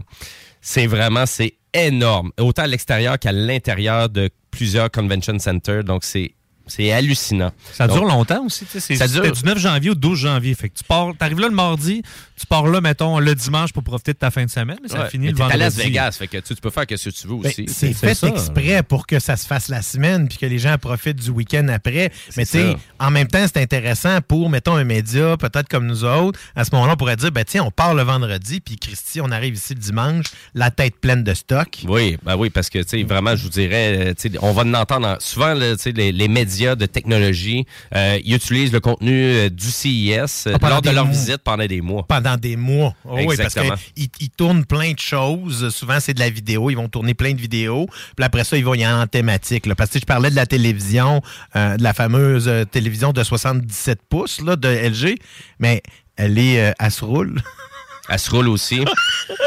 [0.61, 2.33] C'est vraiment, c'est énorme.
[2.39, 5.85] Autant à l'extérieur qu'à l'intérieur de plusieurs convention centers.
[5.85, 6.33] Donc, c'est.
[6.71, 7.53] C'est hallucinant.
[7.73, 8.65] Ça dure Donc, longtemps aussi.
[8.65, 10.55] tu sais, c'est- Ça dure- du 9 janvier au 12 janvier.
[10.55, 12.03] Fait que tu pars, arrives là le mardi,
[12.39, 15.03] tu pars là, mettons, le dimanche pour profiter de ta fin de semaine, mais ça
[15.03, 15.61] Ouais, finit mais le t'es à vendredi.
[15.65, 17.67] Las Vegas, fait que tu, tu peux faire ce que tu veux Ben, aussi.
[17.69, 21.21] c'est fait exprès pour que ça se fasse la semaine puis que les gens profitent
[21.23, 22.11] du week-end après.
[22.37, 26.05] Mais tu sais, en même temps, c'est intéressant pour, mettons, un média, peut-être comme nous
[26.05, 26.39] autres.
[26.57, 29.31] À ce moment-là, on pourrait dire, ben tiens, on part le vendredi, puis Christy, on
[29.31, 31.79] arrive ici le dimanche, la tête pleine de stock.
[31.89, 34.53] Oui, ben oui, parce que, tu sais, vraiment, je vous dirais, euh, tu sais, on
[34.53, 37.65] va en entendre en- souvent, là, tu sais, les, les médias de technologie,
[37.95, 40.11] euh, ils utilisent le contenu euh, du CIS
[40.47, 41.13] euh, Ah, pendant lors de des leur mois.
[41.15, 42.05] visite pendant des mois.
[42.07, 42.95] Pendant des mois.
[43.05, 45.71] Oh oui, parce qu'ils ils tournent plein de choses.
[45.75, 46.71] Souvent, c'est de la vidéo.
[46.71, 47.87] Ils vont tourner plein de vidéos.
[48.17, 49.67] Puis après ça, ils vont y aller en thématique.
[49.67, 49.75] là.
[49.75, 51.23] Parce que je parlais de la télévision,
[51.57, 55.17] euh, de la fameuse télévision de 77 pouces là, de LG,
[55.59, 55.83] mais
[56.17, 57.41] elle est, elle se roule.
[58.11, 58.85] Elle se roule aussi.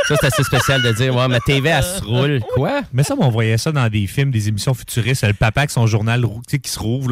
[0.07, 2.39] ça, c'est assez spécial de dire, ouais, ma TV, elle se roule.
[2.53, 2.81] Quoi?
[2.93, 5.23] Mais ça, on voyait ça dans des films, des émissions futuristes.
[5.25, 7.11] Le papa avec son journal qui se rouvre.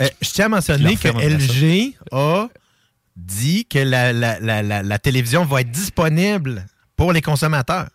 [0.00, 1.08] Euh, je tiens à mentionner que.
[1.08, 2.48] LG a
[3.16, 6.66] dit que la, la- la- la- la télévision va être disponible
[6.96, 7.88] pour les consommateurs.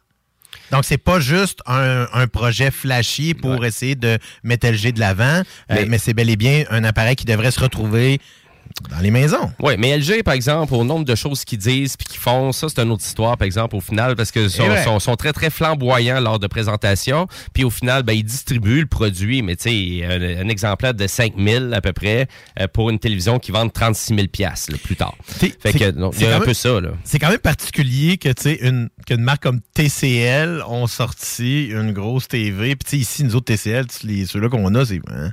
[0.71, 5.23] Donc, c'est pas juste un, un projet flashy pour essayer de mettre LG de l'avant,
[5.41, 8.19] euh, mais, Mais- c'est bel et bien un appareil qui devrait se retrouver
[8.89, 9.51] dans les maisons.
[9.59, 12.67] Oui, mais LG, par exemple, au nombre de choses qu'ils disent puis qu'ils font, ça,
[12.69, 15.49] c'est une autre histoire, par exemple, au final, parce qu'ils sont, sont- sont très, très
[15.49, 17.27] flamboyants lors de présentation.
[17.53, 21.07] Puis au final, ben, ils distribuent le produit, mais tu sais, un, un exemplaire de
[21.07, 22.27] 5 000 à peu près
[22.59, 25.15] euh, pour une télévision qui vend 36 000 piastres, là, plus tard.
[25.27, 26.89] Fait que, il y a un même- peu ça, là.
[27.03, 31.91] C'est quand même particulier que, tu sais, une, qu'une marque comme TCL ont sorti une
[31.93, 32.75] grosse TV.
[32.75, 34.99] Puis, tu sais, ici, nous autres TCL, les- ceux-là qu'on a, c'est...
[35.11, 35.31] hein,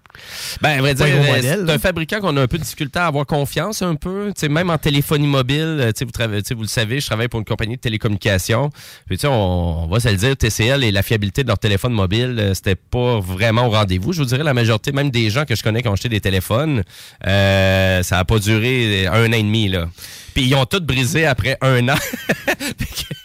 [0.60, 3.06] Ben, à vrai dire, euh, c'est un fabricant qu'on a un peu de difficulté à
[3.06, 4.30] avoir confiance un peu.
[4.34, 7.46] Tu sais, même en téléphonie mobile, euh, vous, vous le savez, je travaille pour une
[7.46, 8.68] compagnie de télécommunications.
[9.06, 12.36] Puis, on, on va se le dire, TCL et la fiabilité de leur téléphone mobile,
[12.38, 14.12] euh, c'était pas vraiment au rendez-vous.
[14.12, 16.20] Je vous dirais, la majorité, même des gens que je connais qui ont acheté des
[16.20, 16.82] téléphones,
[17.26, 19.88] euh, ça a pas duré un an et demi, là.
[20.34, 21.96] Puis, ils ont tous brisé après un an.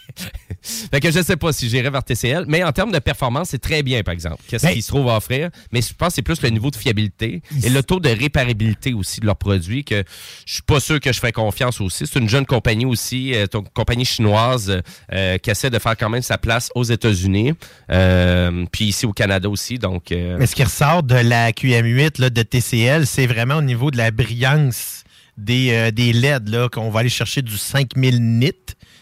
[0.90, 3.58] Fait que je sais pas si j'irai vers TCL, mais en termes de performance, c'est
[3.60, 4.42] très bien, par exemple.
[4.48, 5.50] Qu'est-ce Ben- qu'ils se trouvent à offrir?
[5.72, 8.92] Mais je pense que c'est plus le niveau de fiabilité et le taux de réparabilité
[8.94, 10.04] aussi de leurs produits que
[10.46, 12.06] je suis pas sûr que je ferais confiance aussi.
[12.06, 14.80] C'est une jeune compagnie aussi, euh, une compagnie chinoise
[15.12, 17.52] euh, qui essaie de faire quand même sa place aux États-Unis,
[17.90, 19.78] euh, puis ici au Canada aussi.
[19.78, 23.62] Donc, euh, Mais ce qui ressort de la QM8 là, de TCL, c'est vraiment au
[23.62, 25.04] niveau de la brillance
[25.36, 28.52] des, euh, des LED, qu'on va aller chercher du 5000 nits,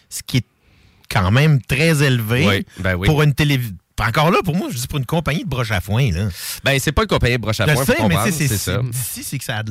[0.08, 0.44] ce qui est
[1.16, 3.06] quand même très élevé Oui, ben oui.
[3.06, 3.74] pour une télévision.
[3.98, 6.10] Encore là, pour moi, je dis pour une compagnie de broche à foin.
[6.12, 6.28] Là.
[6.64, 8.78] Ben, c'est pas une compagnie de broche à Je foin, sais, mais c'est ça.
[8.82, 9.62] D'ici, c'est que ça a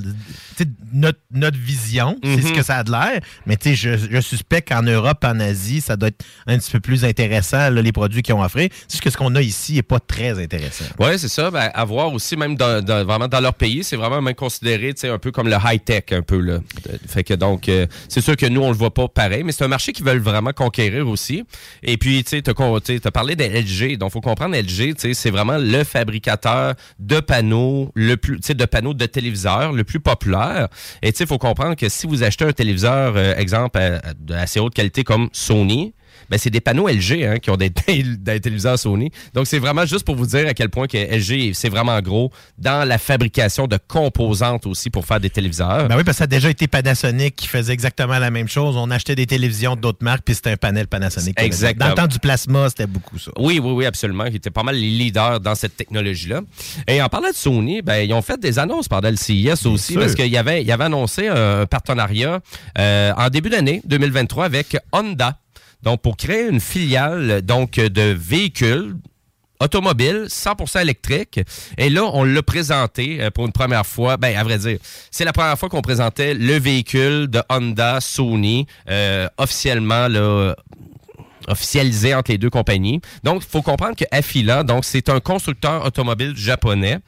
[0.93, 2.41] notre, notre vision, c'est Mhm.
[2.47, 3.19] ce que ça a de l'air.
[3.45, 6.71] Mais tu sais, je, je suspecte qu'en Europe, en Asie, ça doit être un petit
[6.71, 8.71] peu plus intéressant, là, les produits qu'ils ont offrés.
[8.87, 10.85] C'est juste que ce qu'on a ici n'est pas très intéressant.
[10.99, 11.51] Oui, c'est ça.
[11.51, 14.93] Ben, à voir aussi, même dans, dans- vraiment dans leur pays, c'est vraiment même considéré
[14.93, 16.39] tu sais, un peu comme le high-tech, un peu.
[16.39, 16.59] Là.
[17.07, 19.63] Fait que donc, euh, c'est sûr que nous, on le voit pas pareil, mais c'est
[19.65, 21.43] un marché qu'ils veulent vraiment conquérir aussi.
[21.83, 23.97] Et puis, tu sais, tu t'as parlé de LG.
[23.97, 29.05] Donc, faut comprendre, LG, c'est vraiment le fabricateur de panneaux, le plus, de panneaux de
[29.05, 30.69] téléviseurs le plus populaire.
[31.01, 34.33] Et sais, faut comprendre que si vous achetez un téléviseur, euh, exemple, à- à- de
[34.33, 35.93] assez haute qualité comme Sony,
[36.29, 39.11] ben, c'est des panneaux LG hein, qui ont des, des téléviseurs Sony.
[39.33, 42.31] Donc, c'est vraiment juste pour vous dire à quel point que LG, c'est vraiment gros
[42.57, 45.87] dans la fabrication de composantes aussi pour faire des téléviseurs.
[45.87, 48.75] Ben oui, parce que ça a déjà été Panasonic qui faisait exactement la même chose.
[48.77, 51.39] On achetait des télévisions d'autres marques, puis c'était un panel Panasonic.
[51.39, 51.85] Exactement.
[51.85, 53.31] Dans le temps du plasma, c'était beaucoup ça.
[53.37, 54.25] Oui, oui, oui, absolument.
[54.25, 56.41] Ils étaient pas mal les leaders dans cette technologie-là.
[56.87, 59.93] Et en parlant de Sony, ben, ils ont fait des annonces pendant le CES aussi,
[59.93, 60.01] sûr.
[60.01, 62.39] parce qu'ils avaient, ils avaient annoncé un partenariat
[62.77, 65.37] euh, en début d'année 2023 avec Honda.
[65.85, 68.95] Donc, pour créer une filiale donc de véhicules
[69.59, 71.39] automobile 100% électrique.
[71.77, 74.17] Et là, on l'a présenté euh, pour une première fois.
[74.17, 74.79] Ben, à vrai dire,
[75.11, 80.55] c'est la première fois qu'on présentait le véhicule de Honda Sony euh, officiellement là,
[81.47, 83.01] officialisé entre les deux compagnies.
[83.23, 86.99] Donc, il faut comprendre que Afila, donc c'est un constructeur automobile japonais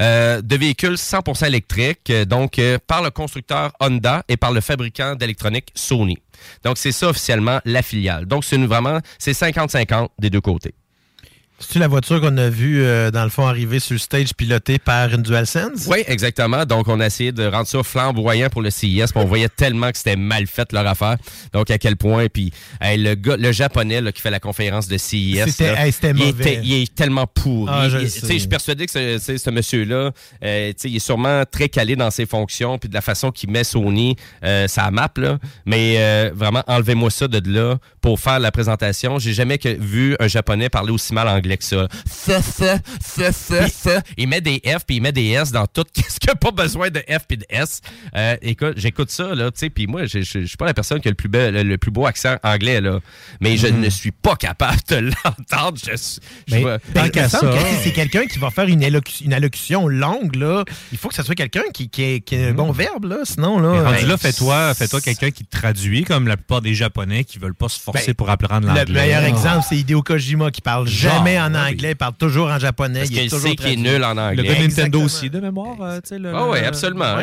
[0.00, 4.60] euh, de véhicules 100% électriques, euh, donc euh, par le constructeur Honda et par le
[4.60, 6.18] fabricant d'électronique Sony.
[6.64, 8.26] Donc, c'est ça officiellement la filiale.
[8.26, 10.74] Donc, c'est vraiment, c'est 50-50 des deux côtés.
[11.58, 14.78] C'est-tu la voiture qu'on a vue, euh, dans le fond, arriver sur le stage pilotée
[14.78, 15.86] par une DualSense?
[15.88, 16.66] Oui, exactement.
[16.66, 19.04] Donc, on a essayé de rendre ça flamboyant pour le CIS.
[19.14, 21.16] on voyait tellement que c'était mal fait leur affaire.
[21.54, 22.26] Donc, à quel point.
[22.30, 25.86] Puis, hey, le gars, le japonais là, qui fait la conférence de CIS, C'était- là,
[25.86, 26.30] hey, c'était il, mauvais.
[26.52, 27.72] était- il est tellement pourri.
[27.74, 28.34] Ah, je Il- sais.
[28.34, 30.10] je suis persuadé que ce, ce monsieur-là,
[30.44, 32.76] euh, il est sûrement très calé dans ses fonctions.
[32.76, 34.14] Puis de la façon qu'il met Sony,
[34.44, 35.08] euh, sa map.
[35.16, 35.38] Là.
[35.64, 39.18] Mais euh, vraiment, enlevez-moi ça de là pour faire la présentation.
[39.18, 41.88] J'ai jamais que, vu un japonais parler aussi mal anglais que ça.
[42.10, 44.00] Ça, ça, ça, ça, ça.
[44.16, 45.84] Il met des F puis il met des S dans tout.
[45.94, 47.80] Qu'est-ce qu'il n'y a pas besoin de F puis de S?
[48.16, 51.08] Euh, écoute, j'écoute ça, là, tu sais, puis moi, je suis pas la personne qui
[51.08, 53.00] a le plus, bel- le, le plus beau accent anglais, là.
[53.40, 53.80] Mais je Mhm.
[53.80, 55.78] ne suis pas capable de l'entendre.
[55.84, 55.90] Je,
[56.50, 56.78] ben,
[57.10, 57.36] que si
[57.82, 58.82] c'est quelqu'un qui va faire une,
[59.32, 62.52] allocution longue, là, il faut que ce soit quelqu'un qui, qui, ait- qui ait un
[62.54, 63.72] bon verbe, là, sinon, là...
[63.72, 67.24] Mais rendu ben, là, fais-toi fais-toi quelqu'un qui te traduit, comme la plupart des Japonais
[67.24, 68.84] qui veulent pas se forcer Ben, pour apprendre l'anglais.
[68.86, 69.28] Le meilleur Ah.
[69.28, 72.58] exemple, c'est Hideo Kojima qui parle Genre, jamais en ouais, anglais, il parle toujours en
[72.58, 73.00] japonais.
[73.00, 74.42] Parce il est sait qu'il est nul en anglais.
[74.42, 75.76] Le Nintendo aussi, de mémoire.
[75.80, 77.16] euh, tu sais, le- Ah oui, absolument.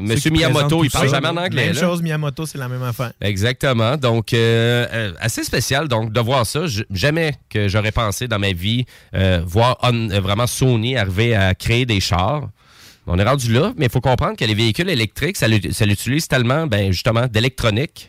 [0.00, 1.14] Monsieur Miyamoto, il parle ça.
[1.16, 1.66] jamais en anglais.
[1.66, 1.80] Même là.
[1.80, 3.12] chose, Miyamoto, c'est la même affaire.
[3.20, 3.96] Exactement.
[3.96, 6.60] Donc, euh, euh, assez spécial donc de voir ça.
[6.90, 8.84] Jamais que j'aurais pensé dans ma vie
[9.14, 12.48] euh, voir on- vraiment Sony arriver à créer des chars.
[13.06, 15.84] On est rendu là, mais il faut comprendre que les véhicules électriques, ça, l'ut- ça
[15.84, 18.08] l'utilise tellement, ben, justement, d'électronique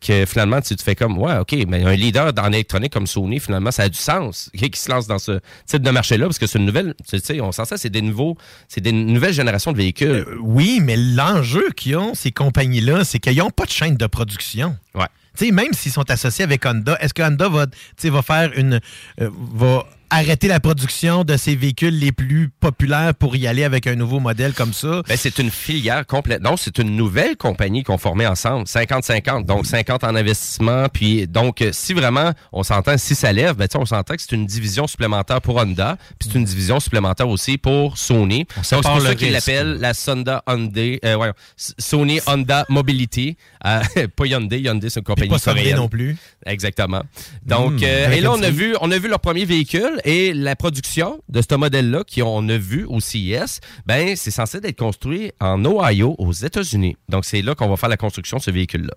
[0.00, 3.40] que finalement, tu te fais comme, ouais, OK, mais un leader dans l'électronique comme Sony,
[3.40, 6.38] finalement, ça a du sens qui qui se lance dans ce type de marché-là, parce
[6.38, 8.36] que c'est une nouvelle, tu sais, on sent ça, c'est des nouveaux,
[8.68, 10.26] c'est des nouvelles générations de véhicules.
[10.40, 14.76] Oui, mais l'enjeu qu'ils ont, ces compagnies-là, c'est qu'ils n'ont pas de chaîne de production.
[14.94, 15.06] Ouais.
[15.36, 17.66] Tu sais, même s'ils sont associés avec Honda, est-ce que Honda va,
[18.04, 18.80] va faire une.
[19.20, 23.86] euh, va arrêter la production de ces véhicules les plus populaires pour y aller avec
[23.86, 25.02] un nouveau modèle comme ça?
[25.08, 26.42] Ben, c'est une filière complète.
[26.42, 28.64] Non, c'est une nouvelle compagnie qu'on formait ensemble.
[28.64, 29.44] 50-50.
[29.44, 30.86] Donc, 50 en investissement.
[30.92, 34.34] Puis, donc, euh, si vraiment on s'entend, si ça lève, ben, on s'entend que c'est
[34.34, 35.96] une division supplémentaire pour Honda.
[36.18, 38.46] Puis, c'est une division supplémentaire aussi pour Sony.
[38.56, 43.36] Donc, c'est pour ça qu'ils l'appellent la Sonda Hyundai, euh, Sony Honda Mobility.
[43.64, 43.80] Euh,
[44.16, 44.60] pas Hyundai.
[44.60, 45.76] Hyundai, c'est une compagnie pas coréenne.
[45.76, 46.16] non plus.
[46.44, 47.02] Exactement.
[47.44, 49.97] Donc, Mmh, euh, avec et là, on a vu, on a vu leur premier véhicule
[50.04, 54.78] et la production de ce modèle-là qu'on a vu au CES, ben, c'est censé être
[54.78, 56.96] construit en Ohio, aux États-Unis.
[57.08, 58.94] Donc, c'est là qu'on va faire la construction de ce véhicule-là.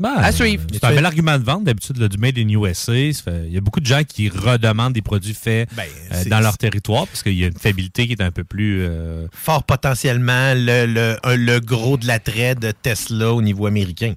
[0.00, 0.62] Ben, À suivre.
[0.72, 2.94] C'est un bel argument de vente, d'habitude, du Made in USA.
[2.94, 6.56] Il y a beaucoup de gens qui redemandent des produits faits Ben, euh, dans leur
[6.56, 8.82] territoire parce qu'il y a une fiabilité qui est un peu plus.
[8.82, 14.14] euh, Fort potentiellement le, le, le gros de l'attrait de Tesla au niveau américain.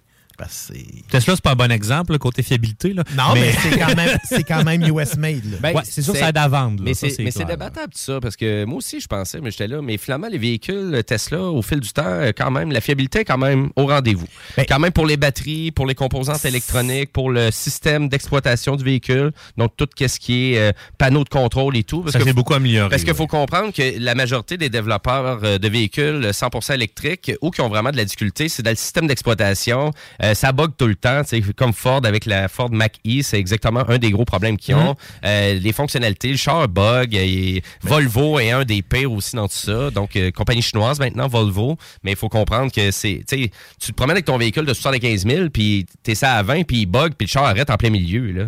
[1.09, 2.93] Tesla, c'est pas un bon exemple, là, côté fiabilité.
[2.93, 3.03] Là.
[3.15, 5.45] Non, mais, c'est quand même, c'est quand même US made.
[5.51, 5.57] là.
[5.61, 6.77] Ben, c'est sûr que ça aide à vendre.
[6.79, 6.85] là.
[6.85, 7.57] Mais Ça, c'est mais c'est clair.
[7.57, 10.37] débattable tout ça, parce que moi aussi, je pensais, mais j'étais là, mais finalement, les
[10.37, 13.87] véhicules Tesla, au fil du temps, euh, quand même, la fiabilité est quand même au
[13.87, 14.27] rendez-vous.
[14.57, 18.83] Ben quand même pour les batteries, pour les composantes électroniques, pour le système d'exploitation du
[18.83, 22.01] véhicule, donc tout ce qui est euh, panneau de contrôle et tout.
[22.01, 23.17] Parce Ça que s'est beaucoup amélioré, Parce qu'il ouais.
[23.17, 27.69] faut comprendre que la majorité des développeurs euh, de véhicules 100% électriques ou qui ont
[27.69, 29.91] vraiment de la difficulté, c'est dans le système d'exploitation.
[30.23, 31.23] Euh, ça bug tout le temps.
[31.23, 34.91] sais, Comme Ford avec la Ford Mach-E, c'est exactement un des gros problèmes qu'ils ont.
[34.91, 34.95] Mhm.
[35.25, 37.13] Euh, les fonctionnalités, le char bug.
[37.13, 39.91] Et Volvo est un des pires aussi dans tout ça.
[39.91, 41.77] Donc, euh, compagnie chinoise maintenant, Volvo.
[42.03, 43.23] Mais il faut comprendre que c'est...
[43.27, 46.81] Tu te promènes avec ton véhicule de 75 000, puis t'es ça à 20, puis
[46.81, 48.47] il bug, puis le char arrête en plein milieu, là.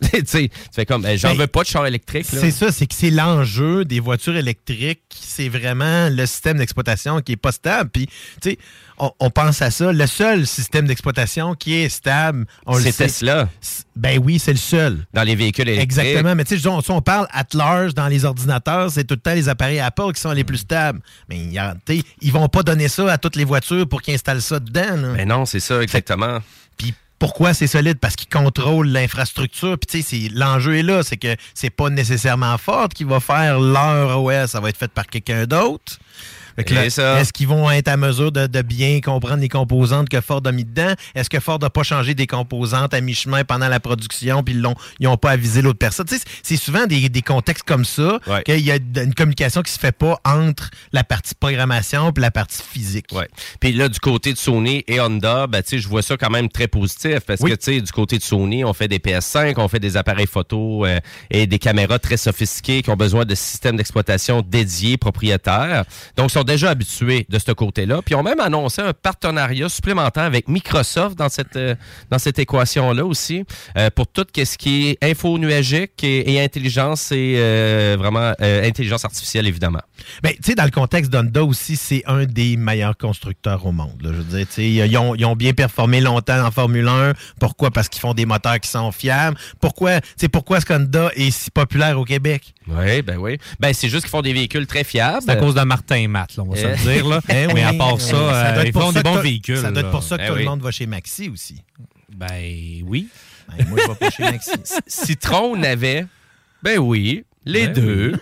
[0.12, 2.26] tu sais, tu fais comme, j'en Ben, veux pas de char électrique.
[2.28, 5.02] C'est ça, c'est que c'est l'enjeu des voitures électriques.
[5.20, 7.90] C'est vraiment le système d'exploitation qui est pas stable.
[7.90, 8.06] Puis,
[8.40, 8.58] tu sais,
[8.98, 9.92] on, on pense à ça.
[9.92, 13.04] Le seul système d'exploitation qui est stable, on le C'est sait.
[13.06, 13.48] Tesla.
[13.96, 15.06] Ben oui, c'est le seul.
[15.12, 15.98] Dans les véhicules électriques.
[15.98, 16.34] Exactement.
[16.36, 19.20] Mais tu sais, on, si on parle at large dans les ordinateurs, c'est tout le
[19.20, 21.00] temps les appareils Apple qui sont les plus stables.
[21.28, 21.38] Mais
[22.22, 24.96] ils vont pas donner ça à toutes les voitures pour qu'ils installent ça dedans.
[24.96, 25.08] là.
[25.16, 26.38] Mais non, c'est ça, exactement.
[26.76, 27.98] Puis pourquoi c'est solide?
[27.98, 29.76] Parce qu'ils contrôlent l'infrastructure.
[29.78, 33.60] Puis tu sais, l'enjeu est là, c'est que c'est pas nécessairement Ford qui va faire
[33.60, 35.98] leur OS, ça va être fait par quelqu'un d'autre.
[36.58, 40.52] Est-ce qu'ils vont être à mesure de, de bien comprendre les composantes que Ford a
[40.52, 40.92] mis dedans?
[41.14, 45.06] Est-ce que Ford n'a pas changé des composantes à mi-chemin pendant la production puis ils
[45.06, 46.06] n'ont pas avisé l'autre personne?
[46.42, 49.92] C'est souvent des, des contextes comme ça qu'il y a une communication qui se fait
[49.92, 53.06] pas entre la partie programmation et la partie physique.
[53.12, 53.28] Ouais.
[53.60, 56.30] Puis là, du côté de Sony et Honda, ben, tu sais, je vois ça quand
[56.30, 57.50] même très positif parce Oui.
[57.56, 60.98] que, du côté de Sony, on fait des PS5, on fait des appareils photo euh,
[61.30, 65.84] et des caméras très sophistiquées qui ont besoin de systèmes d'exploitation dédiés, propriétaires.
[66.16, 68.02] Donc, sont déjà habitués de ce côté-là.
[68.04, 71.74] Puis, ils ont même annoncé un partenariat supplémentaire avec Microsoft dans cette, euh,
[72.10, 73.44] dans cette équation-là aussi
[73.76, 78.66] euh, pour tout ce qui est info nuagique et, et intelligence et euh, vraiment euh,
[78.66, 79.80] intelligence artificielle, évidemment.
[80.22, 84.00] Ben, tu sais, dans le contexte d'Honda aussi, c'est un des meilleurs constructeurs au monde.
[84.02, 84.10] là.
[84.12, 87.12] Je veux dire, tu sais, ils ont, ils ont bien performé longtemps en Formule 1.
[87.38, 87.70] Pourquoi?
[87.70, 89.36] Parce qu'ils font des moteurs qui sont fiables.
[89.60, 92.54] Pourquoi, tu sais, pourquoi est-ce qu'Honda est si populaire au Québec?
[92.68, 93.38] Oui, ben oui.
[93.60, 95.22] Ben, c'est juste qu'ils font des véhicules très fiables.
[95.24, 96.70] C'est à cause de Martin et Matt, là, on va se Eh.
[96.70, 97.08] le dire.
[97.08, 97.20] Là.
[97.28, 99.20] Eh Mais à part eh ça, euh, doit être ils pour font ça des bons
[99.20, 99.58] véhicules.
[99.58, 100.38] Ça doit être pour ça que Eh tout oui.
[100.40, 101.62] le monde va chez Maxi aussi.
[102.16, 103.08] Ben oui.
[103.56, 104.50] Ben, moi, je vais pas chez Maxi.
[104.86, 106.06] Citron n'avait.
[106.62, 108.12] Ben oui, les Ben deux.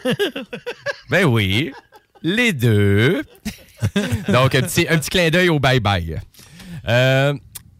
[1.11, 1.73] ben oui,
[2.23, 3.23] les deux.
[4.29, 6.19] Donc, un petit, un petit clin d'œil au bye-bye.
[6.89, 7.35] Euh,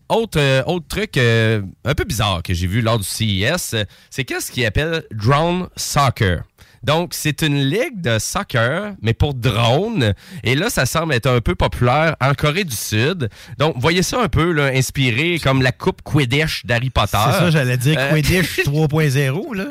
[0.09, 3.85] autre, euh, autre truc euh, un peu bizarre que j'ai vu lors du CES, euh,
[4.11, 6.43] c'est qu'est-ce qu'ils appellent drone soccer?
[6.83, 10.15] Donc, c'est une ligue de soccer, mais pour drone.
[10.45, 13.29] Et là, ça semble être un peu populaire en Corée du Sud.
[13.59, 17.19] Donc, voyez ça un peu là, inspiré comme la coupe Quidditch d'Harry Potter.
[17.33, 19.67] C'est ça, j'allais dire Euh, Quidditch 3.0, là.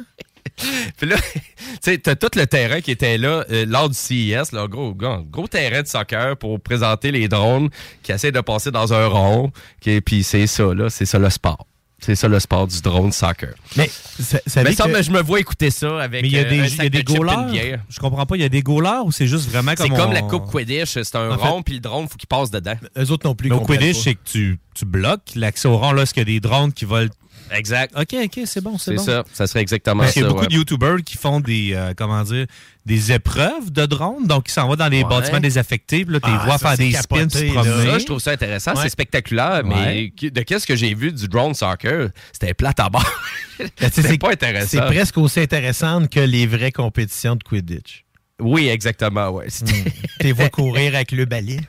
[0.98, 1.42] Puis là, tu
[1.82, 5.18] sais, t'as tout le terrain qui était là euh, lors du CES, là, gros, gros,
[5.24, 7.70] gros terrain de soccer pour présenter les drones
[8.04, 9.52] qui essaient de passer dans un rond.
[9.82, 11.66] qui- Puis c'est ça, là, c'est ça le sport.
[12.00, 13.54] C'est ça le sport du drone soccer.
[13.78, 13.90] Mais,
[14.20, 16.50] ça, Mais ça, mais je me vois écouter ça avec Mais il y a euh,
[16.50, 17.80] des, un il y a sac des de goalers.
[17.90, 20.12] Je comprends pas, il y a des goalers ou c'est juste vraiment comme C'est comme
[20.12, 22.76] la coupe Quidditch, c'est un En rond, puis le drone, faut qu'il passe dedans.
[22.98, 23.50] Eux autres non plus.
[23.50, 26.34] Le Quidditch, c'est que tu, tu bloques l'accès au rang là, parce qu'il y a
[26.34, 27.10] des drones qui volent.
[27.52, 27.94] Exact.
[27.98, 29.04] OK, OK, c'est bon, c'est C'est bon.
[29.04, 30.14] ça, ça serait exactement Parce ça.
[30.14, 30.48] qu'il y a beaucoup ouais.
[30.48, 32.46] de YouTubers qui font des, euh, comment dire,
[32.86, 34.26] des épreuves de drones.
[34.26, 35.10] Donc, ils s'en vont dans les Ouais.
[35.10, 36.06] bâtiments désaffectés.
[36.06, 37.92] Puis là, tu les Ah, vois faire c'est des capoté, spins, se promener.
[37.92, 38.84] Ça, je trouve ça intéressant, Ouais.
[38.84, 43.06] c'est spectaculaire, mais de qu'est-ce que j'ai vu du drone soccer, c'était plate à bord.
[43.60, 44.86] Ben, c'était c'est- pas C'est intéressant.
[44.88, 48.04] presque aussi intéressant que les vraies compétitions de Quidditch.
[48.42, 49.46] Oui, exactement, ouais.
[49.48, 51.62] C'était- Tu les vois courir avec le balai.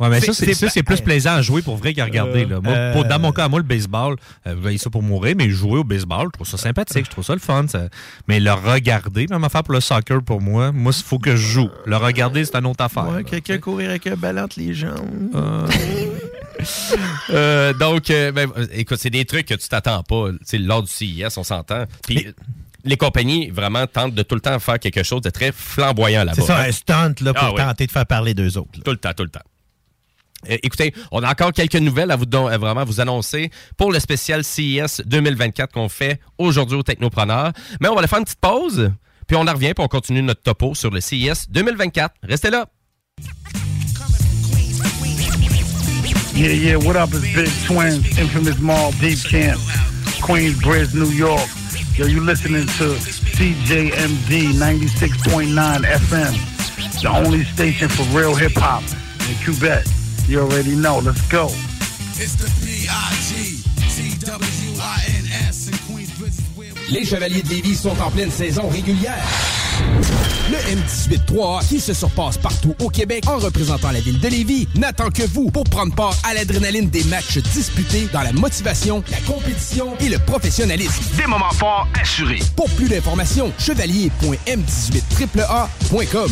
[0.00, 2.44] Ouais, mais ça, c'est plus plaisant à jouer pour vrai qu'à regarder.
[2.44, 2.60] Là.
[2.60, 4.16] Moi, Euh, pour- dans mon cas, moi, le baseball,
[4.46, 7.24] euh, ben, ça pour mourir, mais jouer au baseball, je trouve ça sympathique, je trouve
[7.24, 7.66] ça le fun.
[7.68, 7.88] ça-
[8.28, 11.46] Mais le regarder, même affaire pour le soccer pour moi, moi, il faut que je
[11.46, 11.68] joue.
[11.86, 13.08] Le regarder, c'est une autre affaire.
[13.08, 15.30] Ouais, quelqu'un courir avec un ballon entre les jambes.
[17.30, 20.28] Euh, donc, euh, ben, euh, écoute, c'est des trucs que tu t'attends pas.
[20.54, 21.84] Lors du CIS, on s'entend.
[22.06, 22.28] Puis,
[22.84, 26.34] les compagnies vraiment tentent de tout le temps faire quelque chose de très flamboyant là-bas.
[26.40, 27.56] C'est ça, un stunt là, pour Ah oui.
[27.58, 28.70] tenter de faire parler d'eux autres.
[28.76, 28.82] là.
[28.84, 29.40] Tout le temps, tout le temps.
[30.50, 33.92] Euh, écoutez, on a encore quelques nouvelles à vous don- à vraiment vous annoncer pour
[33.92, 37.52] le spécial CES 2024 qu'on fait aujourd'hui au Technopreneur.
[37.80, 38.92] Mais on va aller faire une petite pause,
[39.26, 42.14] puis on en revient, puis on continue notre topo sur le CES 2024.
[42.24, 42.66] Restez là.
[46.34, 47.10] Yeah, yeah, what up?
[47.12, 49.58] It's Big Twins, Infamous Mall, Deep Camp,
[50.22, 51.46] Queensbridge, New York.
[51.96, 52.94] Yo, you listening to
[53.36, 56.32] CJMD 96.9 FM,
[57.02, 58.82] the only station for real hip hop
[59.28, 59.84] in Quebec.
[60.32, 61.00] You already know.
[61.00, 61.48] Let's go.
[62.16, 62.48] It's the
[65.86, 66.32] Queensbridge
[66.90, 69.22] Les Chevaliers de Lévis sont en pleine saison régulière.
[70.50, 75.10] Le M18-3A, qui se surpasse partout au Québec en représentant la ville de Lévis, n'attend
[75.10, 79.94] que vous pour prendre part à l'adrénaline des matchs disputés dans la motivation, la compétition
[80.00, 81.04] et le professionnalisme.
[81.18, 82.40] Des moments forts assurés.
[82.56, 86.30] Pour plus d'informations, chevalier.m18AAA.com.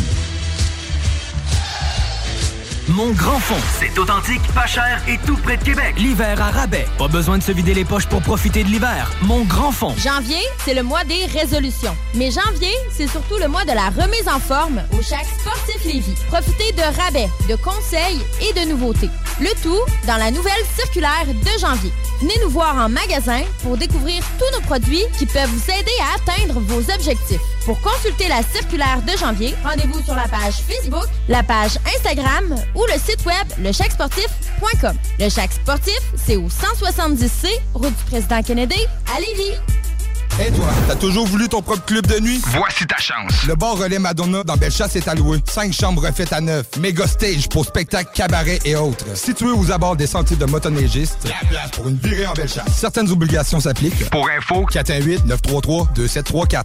[3.00, 5.94] Mon grand fond, c'est authentique, pas cher et tout près de Québec.
[5.96, 6.86] L'hiver à rabais.
[6.98, 9.10] Pas besoin de se vider les poches pour profiter de l'hiver.
[9.22, 9.94] Mon grand fond.
[9.96, 11.96] Janvier, c'est le mois des résolutions.
[12.14, 16.14] Mais janvier, c'est surtout le mois de la remise en forme au Chac Sportif Lévis.
[16.28, 19.08] Profitez de rabais, de conseils et de nouveautés.
[19.40, 21.92] Le tout dans la nouvelle circulaire de janvier.
[22.20, 26.16] Venez nous voir en magasin pour découvrir tous nos produits qui peuvent vous aider à
[26.16, 27.40] atteindre vos objectifs.
[27.64, 32.84] Pour consulter la circulaire de janvier, rendez-vous sur la page Facebook, la page Instagram ou
[32.92, 34.96] le site web lechacsportif.com.
[35.18, 39.54] Le Chac Sportif, c'est au 170C, route du président Kennedy, à Lévis.
[40.44, 42.40] Et toi, t'as toujours voulu ton propre club de nuit?
[42.46, 43.44] Voici ta chance.
[43.46, 45.38] Le bar Relais Madonna dans Bellechasse est alloué.
[45.44, 46.66] Cinq chambres refaites à neuf.
[46.78, 49.04] Méga stage pour spectacles, cabarets et autres.
[49.14, 52.72] Situé aux abords des sentiers de motoneigistes, la place pour une virée en Bellechasse.
[52.74, 54.08] Certaines obligations s'appliquent.
[54.10, 56.64] Pour info, 418-933-2734.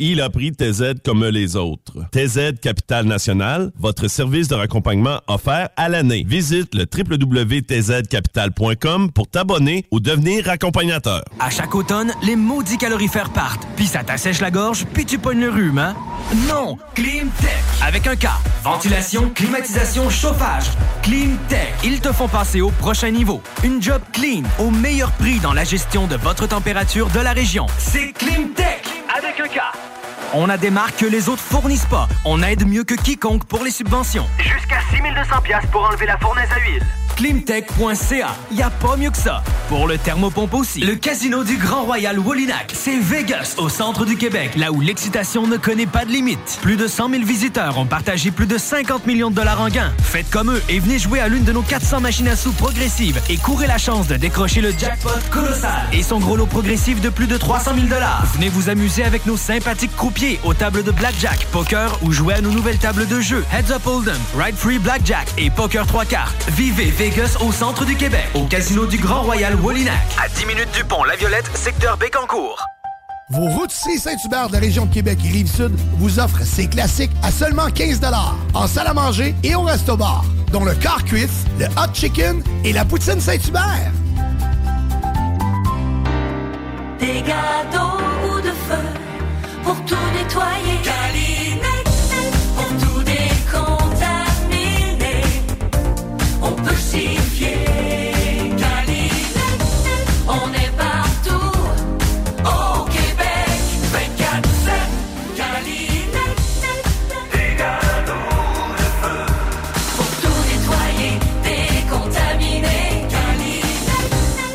[0.00, 2.04] Il a pris TZ comme les autres.
[2.10, 6.24] TZ Capital National, votre service de raccompagnement offert à l'année.
[6.26, 11.22] Visite le www.tzcapital.com pour t'abonner ou devenir accompagnateur.
[11.38, 13.68] À chaque automne, les maudits calorifères partent.
[13.76, 15.94] Puis ça t'assèche la gorge, puis tu pognes le rhume, hein?
[16.48, 16.76] Non!
[16.94, 17.62] Climtech!
[17.80, 18.26] Avec un K.
[18.64, 20.64] Ventilation, climatisation, chauffage.
[21.02, 21.72] Climtech.
[21.84, 23.40] Ils te font passer au prochain niveau.
[23.62, 27.66] Une job clean, au meilleur prix dans la gestion de votre température de la région.
[27.78, 28.93] C'est Climtech!
[29.16, 29.93] Avec un K.
[30.36, 32.08] On a des marques que les autres fournissent pas.
[32.24, 34.26] On aide mieux que quiconque pour les subventions.
[34.38, 36.82] Jusqu'à 6200 pièces pour enlever la fournaise à huile.
[37.16, 39.44] Climtech.ca, y a pas mieux que ça.
[39.68, 40.80] Pour le thermopompe aussi.
[40.80, 45.46] Le casino du Grand Royal Wallinac, c'est Vegas, au centre du Québec, là où l'excitation
[45.46, 46.58] ne connaît pas de limite.
[46.60, 49.92] Plus de 100 000 visiteurs ont partagé plus de 50 millions de dollars en gains.
[50.02, 53.20] Faites comme eux et venez jouer à l'une de nos 400 machines à sous progressives
[53.30, 57.10] et courez la chance de décrocher le jackpot colossal et son gros lot progressif de
[57.10, 58.24] plus de 300 000 dollars.
[58.34, 62.40] Venez vous amuser avec nos sympathiques croupiers aux tables de blackjack, poker ou jouer à
[62.40, 66.50] nos nouvelles tables de jeu Heads Up Hold'em, Ride Free Blackjack et Poker 3 cartes.
[66.52, 69.94] Vivez Vegas au centre du Québec, au casino du Grand Royal Wallinac.
[70.22, 72.62] À 10 minutes du pont La Violette, secteur Bécancourt.
[73.30, 77.30] Vos routes Saint-Hubert de la région de Québec et Rive-Sud vous offrent ces classiques à
[77.30, 78.00] seulement 15
[78.54, 82.72] en salle à manger et au resto-bar, dont le car cuisse, le hot chicken et
[82.72, 83.92] la poutine Saint-Hubert.
[86.98, 87.98] Des gâteaux
[88.30, 89.03] ou de feu
[89.64, 90.78] pour tout nettoyer.
[90.82, 91.88] Calinette,
[92.56, 93.62] pour tout décontaminer.
[96.42, 97.16] On peut s'y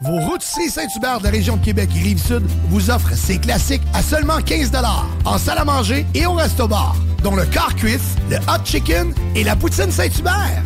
[0.00, 4.02] Vos routes Saint-Hubert de la région de Québec et Rive-Sud vous offrent ces classiques à
[4.02, 4.70] seulement 15
[5.24, 9.42] en salle à manger et au resto-bar, dont le car cuisse, le hot chicken et
[9.42, 10.62] la poutine Saint-Hubert.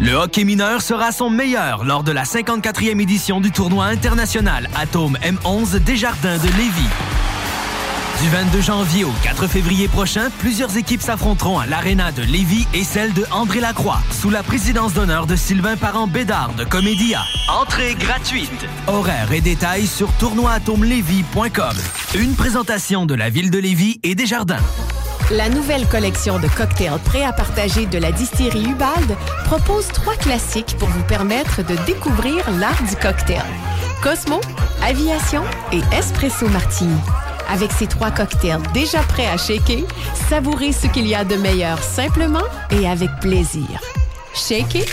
[0.00, 5.18] Le hockey mineur sera son meilleur lors de la 54e édition du tournoi international Atome
[5.22, 7.11] M11 Desjardins de Lévis.
[8.22, 12.84] Du 22 janvier au 4 février prochain, plusieurs équipes s'affronteront à l'Arena de Lévis et
[12.84, 17.22] celle de André Lacroix, sous la présidence d'honneur de Sylvain Parent-Bédard de Comédia.
[17.48, 18.48] Entrée gratuite.
[18.86, 21.76] Horaires et détails sur tournoi-atomelévis.com.
[22.14, 24.62] Une présentation de la ville de Lévis et des Jardins.
[25.32, 29.16] La nouvelle collection de cocktails prêts à partager de la distillerie Ubald
[29.46, 33.42] propose trois classiques pour vous permettre de découvrir l'art du cocktail.
[34.00, 34.40] Cosmo,
[34.80, 35.42] Aviation
[35.72, 37.00] et Espresso Martini.
[37.52, 39.84] Avec ces trois cocktails déjà prêts à shaker,
[40.30, 43.78] savourez ce qu'il y a de meilleur simplement et avec plaisir.
[44.34, 44.86] Shaker,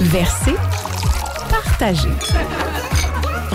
[0.00, 0.54] verser,
[1.48, 2.10] partager.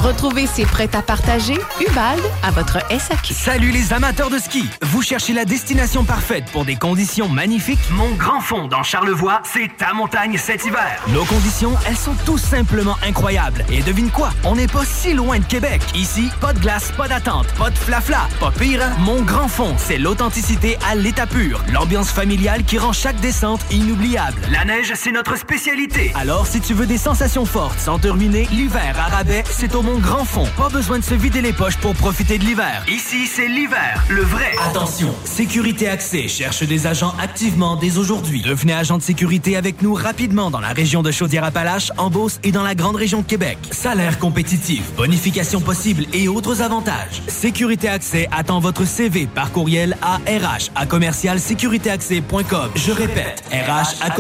[0.03, 3.33] Retrouvez ces prêts à partager Ubald à votre SAQ.
[3.33, 4.69] Salut les amateurs de ski!
[4.81, 7.79] Vous cherchez la destination parfaite pour des conditions magnifiques?
[7.91, 11.01] Mon grand fond dans Charlevoix, c'est ta montagne cet hiver.
[11.07, 13.63] Nos conditions, elles sont tout simplement incroyables.
[13.71, 14.31] Et devine quoi?
[14.43, 15.81] On n'est pas si loin de Québec.
[15.95, 18.27] Ici, pas de glace, pas d'attente, pas de flafla.
[18.41, 18.91] Pas pire, hein?
[18.99, 21.63] Mon grand fond, c'est l'authenticité à l'état pur.
[21.71, 24.41] L'ambiance familiale qui rend chaque descente inoubliable.
[24.51, 26.11] La neige, c'est notre spécialité.
[26.15, 29.81] Alors, si tu veux des sensations fortes sans te ruiner, l'hiver à rabais, c'est au
[29.81, 30.47] Mont Grand Fond.
[30.57, 32.83] Pas besoin de se vider les poches pour profiter de l'hiver.
[32.87, 34.51] Ici, c'est l'hiver, le vrai.
[34.69, 38.41] Attention, Sécurité Accès cherche des agents activement dès aujourd'hui.
[38.41, 42.51] Devenez agent de sécurité avec nous rapidement dans la région de Chaudière-Appalaches, en Beauce et
[42.51, 43.57] dans la grande région de Québec.
[43.71, 47.21] Salaire compétitif, bonification possible et autres avantages.
[47.27, 52.71] Sécurité Accès attend votre CV par courriel à RH à commercialsécuritéaccès.com.
[52.75, 54.13] Je répète, RH à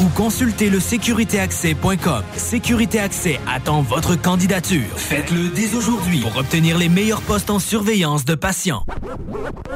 [0.00, 2.22] ou consultez le sécuritéaccès.com.
[2.36, 4.88] Sécurité Accès attend votre candidature.
[4.96, 8.84] Faites-le dès aujourd'hui pour obtenir les meilleurs postes en surveillance de patients.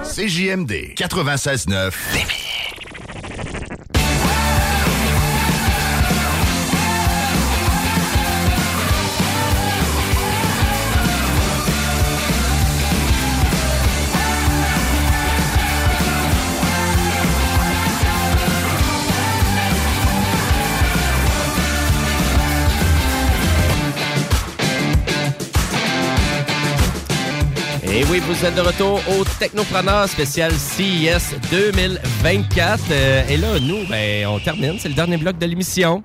[0.02, 1.92] CJMD 96.9
[27.96, 32.82] Et oui, vous êtes de retour au Technopreneur spécial CES 2024.
[32.90, 34.80] Euh, et là, nous, ben, on termine.
[34.80, 36.02] C'est le dernier bloc de l'émission.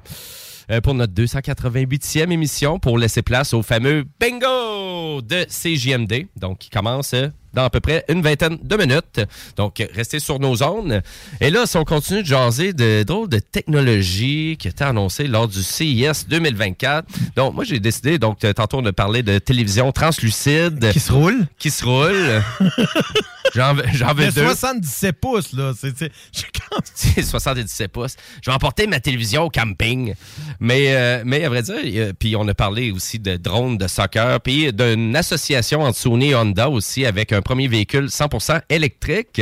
[0.71, 6.27] Euh, pour notre 288e émission pour laisser place au fameux bingo de CJMD.
[6.35, 9.21] Donc, qui commence euh, dans à peu près une vingtaine de minutes.
[9.55, 11.01] Donc, restez sur nos zones.
[11.41, 15.47] Et là, si on continue de jaser de drôles de technologies qui étaient annoncées lors
[15.47, 17.07] du CIS 2024.
[17.35, 20.91] Donc, moi, j'ai décidé, donc, euh, tantôt, de parler de télévision translucide.
[20.91, 21.47] Qui se roule.
[21.57, 22.43] Qui se roule.
[23.53, 24.45] J'en Le deux.
[24.45, 25.73] 77 pouces, là.
[25.77, 26.11] C'est, c'est-
[26.93, 28.15] C'est 77 pouces.
[28.43, 30.13] Je vais emporter ma télévision au camping.
[30.59, 33.87] Mais, euh, mais à vrai dire, euh, puis on a parlé aussi de drones de
[33.87, 39.41] soccer, puis d'une association entre Sony et Honda aussi avec un premier véhicule 100% électrique.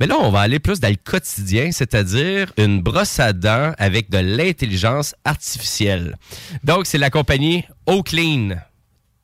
[0.00, 4.10] Mais là, on va aller plus dans le quotidien, c'est-à-dire une brosse à dents avec
[4.10, 6.16] de l'intelligence artificielle.
[6.64, 8.56] Donc, c'est la compagnie Oaklean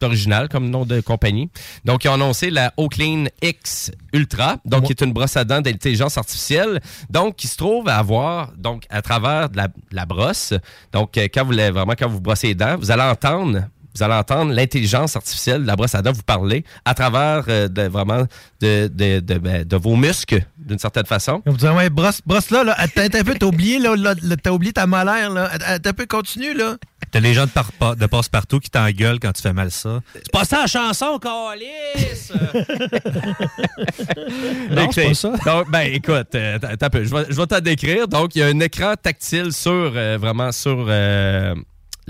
[0.03, 1.51] original comme nom de compagnie.
[1.85, 5.61] Donc, ils ont annoncé la Oaklean X Ultra, donc qui est une brosse à dents
[5.61, 10.55] d'intelligence artificielle, donc qui se trouve à avoir, donc à travers de la, la brosse,
[10.93, 13.63] donc euh, quand vous vraiment quand vous brossez les dents, vous allez entendre
[13.95, 17.69] vous allez entendre l'intelligence artificielle de la brosse à dents vous parler à travers euh,
[17.69, 18.25] de, vraiment
[18.61, 21.43] de, de, de, ben, de vos muscles, d'une certaine façon.
[21.47, 22.75] On vous dit, ouais, brosse, brosse là, là.
[22.79, 25.51] Attends un peu, t'as oublié, là, là, là, t'as oublié ta molaire, là.
[25.65, 26.77] Attends un peu, continue, là.
[27.11, 30.01] T'as les gens de, par- de passe-partout qui t'engueulent quand tu fais mal ça.
[30.15, 32.33] C'est pas ça la chanson, Calice!
[34.71, 35.33] non, c'est pas ça.
[35.45, 38.07] Donc, ben, écoute, euh, je vais, je vais t'en décrire.
[38.07, 41.55] Donc, il y a un écran tactile sur, euh, vraiment sur euh,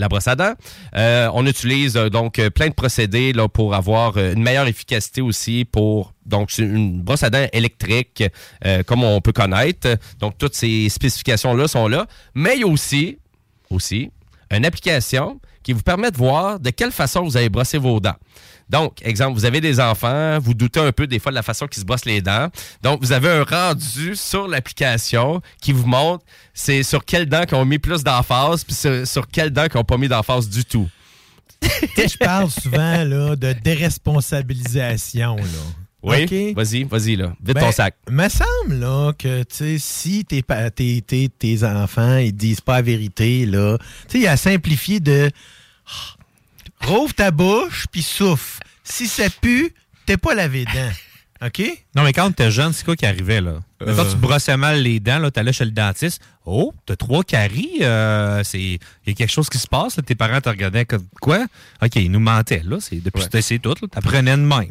[0.00, 0.54] la brosse à dents.
[0.96, 5.20] Euh, on utilise euh, donc euh, plein de procédés là, pour avoir une meilleure efficacité
[5.20, 8.22] aussi pour donc une brosse à dents électrique
[8.86, 9.96] comme on peut connaître.
[10.18, 12.06] Donc, toutes ces spécifications-là sont là.
[12.34, 13.18] Mais il y a aussi,
[13.68, 14.10] aussi
[14.50, 18.16] une application qui vous permet de voir de quelle façon vous allez brosser vos dents.
[18.70, 21.66] Donc, exemple, vous avez des enfants, vous doutez un peu des fois de la façon
[21.66, 22.48] qu'ils se brossent les dents.
[22.82, 26.24] Donc, vous avez un rendu sur l'application qui vous montre
[26.54, 29.80] c'est sur quelles dents qu'on ont mis plus d'emphase, puis sur, sur quelles dents qu'on
[29.80, 30.88] n'ont pas mis d'emphase du tout.
[31.62, 35.42] Je parle souvent, là, de déresponsabilisation, là.
[36.02, 37.34] Oui, vas-y, vas-y, là.
[37.44, 37.94] Vite Ben, ton sac.
[38.08, 40.42] Me semble là que tu sais si tes,
[40.74, 44.38] tes, tes, tes enfants ils disent pas la vérité là, tu sais il y a
[44.38, 45.30] simplifié de
[45.86, 46.16] Ah,
[46.82, 48.62] rouvre ta bouche puis souffle.
[48.84, 49.72] Si ça pue,
[50.06, 51.46] t'es pas lavé dents.
[51.46, 51.62] OK?
[51.94, 53.60] Non, mais quand t'étais jeune, c'est quoi qui arrivait, là?
[53.86, 53.96] Euh.
[53.96, 56.20] Quand tu brossais mal les dents, là, t'allais chez le dentiste.
[56.46, 57.78] Oh, t'as trois caries.
[57.82, 59.96] euh, c'est, il y a quelque chose qui se passe.
[59.96, 60.02] là.
[60.02, 61.44] Tes parents te regardaient comme quoi?
[61.82, 62.76] OK, ils nous mentaient, là.
[62.80, 63.28] C'est, depuis Ouais.
[63.30, 63.74] que c'est tout.
[63.74, 64.66] T'apprenais de même.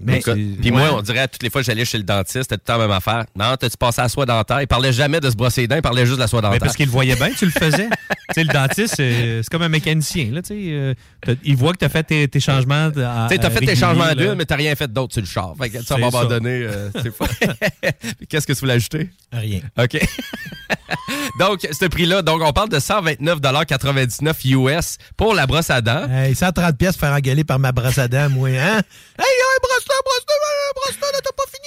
[0.62, 0.90] Puis moi, Ouais.
[0.92, 2.88] on dirait toutes les fois que j'allais chez le dentiste, c'était tout le temps la
[2.88, 3.26] même affaire.
[3.36, 4.62] Non, t'as-tu passé à la soie dentaire?
[4.62, 6.54] Il parlait jamais de se brosser les dents, il parlait juste de la soie dentaire.
[6.56, 7.88] Mais parce qu'il le voyait bien, tu le faisais.
[8.30, 10.30] tu sais, le dentiste, c'est, c'est comme un mécanicien.
[10.32, 12.90] Là, tu euh, t'as- il voit que tu as fait tes, tes changements.
[12.92, 15.54] Tu sais, t'as fait tes changements d'huile, mais t'as rien fait d'autre sur le char.
[15.60, 17.28] Fait que, tu euh, c'est pas-
[18.30, 18.99] Qu'est-ce que tu voulais ajouter?
[19.32, 19.62] Rien.
[19.78, 19.98] OK.
[21.40, 26.10] donc, ce prix-là, donc on parle de 129,99 US pour la brosse à dents.
[26.10, 28.82] Hey, 130 pièces faire engueuler par ma brosse à dents, moi, hein?
[29.20, 30.36] Hey, hey, brosse-toi, brosse-toi,
[30.76, 31.60] brosse-toi, là, t'as pas fini.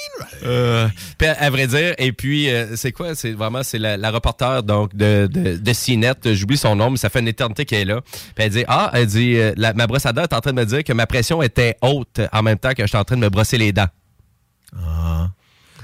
[0.44, 0.88] Euh,
[1.18, 3.14] puis à, vrai dire, et puis euh, c'est quoi?
[3.14, 6.96] C'est vraiment c'est la, la reporter donc de, de, de CNET, j'oublie son nom, mais
[6.96, 8.00] ça fait une éternité qu'elle est là.
[8.34, 10.52] Puis elle dit Ah, elle dit euh, la- ma brosse à dents est en train
[10.52, 13.16] de me dire que ma pression était haute en même temps que j'étais en train
[13.16, 13.88] de me brosser les dents.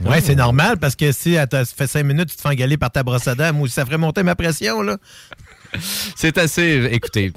[0.05, 2.91] Ouais, c'est normal parce que si ça fait cinq minutes, tu te fais engueuler par
[2.91, 4.97] ta brosse à dents, moi ça ferait monter ma pression, là.
[6.17, 6.89] C'est assez.
[6.93, 7.31] Écoutez,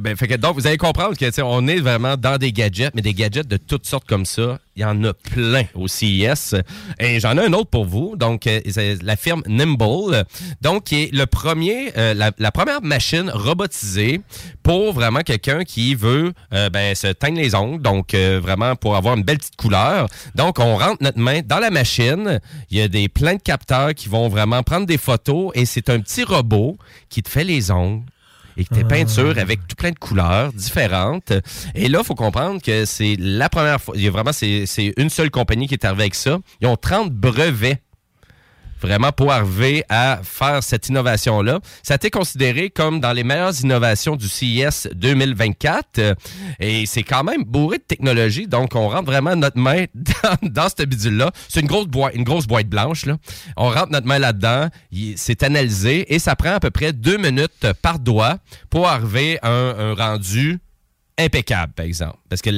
[0.00, 3.02] ben, fait que donc vous allez comprendre que on est vraiment dans des gadgets, mais
[3.02, 4.58] des gadgets de toutes sortes comme ça.
[4.76, 6.54] Il y en a plein au CIS.
[6.98, 8.14] Et j'en ai un autre pour vous.
[8.16, 10.24] Donc, euh, c'est la firme Nimble,
[10.60, 14.20] donc qui est le premier, euh, la, la première machine robotisée
[14.62, 17.80] pour vraiment quelqu'un qui veut euh, ben, se teindre les ongles.
[17.80, 20.08] Donc, euh, vraiment pour avoir une belle petite couleur.
[20.34, 22.40] Donc, on rentre notre main dans la machine.
[22.70, 25.88] Il y a des plein de capteurs qui vont vraiment prendre des photos et c'est
[25.88, 26.76] un petit robot
[27.08, 28.04] qui te fait les ongles
[28.56, 31.32] et qui te peinture avec tout plein de couleurs différentes.
[31.74, 33.94] Et là, il faut comprendre que c'est la première fois.
[33.96, 36.38] Il y a vraiment, c'est c'est une seule compagnie qui est arrivée avec ça.
[36.60, 37.80] Ils ont 30 brevets
[38.80, 41.60] vraiment pour arriver à faire cette innovation-là.
[41.82, 46.14] Ça a été considéré comme dans les meilleures innovations du CIS 2024 euh,
[46.60, 48.46] et c'est quand même bourré de technologie.
[48.46, 49.84] Donc, on rentre vraiment notre main
[50.42, 51.30] dans, cette bidule-là.
[51.48, 53.06] C'est une grosse boîte, une grosse boîte blanche.
[53.06, 53.16] Là.
[53.56, 54.68] On rentre notre main là-dedans,
[55.16, 58.38] c'est analysé et ça prend à peu près deux minutes par doigt
[58.70, 60.58] pour arriver à un, rendu
[61.18, 62.18] impeccable, par exemple.
[62.28, 62.50] Parce que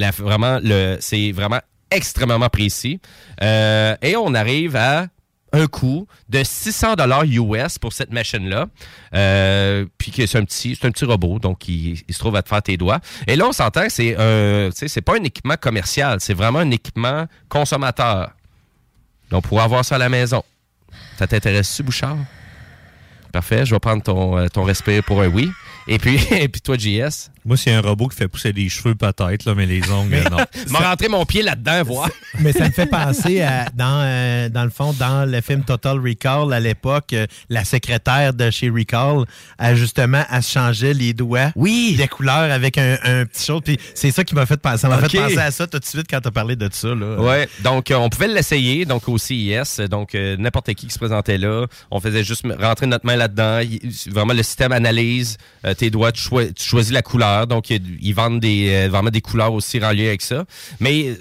[1.01, 3.01] c'est vraiment extrêmement précis.
[3.43, 5.07] Euh, et on arrive à
[5.53, 8.67] un coût de 600 dollars US pour cette machine-là.
[9.15, 12.49] Euh, puis c'est un petit, c'est un petit robot, donc il, se trouve à te
[12.49, 13.01] faire tes doigts.
[13.27, 16.71] Et là, on s'entend que c'est un, c'est pas un équipement commercial, c'est vraiment un
[16.71, 18.33] équipement consommateur.
[19.31, 20.43] Donc, pour avoir ça à la maison.
[21.19, 22.17] Ça t'intéresse-tu, Bouchard?
[23.33, 25.51] Parfait, je vais prendre ton, euh, ton respire pour un oui.
[25.87, 27.31] Et puis, et puis toi, JS?
[27.49, 30.37] Moi, c'est un robot qui fait pousser des cheveux peut-être, là, mais les ongles, non.
[30.71, 32.09] m'a rentré mon pied là-dedans, voir.
[32.41, 35.99] Mais ça me fait penser à, dans, euh, dans le fond, dans le film Total
[35.99, 39.25] Recall, à l'époque, euh, la secrétaire de chez Recall,
[39.59, 41.51] a justement, elle se changeait les doigts.
[41.57, 41.97] Oui.
[41.97, 43.63] Des couleurs avec un, un petit chose.
[43.65, 44.79] Puis c'est ça qui m'a fait penser.
[44.79, 46.95] Ça m'a fait penser à ça tout de suite quand tu as parlé de ça.
[46.95, 47.21] Là.
[47.21, 50.99] Ouais, donc euh, on pouvait l'essayer donc au CIS, donc euh, n'importe qui qui se
[50.99, 53.61] présentait là, on faisait juste rentrer notre main là-dedans,
[54.11, 58.15] vraiment le système analyse euh, tes doigts, tu, tu choisis la couleur, donc il- ils
[58.15, 60.45] vendent des euh, vraiment des couleurs aussi lien avec ça.
[60.81, 61.15] Mais euh,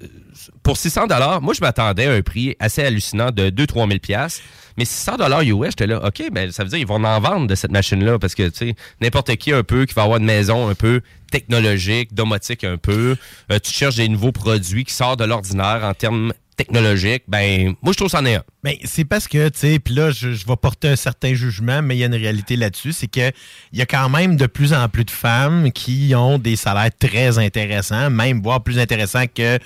[0.63, 3.99] pour 600 dollars, moi je m'attendais à un prix assez hallucinant de 2 3 000
[3.99, 4.41] pièces.
[4.77, 7.47] Mais 600 dollars US, j'étais là, OK, ben ça veut dire qu'ils vont en vendre
[7.47, 10.25] de cette machine-là parce que, tu sais, n'importe qui un peu qui va avoir une
[10.25, 13.15] maison un peu technologique, domotique un peu,
[13.51, 17.93] euh, tu cherches des nouveaux produits qui sortent de l'ordinaire en termes technologiques, ben moi
[17.93, 18.43] je trouve ça en est un.
[18.63, 21.81] Ben, c'est parce que, tu sais, puis là, je, je vais porter un certain jugement,
[21.81, 23.31] mais il y a une réalité là-dessus, c'est que
[23.71, 26.89] il y a quand même de plus en plus de femmes qui ont des salaires
[26.99, 29.59] très intéressants, même voire plus intéressants que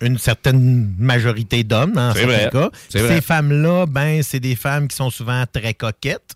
[0.00, 2.50] une certaine majorité d'hommes, dans C'est certains vrai.
[2.50, 2.70] cas.
[2.88, 6.34] C'est Ces femmes-là, ben, c'est des femmes qui sont souvent très coquettes.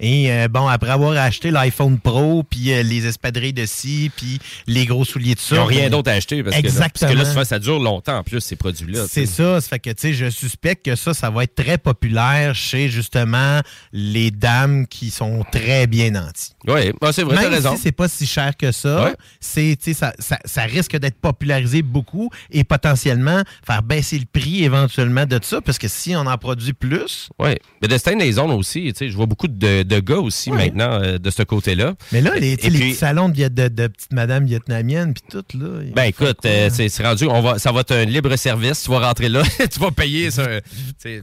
[0.00, 4.38] Et euh, bon, après avoir acheté l'iPhone Pro, puis euh, les espadrilles de scie, puis
[4.66, 5.56] les gros souliers de ça.
[5.56, 7.14] Ils n'ont rien ben, d'autre à acheter parce que, là, Exactement.
[7.14, 9.06] parce que là, ça dure longtemps en plus, ces produits-là.
[9.08, 9.60] C'est tu ça.
[9.60, 12.88] Ça fait que, tu sais, je suspecte que ça, ça va être très populaire chez,
[12.88, 13.60] justement,
[13.92, 16.52] les dames qui sont très bien nanties.
[16.66, 17.76] Oui, ah, c'est vrai, Même raison.
[17.76, 19.14] si c'est pas si cher que ça, Ouais.
[19.40, 24.64] c'est, tu ça, ça, ça risque d'être popularisé beaucoup et potentiellement faire baisser le prix
[24.64, 27.28] éventuellement de ça, parce que si on en produit plus...
[27.38, 30.18] Oui, mais de Stein les zones aussi, tu sais, je vois beaucoup de, de gars
[30.18, 31.94] aussi maintenant euh, de ce côté-là.
[32.12, 35.82] Mais là, les, petits salons de, de, de petites madames vietnamiennes, puis tout, là...
[35.94, 38.82] Ben écoute, euh, c'est rendu, on va, ça va être un libre service.
[38.82, 40.46] Tu vas rentrer là, tu vas payer ça.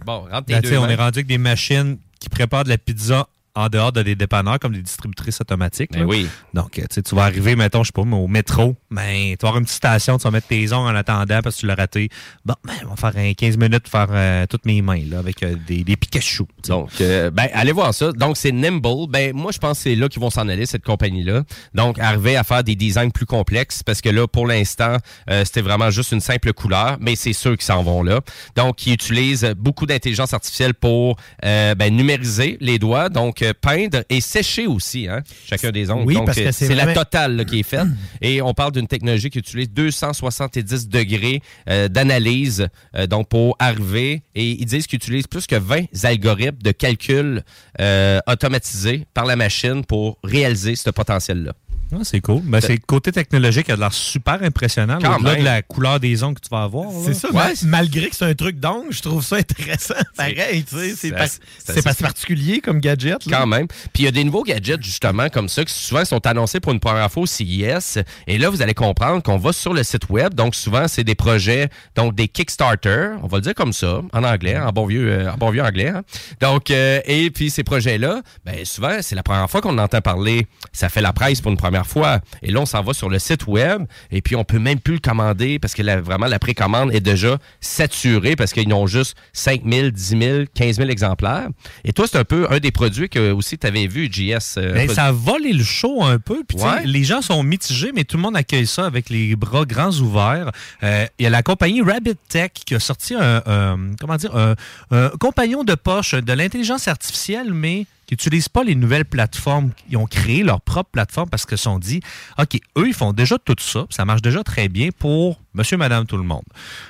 [0.06, 2.64] Bon, rentre tes Ben, deux tu sais, on est rendu avec des machines qui préparent
[2.64, 5.92] de la pizza en dehors de des dépanneurs comme des distributrices automatiques.
[5.92, 6.06] Ben là.
[6.06, 6.28] oui.
[6.54, 9.36] Donc, euh, tu sais, tu vas arriver, mettons, je sais pas, mais au métro, ben,
[9.36, 11.62] tu vas avoir une petite station, tu vas mettre tes ongles en attendant parce que
[11.62, 12.10] tu l'as raté.
[12.46, 15.20] Bon, ben, on va faire un 15 minutes pour faire euh, toutes mes mains, là,
[15.20, 16.44] avec euh, des, des Pikachu.
[16.44, 16.72] tu sais.
[16.72, 18.12] Donc, euh, ben, allez voir ça.
[18.12, 19.08] Donc, c'est Nimble.
[19.10, 21.44] Ben, moi, je pense que c'est là qu'ils vont s'en aller, cette compagnie-là.
[21.74, 24.98] Donc, arriver à faire des designs plus complexes parce que là, pour l'instant,
[25.30, 28.22] euh, c'était vraiment juste une simple couleur, mais c'est ceux qui s'en vont là.
[28.56, 34.22] Donc, ils utilisent beaucoup d'intelligence artificielle pour euh, ben, numériser les doigts, donc peindre et
[34.22, 36.08] sécher aussi, hein, chacun des ongles.
[36.08, 37.88] Oui, donc, parce que euh, c'est la totale là, qui est faite.
[38.22, 44.24] Et on parle d'une technologie qui utilise 270 degrés euh, d'analyse euh, donc pour arriver.
[44.36, 47.44] Et ils disent qu'ils utilisent plus que 20 algorithmes de calcul
[47.80, 51.54] euh, automatisés par la machine pour réaliser ce potentiel-là.
[51.96, 52.42] Ah, c'est cool.
[52.44, 54.98] Ben, c'est le côté technologique qui a de l'air super impressionnant.
[55.02, 55.40] Quand Au-delà même.
[55.40, 56.88] de la couleur des ongles que tu vas avoir.
[57.06, 59.94] C'est ça, mal- malgré que c'est un truc d'ongle, je trouve ça intéressant.
[60.18, 63.26] Pareil, tu sais, c'est pas assez- particulier comme gadget.
[63.26, 63.38] là.
[63.40, 63.68] Quand même.
[63.68, 66.72] Puis il y a des nouveaux gadgets, justement, comme ça, qui souvent sont annoncés pour
[66.72, 68.00] une première fois au CIS.
[68.28, 70.34] Et là, vous allez comprendre qu'on va sur le site web.
[70.34, 74.24] Donc, souvent, c'est des projets, donc des Kickstarter, on va le dire comme ça, en
[74.24, 75.90] anglais, en bon vieux, euh, en bon vieux anglais.
[75.90, 76.04] hein.
[76.42, 80.02] Donc, euh, et puis ces projets-là, ben, souvent, c'est la première fois qu'on en entend
[80.02, 80.48] parler.
[80.72, 82.20] Ça fait la presse pour une première fois.
[82.42, 83.84] Et là, on s'en va sur le site web.
[84.12, 87.00] Et puis, on peut même plus le commander parce que la- vraiment, la précommande est
[87.00, 91.48] déjà saturée parce qu'ils ont juste 5 000, 10 000, 15 000 exemplaires.
[91.84, 94.58] Et toi, c'est un peu un des produits que aussi tu avais vu, JS.
[94.58, 96.44] euh, Ben, ça a volé le show un peu.
[96.48, 96.86] Puis, Ouais.
[96.86, 100.52] Les gens sont mitigés, mais tout le monde accueille ça avec les bras grands ouverts.
[100.84, 104.36] Euh, Il y a la compagnie Rabbit Tech qui a sorti un, un- comment dire,
[104.36, 104.56] un,
[104.92, 109.72] un compagnon de poche de l'intelligence artificielle, mais n'utilisent pas les nouvelles plateformes.
[109.90, 112.02] Ils ont créé leur propre plateforme parce qu'ils se sont dit,
[112.38, 116.06] OK, eux, ils font déjà tout ça, ça marche déjà très bien pour monsieur, madame,
[116.06, 116.44] tout le monde.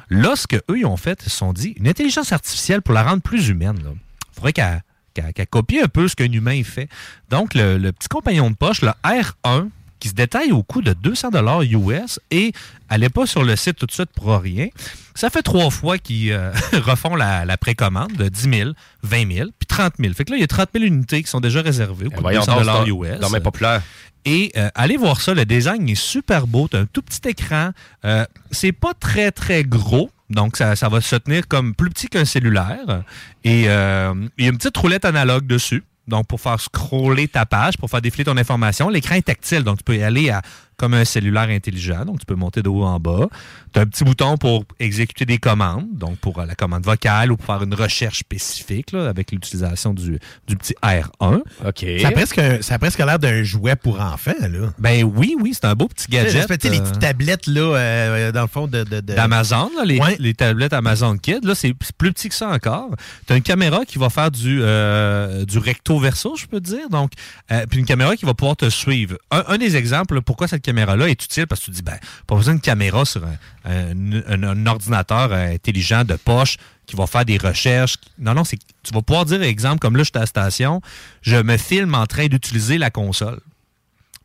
[0.09, 0.45] Là, ce
[0.75, 3.79] ils ont fait, ils se sont dit, une intelligence artificielle, pour la rendre plus humaine,
[3.83, 4.83] il faudrait qu'elle
[5.13, 6.89] qu'elle copie un peu ce qu'un humain fait.
[7.29, 9.69] Donc, le petit compagnon de poche, le R1,
[10.03, 12.51] qui se détaille au coût de 200 dollars US et
[12.89, 14.67] allez pas sur le site tout de suite pour rien.
[15.15, 18.69] Ça fait trois fois qu'ils euh, refont la, la précommande de 10 000,
[19.03, 20.13] 20 000, puis 30 000.
[20.13, 22.17] Fait que là, il y a 30 000 unités qui sont déjà réservées au coût
[22.17, 23.19] de voyons 200 donc, dollars US.
[23.21, 23.81] dans- mes populaires.
[24.25, 26.67] Et euh, allez voir ça, le design est super beau.
[26.69, 27.71] Tu un tout petit écran.
[28.03, 30.09] Euh, c'est pas très, très gros.
[30.29, 33.03] Donc, ça, ça va se tenir comme plus petit qu'un cellulaire.
[33.45, 35.83] Et euh, il y a une petite roulette analogue dessus.
[36.07, 38.89] Donc, pour faire scroller ta page, pour faire défiler ton information.
[38.89, 40.41] L'écran est tactile, donc tu peux y aller à,
[40.77, 42.05] comme un cellulaire intelligent.
[42.05, 43.27] Donc, tu peux monter de haut en bas.
[43.73, 47.31] Tu as un petit bouton pour exécuter des commandes, donc pour euh, la commande vocale
[47.31, 51.41] ou pour faire une recherche spécifique là, avec l'utilisation du, du petit R1.
[51.65, 51.85] OK.
[52.01, 54.73] Ça a presque, un- ça a presque l'air d'un jouet pour enfants, là.
[54.79, 56.47] Ben oui, oui, c'est un beau petit gadget.
[56.47, 58.83] Tu sais, les euh, petites tablettes, là, euh, dans le fond, de...
[58.83, 61.43] de- de- d'Amazon, là, les, les tablettes Amazon Kid.
[61.45, 62.89] Là, c'est plus petit que ça encore.
[63.27, 66.89] Tu as une caméra qui va faire du, euh, du recto-verso, je peux te dire.
[66.89, 67.11] Donc,
[67.51, 69.17] euh, puis une caméra qui va pouvoir te suivre.
[69.31, 71.97] Un, un des exemples, pourquoi cette caméra-là est utile, parce que tu te dis, ben,
[72.27, 73.23] pas besoin d'une caméra sur
[73.65, 77.95] un, ordinateur euh, intelligent de poche qui va faire des recherches.
[78.19, 80.81] Non, non, c'est tu vas pouvoir dire, exemple, comme là, je suis à la station,
[81.21, 83.39] je me filme en train d'utiliser la console.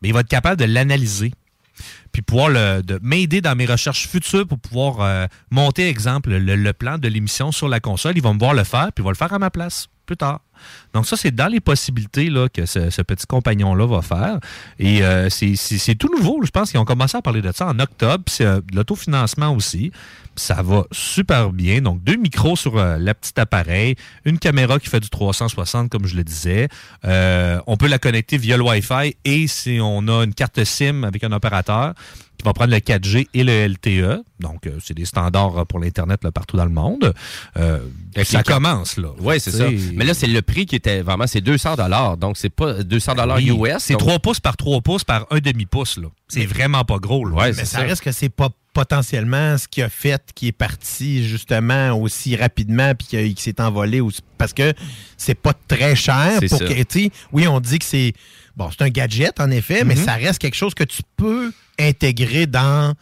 [0.01, 1.31] Mais il va être capable de l'analyser
[2.11, 6.55] puis pouvoir le- de m'aider dans mes recherches futures pour pouvoir euh, monter, exemple, le,
[6.55, 8.13] le plan de l'émission sur la console.
[8.17, 10.17] Il va me voir le faire, puis il va le faire à ma place plus
[10.17, 10.39] tard.
[10.93, 14.39] Donc ça, c'est dans les possibilités là, que ce, petit compagnon-là va faire.
[14.79, 16.41] Et euh, c'est- tout nouveau.
[16.43, 18.23] Je pense qu'ils ont commencé à parler de ça en octobre.
[18.27, 19.91] C'est euh, l'autofinancement aussi.
[20.39, 21.81] Ça va super bien.
[21.81, 26.07] Donc, deux micros sur euh, le petit appareil, une caméra qui fait du 360, comme
[26.07, 26.69] je le disais.
[27.05, 31.03] Euh, on peut la connecter via le Wi-Fi et si on a une carte SIM
[31.03, 31.93] avec un opérateur
[32.37, 34.23] qui va prendre le 4G et le LTE.
[34.39, 37.13] Donc, euh, c'est des standards euh, pour l'Internet partout dans le monde.
[38.23, 39.09] Ça commence, là.
[39.19, 39.67] Oui, c'est ça.
[39.93, 42.15] Mais là, c'est le prix qui était vraiment, c'est 200 dollars.
[42.15, 43.79] Donc, c'est pas 200 dollars oui, US.
[43.79, 45.97] C'est donc- 3 pouces par 3 pouces par 1 demi-pouce.
[45.97, 46.07] là.
[46.29, 47.25] C'est vraiment pas gros.
[47.25, 47.47] Là.
[47.47, 48.49] Mais ça, reste que c'est pas
[48.79, 53.99] potentiellement ce qui a fait qui est parti justement aussi rapidement puis qui, s'est envolé
[53.99, 54.73] aussi, parce que
[55.17, 56.65] c'est pas très cher pour ça.
[56.65, 58.13] que oui on dit que c'est
[58.55, 60.05] bon c'est un gadget en effet mais Mhm.
[60.05, 62.93] ça reste quelque chose que tu peux intégrer dans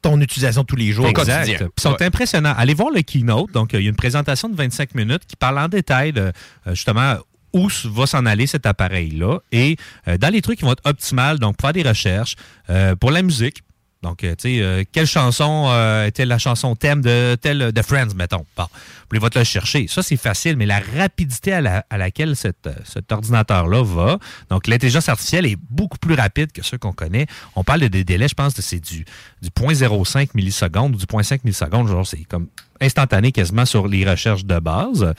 [0.00, 1.48] ton utilisation tous les jours Exact.
[1.48, 2.54] Ils sont impressionnants.
[2.56, 3.52] Allez voir le keynote.
[3.52, 6.22] Donc, euh, il y a une présentation de 25 minutes qui parle en détail de
[6.22, 6.32] euh,
[6.70, 7.18] justement
[7.52, 9.38] où va s'en aller cet appareil-là.
[9.52, 9.76] Et
[10.08, 12.34] euh, dans les trucs qui vont être optimales, donc pour faire des recherches,
[12.70, 13.62] euh, pour la musique.
[14.02, 17.82] Donc, euh, tu sais, euh, quelle chanson euh, était la chanson thème de tel de
[17.82, 18.44] Friends, mettons?
[18.56, 18.66] Bon,
[19.12, 19.86] il va te le chercher.
[19.86, 24.18] Ça, c'est facile, mais la rapidité à, la- à laquelle cet, euh, cet ordinateur-là va,
[24.50, 27.26] donc l'intelligence artificielle est beaucoup plus rapide que ceux qu'on connaît.
[27.54, 29.04] On parle de des délais, je pense, de c'est du,
[29.40, 32.48] du 0.05 millisecondes ou du 0.5 millisecondes, genre c'est comme
[32.80, 35.14] instantané quasiment sur les recherches de base.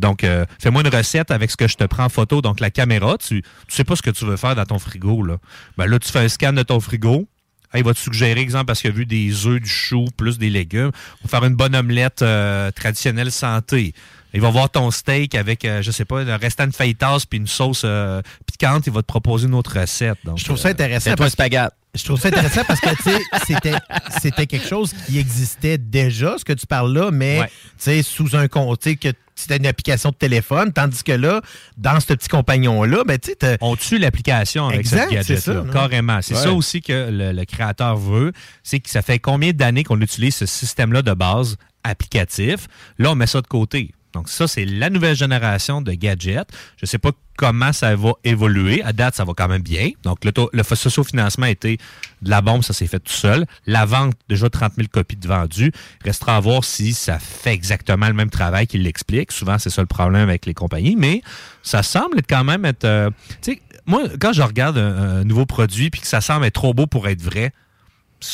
[0.00, 0.24] Donc,
[0.60, 2.40] fais-moi une recette avec ce que je te prends en photo.
[2.42, 5.24] Donc, la caméra, tu, tu sais pas ce que tu veux faire dans ton frigo.
[5.24, 5.38] Là,
[5.76, 7.26] ben, là tu fais un scan de ton frigo.
[7.74, 10.50] Il va te suggérer, exemple, parce qu'il a vu des œufs, du chou, plus des
[10.50, 10.90] légumes.
[11.22, 13.94] On va faire une bonne omelette euh, traditionnelle santé?
[14.34, 17.38] Il va voir ton steak avec, euh, je sais pas, un restant de fajitas puis
[17.38, 18.86] une sauce euh, piquante.
[18.86, 20.16] Il va te proposer une autre recette.
[20.24, 21.10] Donc, Je trouve ça euh, intéressant.
[21.10, 21.72] C'est toi parce- spaghette.
[21.94, 22.88] Je trouve ça intéressant parce que
[23.46, 23.74] c'était
[24.22, 27.46] c'était quelque chose qui existait déjà, ce que tu parles là, mais Ouais.
[27.48, 31.42] tu sais, sous un compte, que c'était une application de téléphone, tandis que là,
[31.76, 35.72] dans ce petit compagnon-là, ben, tu On tue l'application avec Exact, ce c'est ça, gadget-là,
[35.72, 36.22] carrément.
[36.22, 36.40] C'est Ouais.
[36.40, 38.32] ça aussi que le, le créateur veut.
[38.62, 42.68] C'est que ça fait combien d'années qu'on utilise ce système-là de base applicatif?
[42.96, 43.92] Là, on met ça de côté.
[44.12, 46.48] Donc ça, c'est la nouvelle génération de gadgets.
[46.76, 48.82] Je ne sais pas comment ça va évoluer.
[48.82, 49.90] À date, ça va quand même bien.
[50.02, 51.78] Donc le, socio-financement a été
[52.20, 53.46] de la bombe, ça s'est fait tout seul.
[53.66, 55.72] La vente, déjà 30 000 copies de vendues.
[56.04, 59.32] Restera à voir si ça fait exactement le même travail qu'il l'explique.
[59.32, 60.96] Souvent, c'est ça le problème avec les compagnies.
[60.96, 61.22] Mais
[61.62, 62.84] ça semble être quand même être...
[62.84, 63.10] euh,
[63.40, 66.54] tu sais, moi, quand je regarde un, un nouveau produit puis que ça semble être
[66.54, 67.52] trop beau pour être vrai,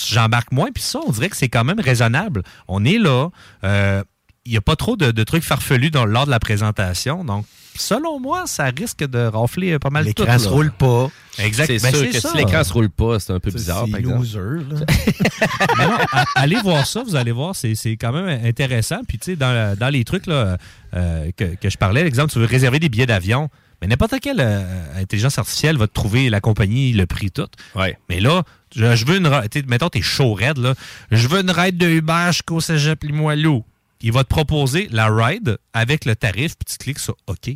[0.08, 0.70] j'embarque moins.
[0.72, 2.42] Puis ça, on dirait que c'est quand même raisonnable.
[2.66, 3.28] On est là.
[3.64, 4.02] euh,
[4.44, 7.22] Il n'y a pas trop de, de trucs farfelus dans, lors de la présentation.
[7.24, 7.44] Donc,
[7.76, 10.22] selon moi, ça risque de rafler euh, pas mal tout.
[10.22, 11.10] L'écran se roule pas.
[11.38, 11.66] Exact.
[11.66, 12.30] C'est Ben, sûr que ça.
[12.30, 14.16] si l'écran se roule pas, c'est un peu bizarre, c'est exemple.
[14.18, 14.86] loser, là.
[15.78, 15.98] Mais non,
[16.34, 19.00] allez voir ça, vous allez voir, c'est quand même intéressant.
[19.06, 20.56] Puis, tu sais, dans, les trucs là,
[20.94, 23.50] euh, que, que je parlais, l'exemple, tu veux réserver des billets d'avion,
[23.82, 24.62] mais n'importe quelle euh,
[25.00, 27.46] intelligence artificielle va te trouver la compagnie, le prix, tout.
[28.08, 28.42] Mais là,
[28.74, 29.30] je, je veux une.
[29.66, 30.74] Mettons, t'es chaud raide, là.
[31.12, 33.62] Je veux une ride de Uber jusqu'au cégep Limoilou.
[34.00, 37.50] Il va te proposer la ride avec le tarif, puis tu cliques sur OK.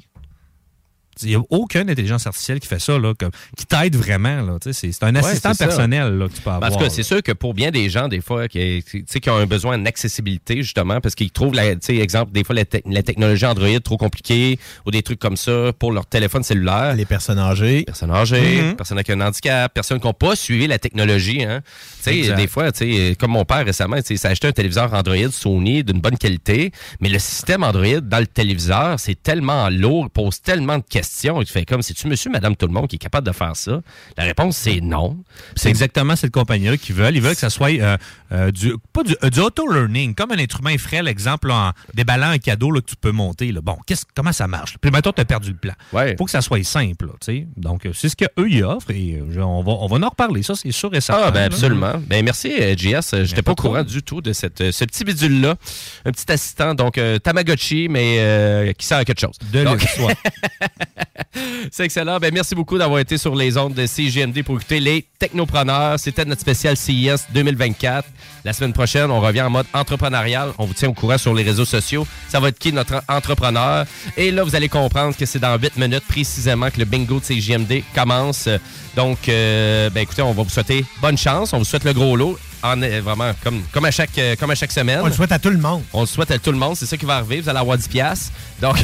[1.22, 4.40] Il n'y a aucune intelligence artificielle qui fait ça, là, comme- qui t'aide vraiment.
[4.42, 4.56] là.
[4.62, 6.60] C'est c'est un Ouais, assistant personnel là, que tu peux avoir.
[6.60, 6.90] Parce que là.
[6.90, 9.46] c'est sûr que pour bien des gens, des fois, qui, tu sais, qui ont un
[9.46, 13.02] besoin d'accessibilité, justement, parce qu'ils trouvent, la, tu sais, exemple, des fois, la, te- la
[13.02, 16.94] technologie Android trop compliquée ou des trucs comme ça pour leur téléphone cellulaire.
[16.96, 17.82] Les personnes âgées.
[17.84, 18.76] Personnes âgées, Mhm.
[18.76, 21.44] personnes avec un handicap, personnes qui n'ont pas suivi la technologie.
[21.44, 21.60] Hein.
[21.98, 22.36] Tu sais, Exact.
[22.36, 22.78] des fois, tu
[23.08, 26.00] sais, comme mon père récemment, tu sais, il s'est acheté un téléviseur Android Sony d'une
[26.00, 30.78] bonne qualité, mais le système Android dans le téléviseur, c'est tellement lourd, il pose tellement
[30.78, 31.01] de questions.
[31.40, 33.80] Il fait comme, c'est-tu monsieur, madame, tout le monde qui est capable de faire ça?
[34.16, 35.18] La réponse, c'est non.
[35.56, 37.14] C'est exactement cette compagnie-là qu'ils veulent.
[37.16, 37.96] Ils veulent que ça soit euh,
[38.32, 42.28] euh, du, pas du, euh, du auto-learning, comme un être humain frêle, exemple, en déballant
[42.30, 43.52] un cadeau là, que tu peux monter.
[43.52, 43.60] là.
[43.62, 44.76] Bon, qu'est-ce- comment ça marche?
[44.80, 45.74] Puis maintenant, tu as perdu le plan.
[46.06, 47.06] Il faut que ça soit simple.
[47.06, 47.46] là, tu.
[47.56, 50.42] Donc, c'est ce qu'eux, ils offrent et on, va, on va en reparler.
[50.42, 51.22] Ça, c'est sûr et certain.
[51.26, 51.94] Ah, ben absolument.
[52.06, 53.24] Ben merci, JS.
[53.24, 53.84] J'étais pas au pas courant trop.
[53.92, 55.56] du tout de cette, ce petit bidule-là.
[56.04, 59.36] Un petit assistant, donc Tamagotchi, mais euh, qui sert à quelque chose.
[59.52, 59.82] De Donc-.
[61.70, 62.18] C'est excellent.
[62.18, 65.98] Ben, merci beaucoup d'avoir été sur les ondes de CGMD pour écouter les technopreneurs.
[65.98, 68.08] C'était notre spécial CIS 2024.
[68.44, 70.52] La semaine prochaine, on revient en mode entrepreneurial.
[70.58, 72.06] On vous tient au courant sur les réseaux sociaux.
[72.28, 73.86] Ça va être qui notre entrepreneur?
[74.16, 77.24] Et là, vous allez comprendre que c'est dans 8 minutes précisément que le bingo de
[77.24, 78.48] CGMD commence.
[78.96, 81.52] Donc, euh, ben, écoutez, on va vous souhaiter bonne chance.
[81.52, 82.38] On vous souhaite le gros lot.
[82.62, 85.00] En, euh, vraiment, comme, comme, à chaque, euh, comme à chaque semaine.
[85.02, 85.82] On le souhaite à tout le monde.
[85.92, 86.76] On le souhaite à tout le monde.
[86.76, 87.40] C'est ça qui va arriver.
[87.40, 88.32] Vous allez avoir 10 piastres.
[88.60, 88.76] Donc,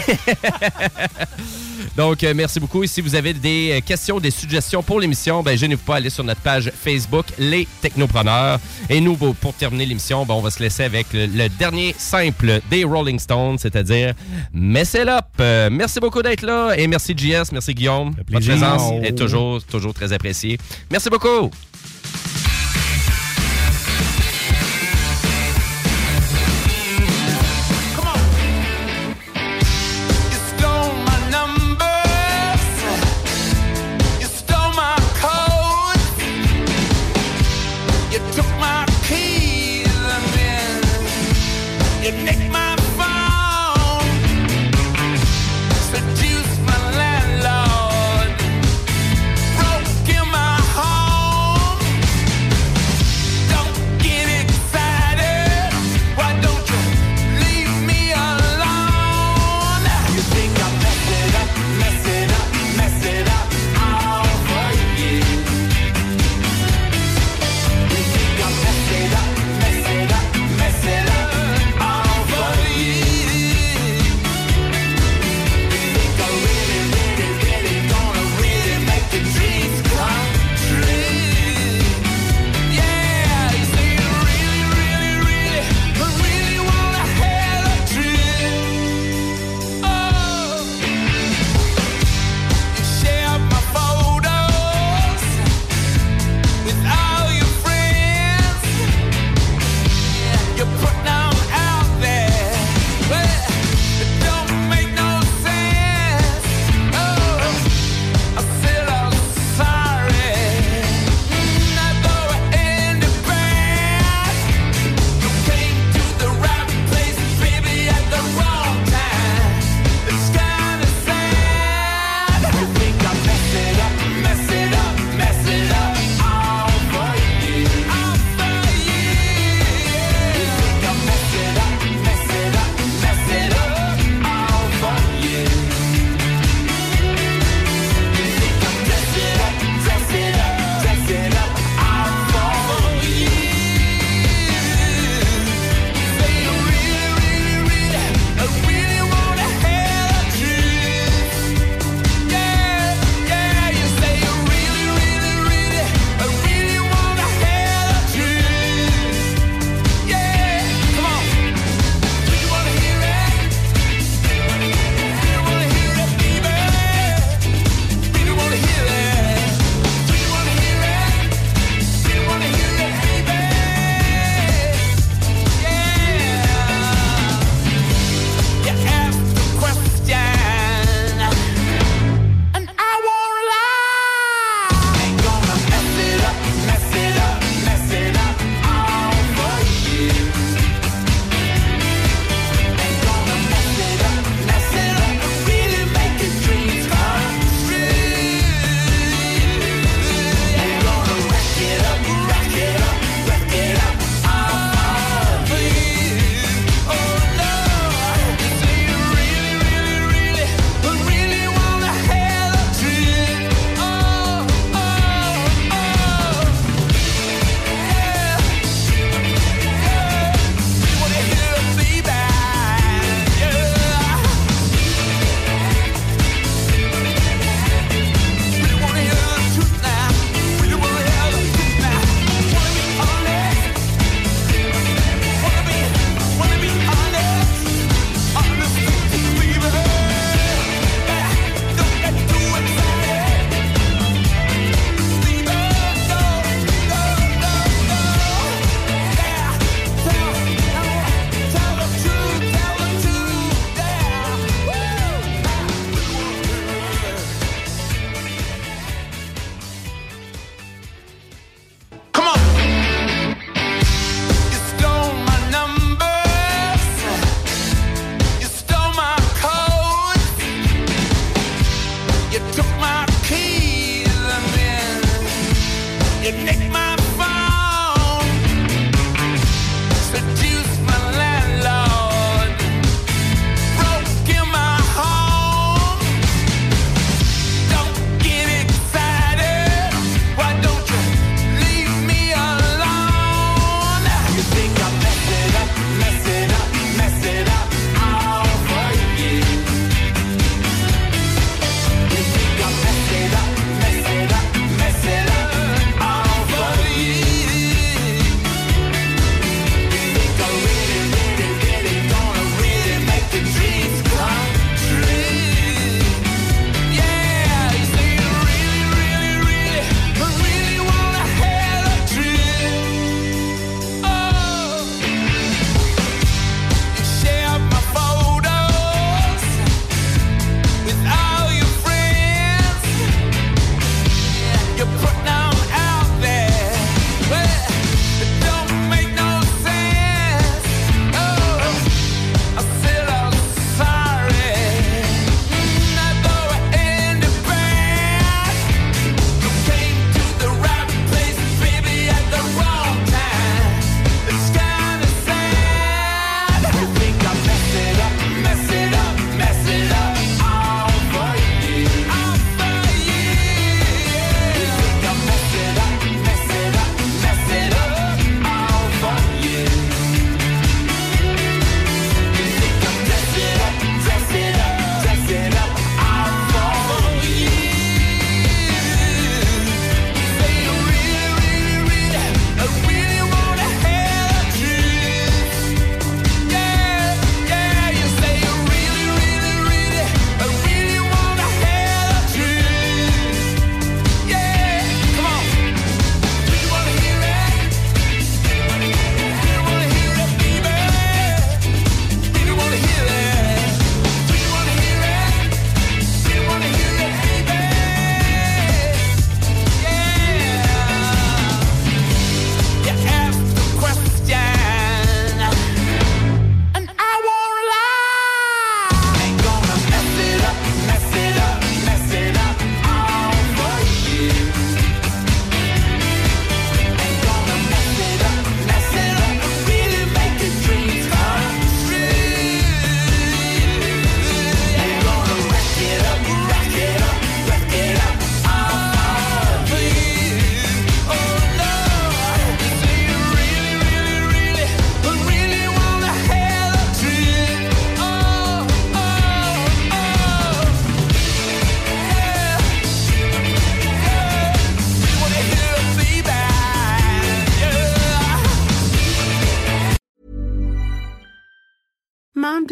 [1.97, 2.83] donc euh, merci beaucoup.
[2.83, 6.11] Et si vous avez des questions, des suggestions pour l'émission, ben, gênez-vous pas à aller
[6.11, 8.59] sur notre page Facebook, Les Technopreneurs.
[8.91, 12.61] Et nous, pour terminer l'émission, ben, on va se laisser avec le, le dernier simple
[12.71, 14.15] des Rolling Stones, c'est-à-dire
[14.53, 15.25] Mess It Up.
[15.41, 16.75] Euh, merci beaucoup d'être là.
[16.77, 17.53] Et merci, JS.
[17.53, 18.15] Merci, Guillaume.
[18.29, 20.59] Votre présence est toujours, toujours très appréciée.
[20.91, 21.51] Merci beaucoup.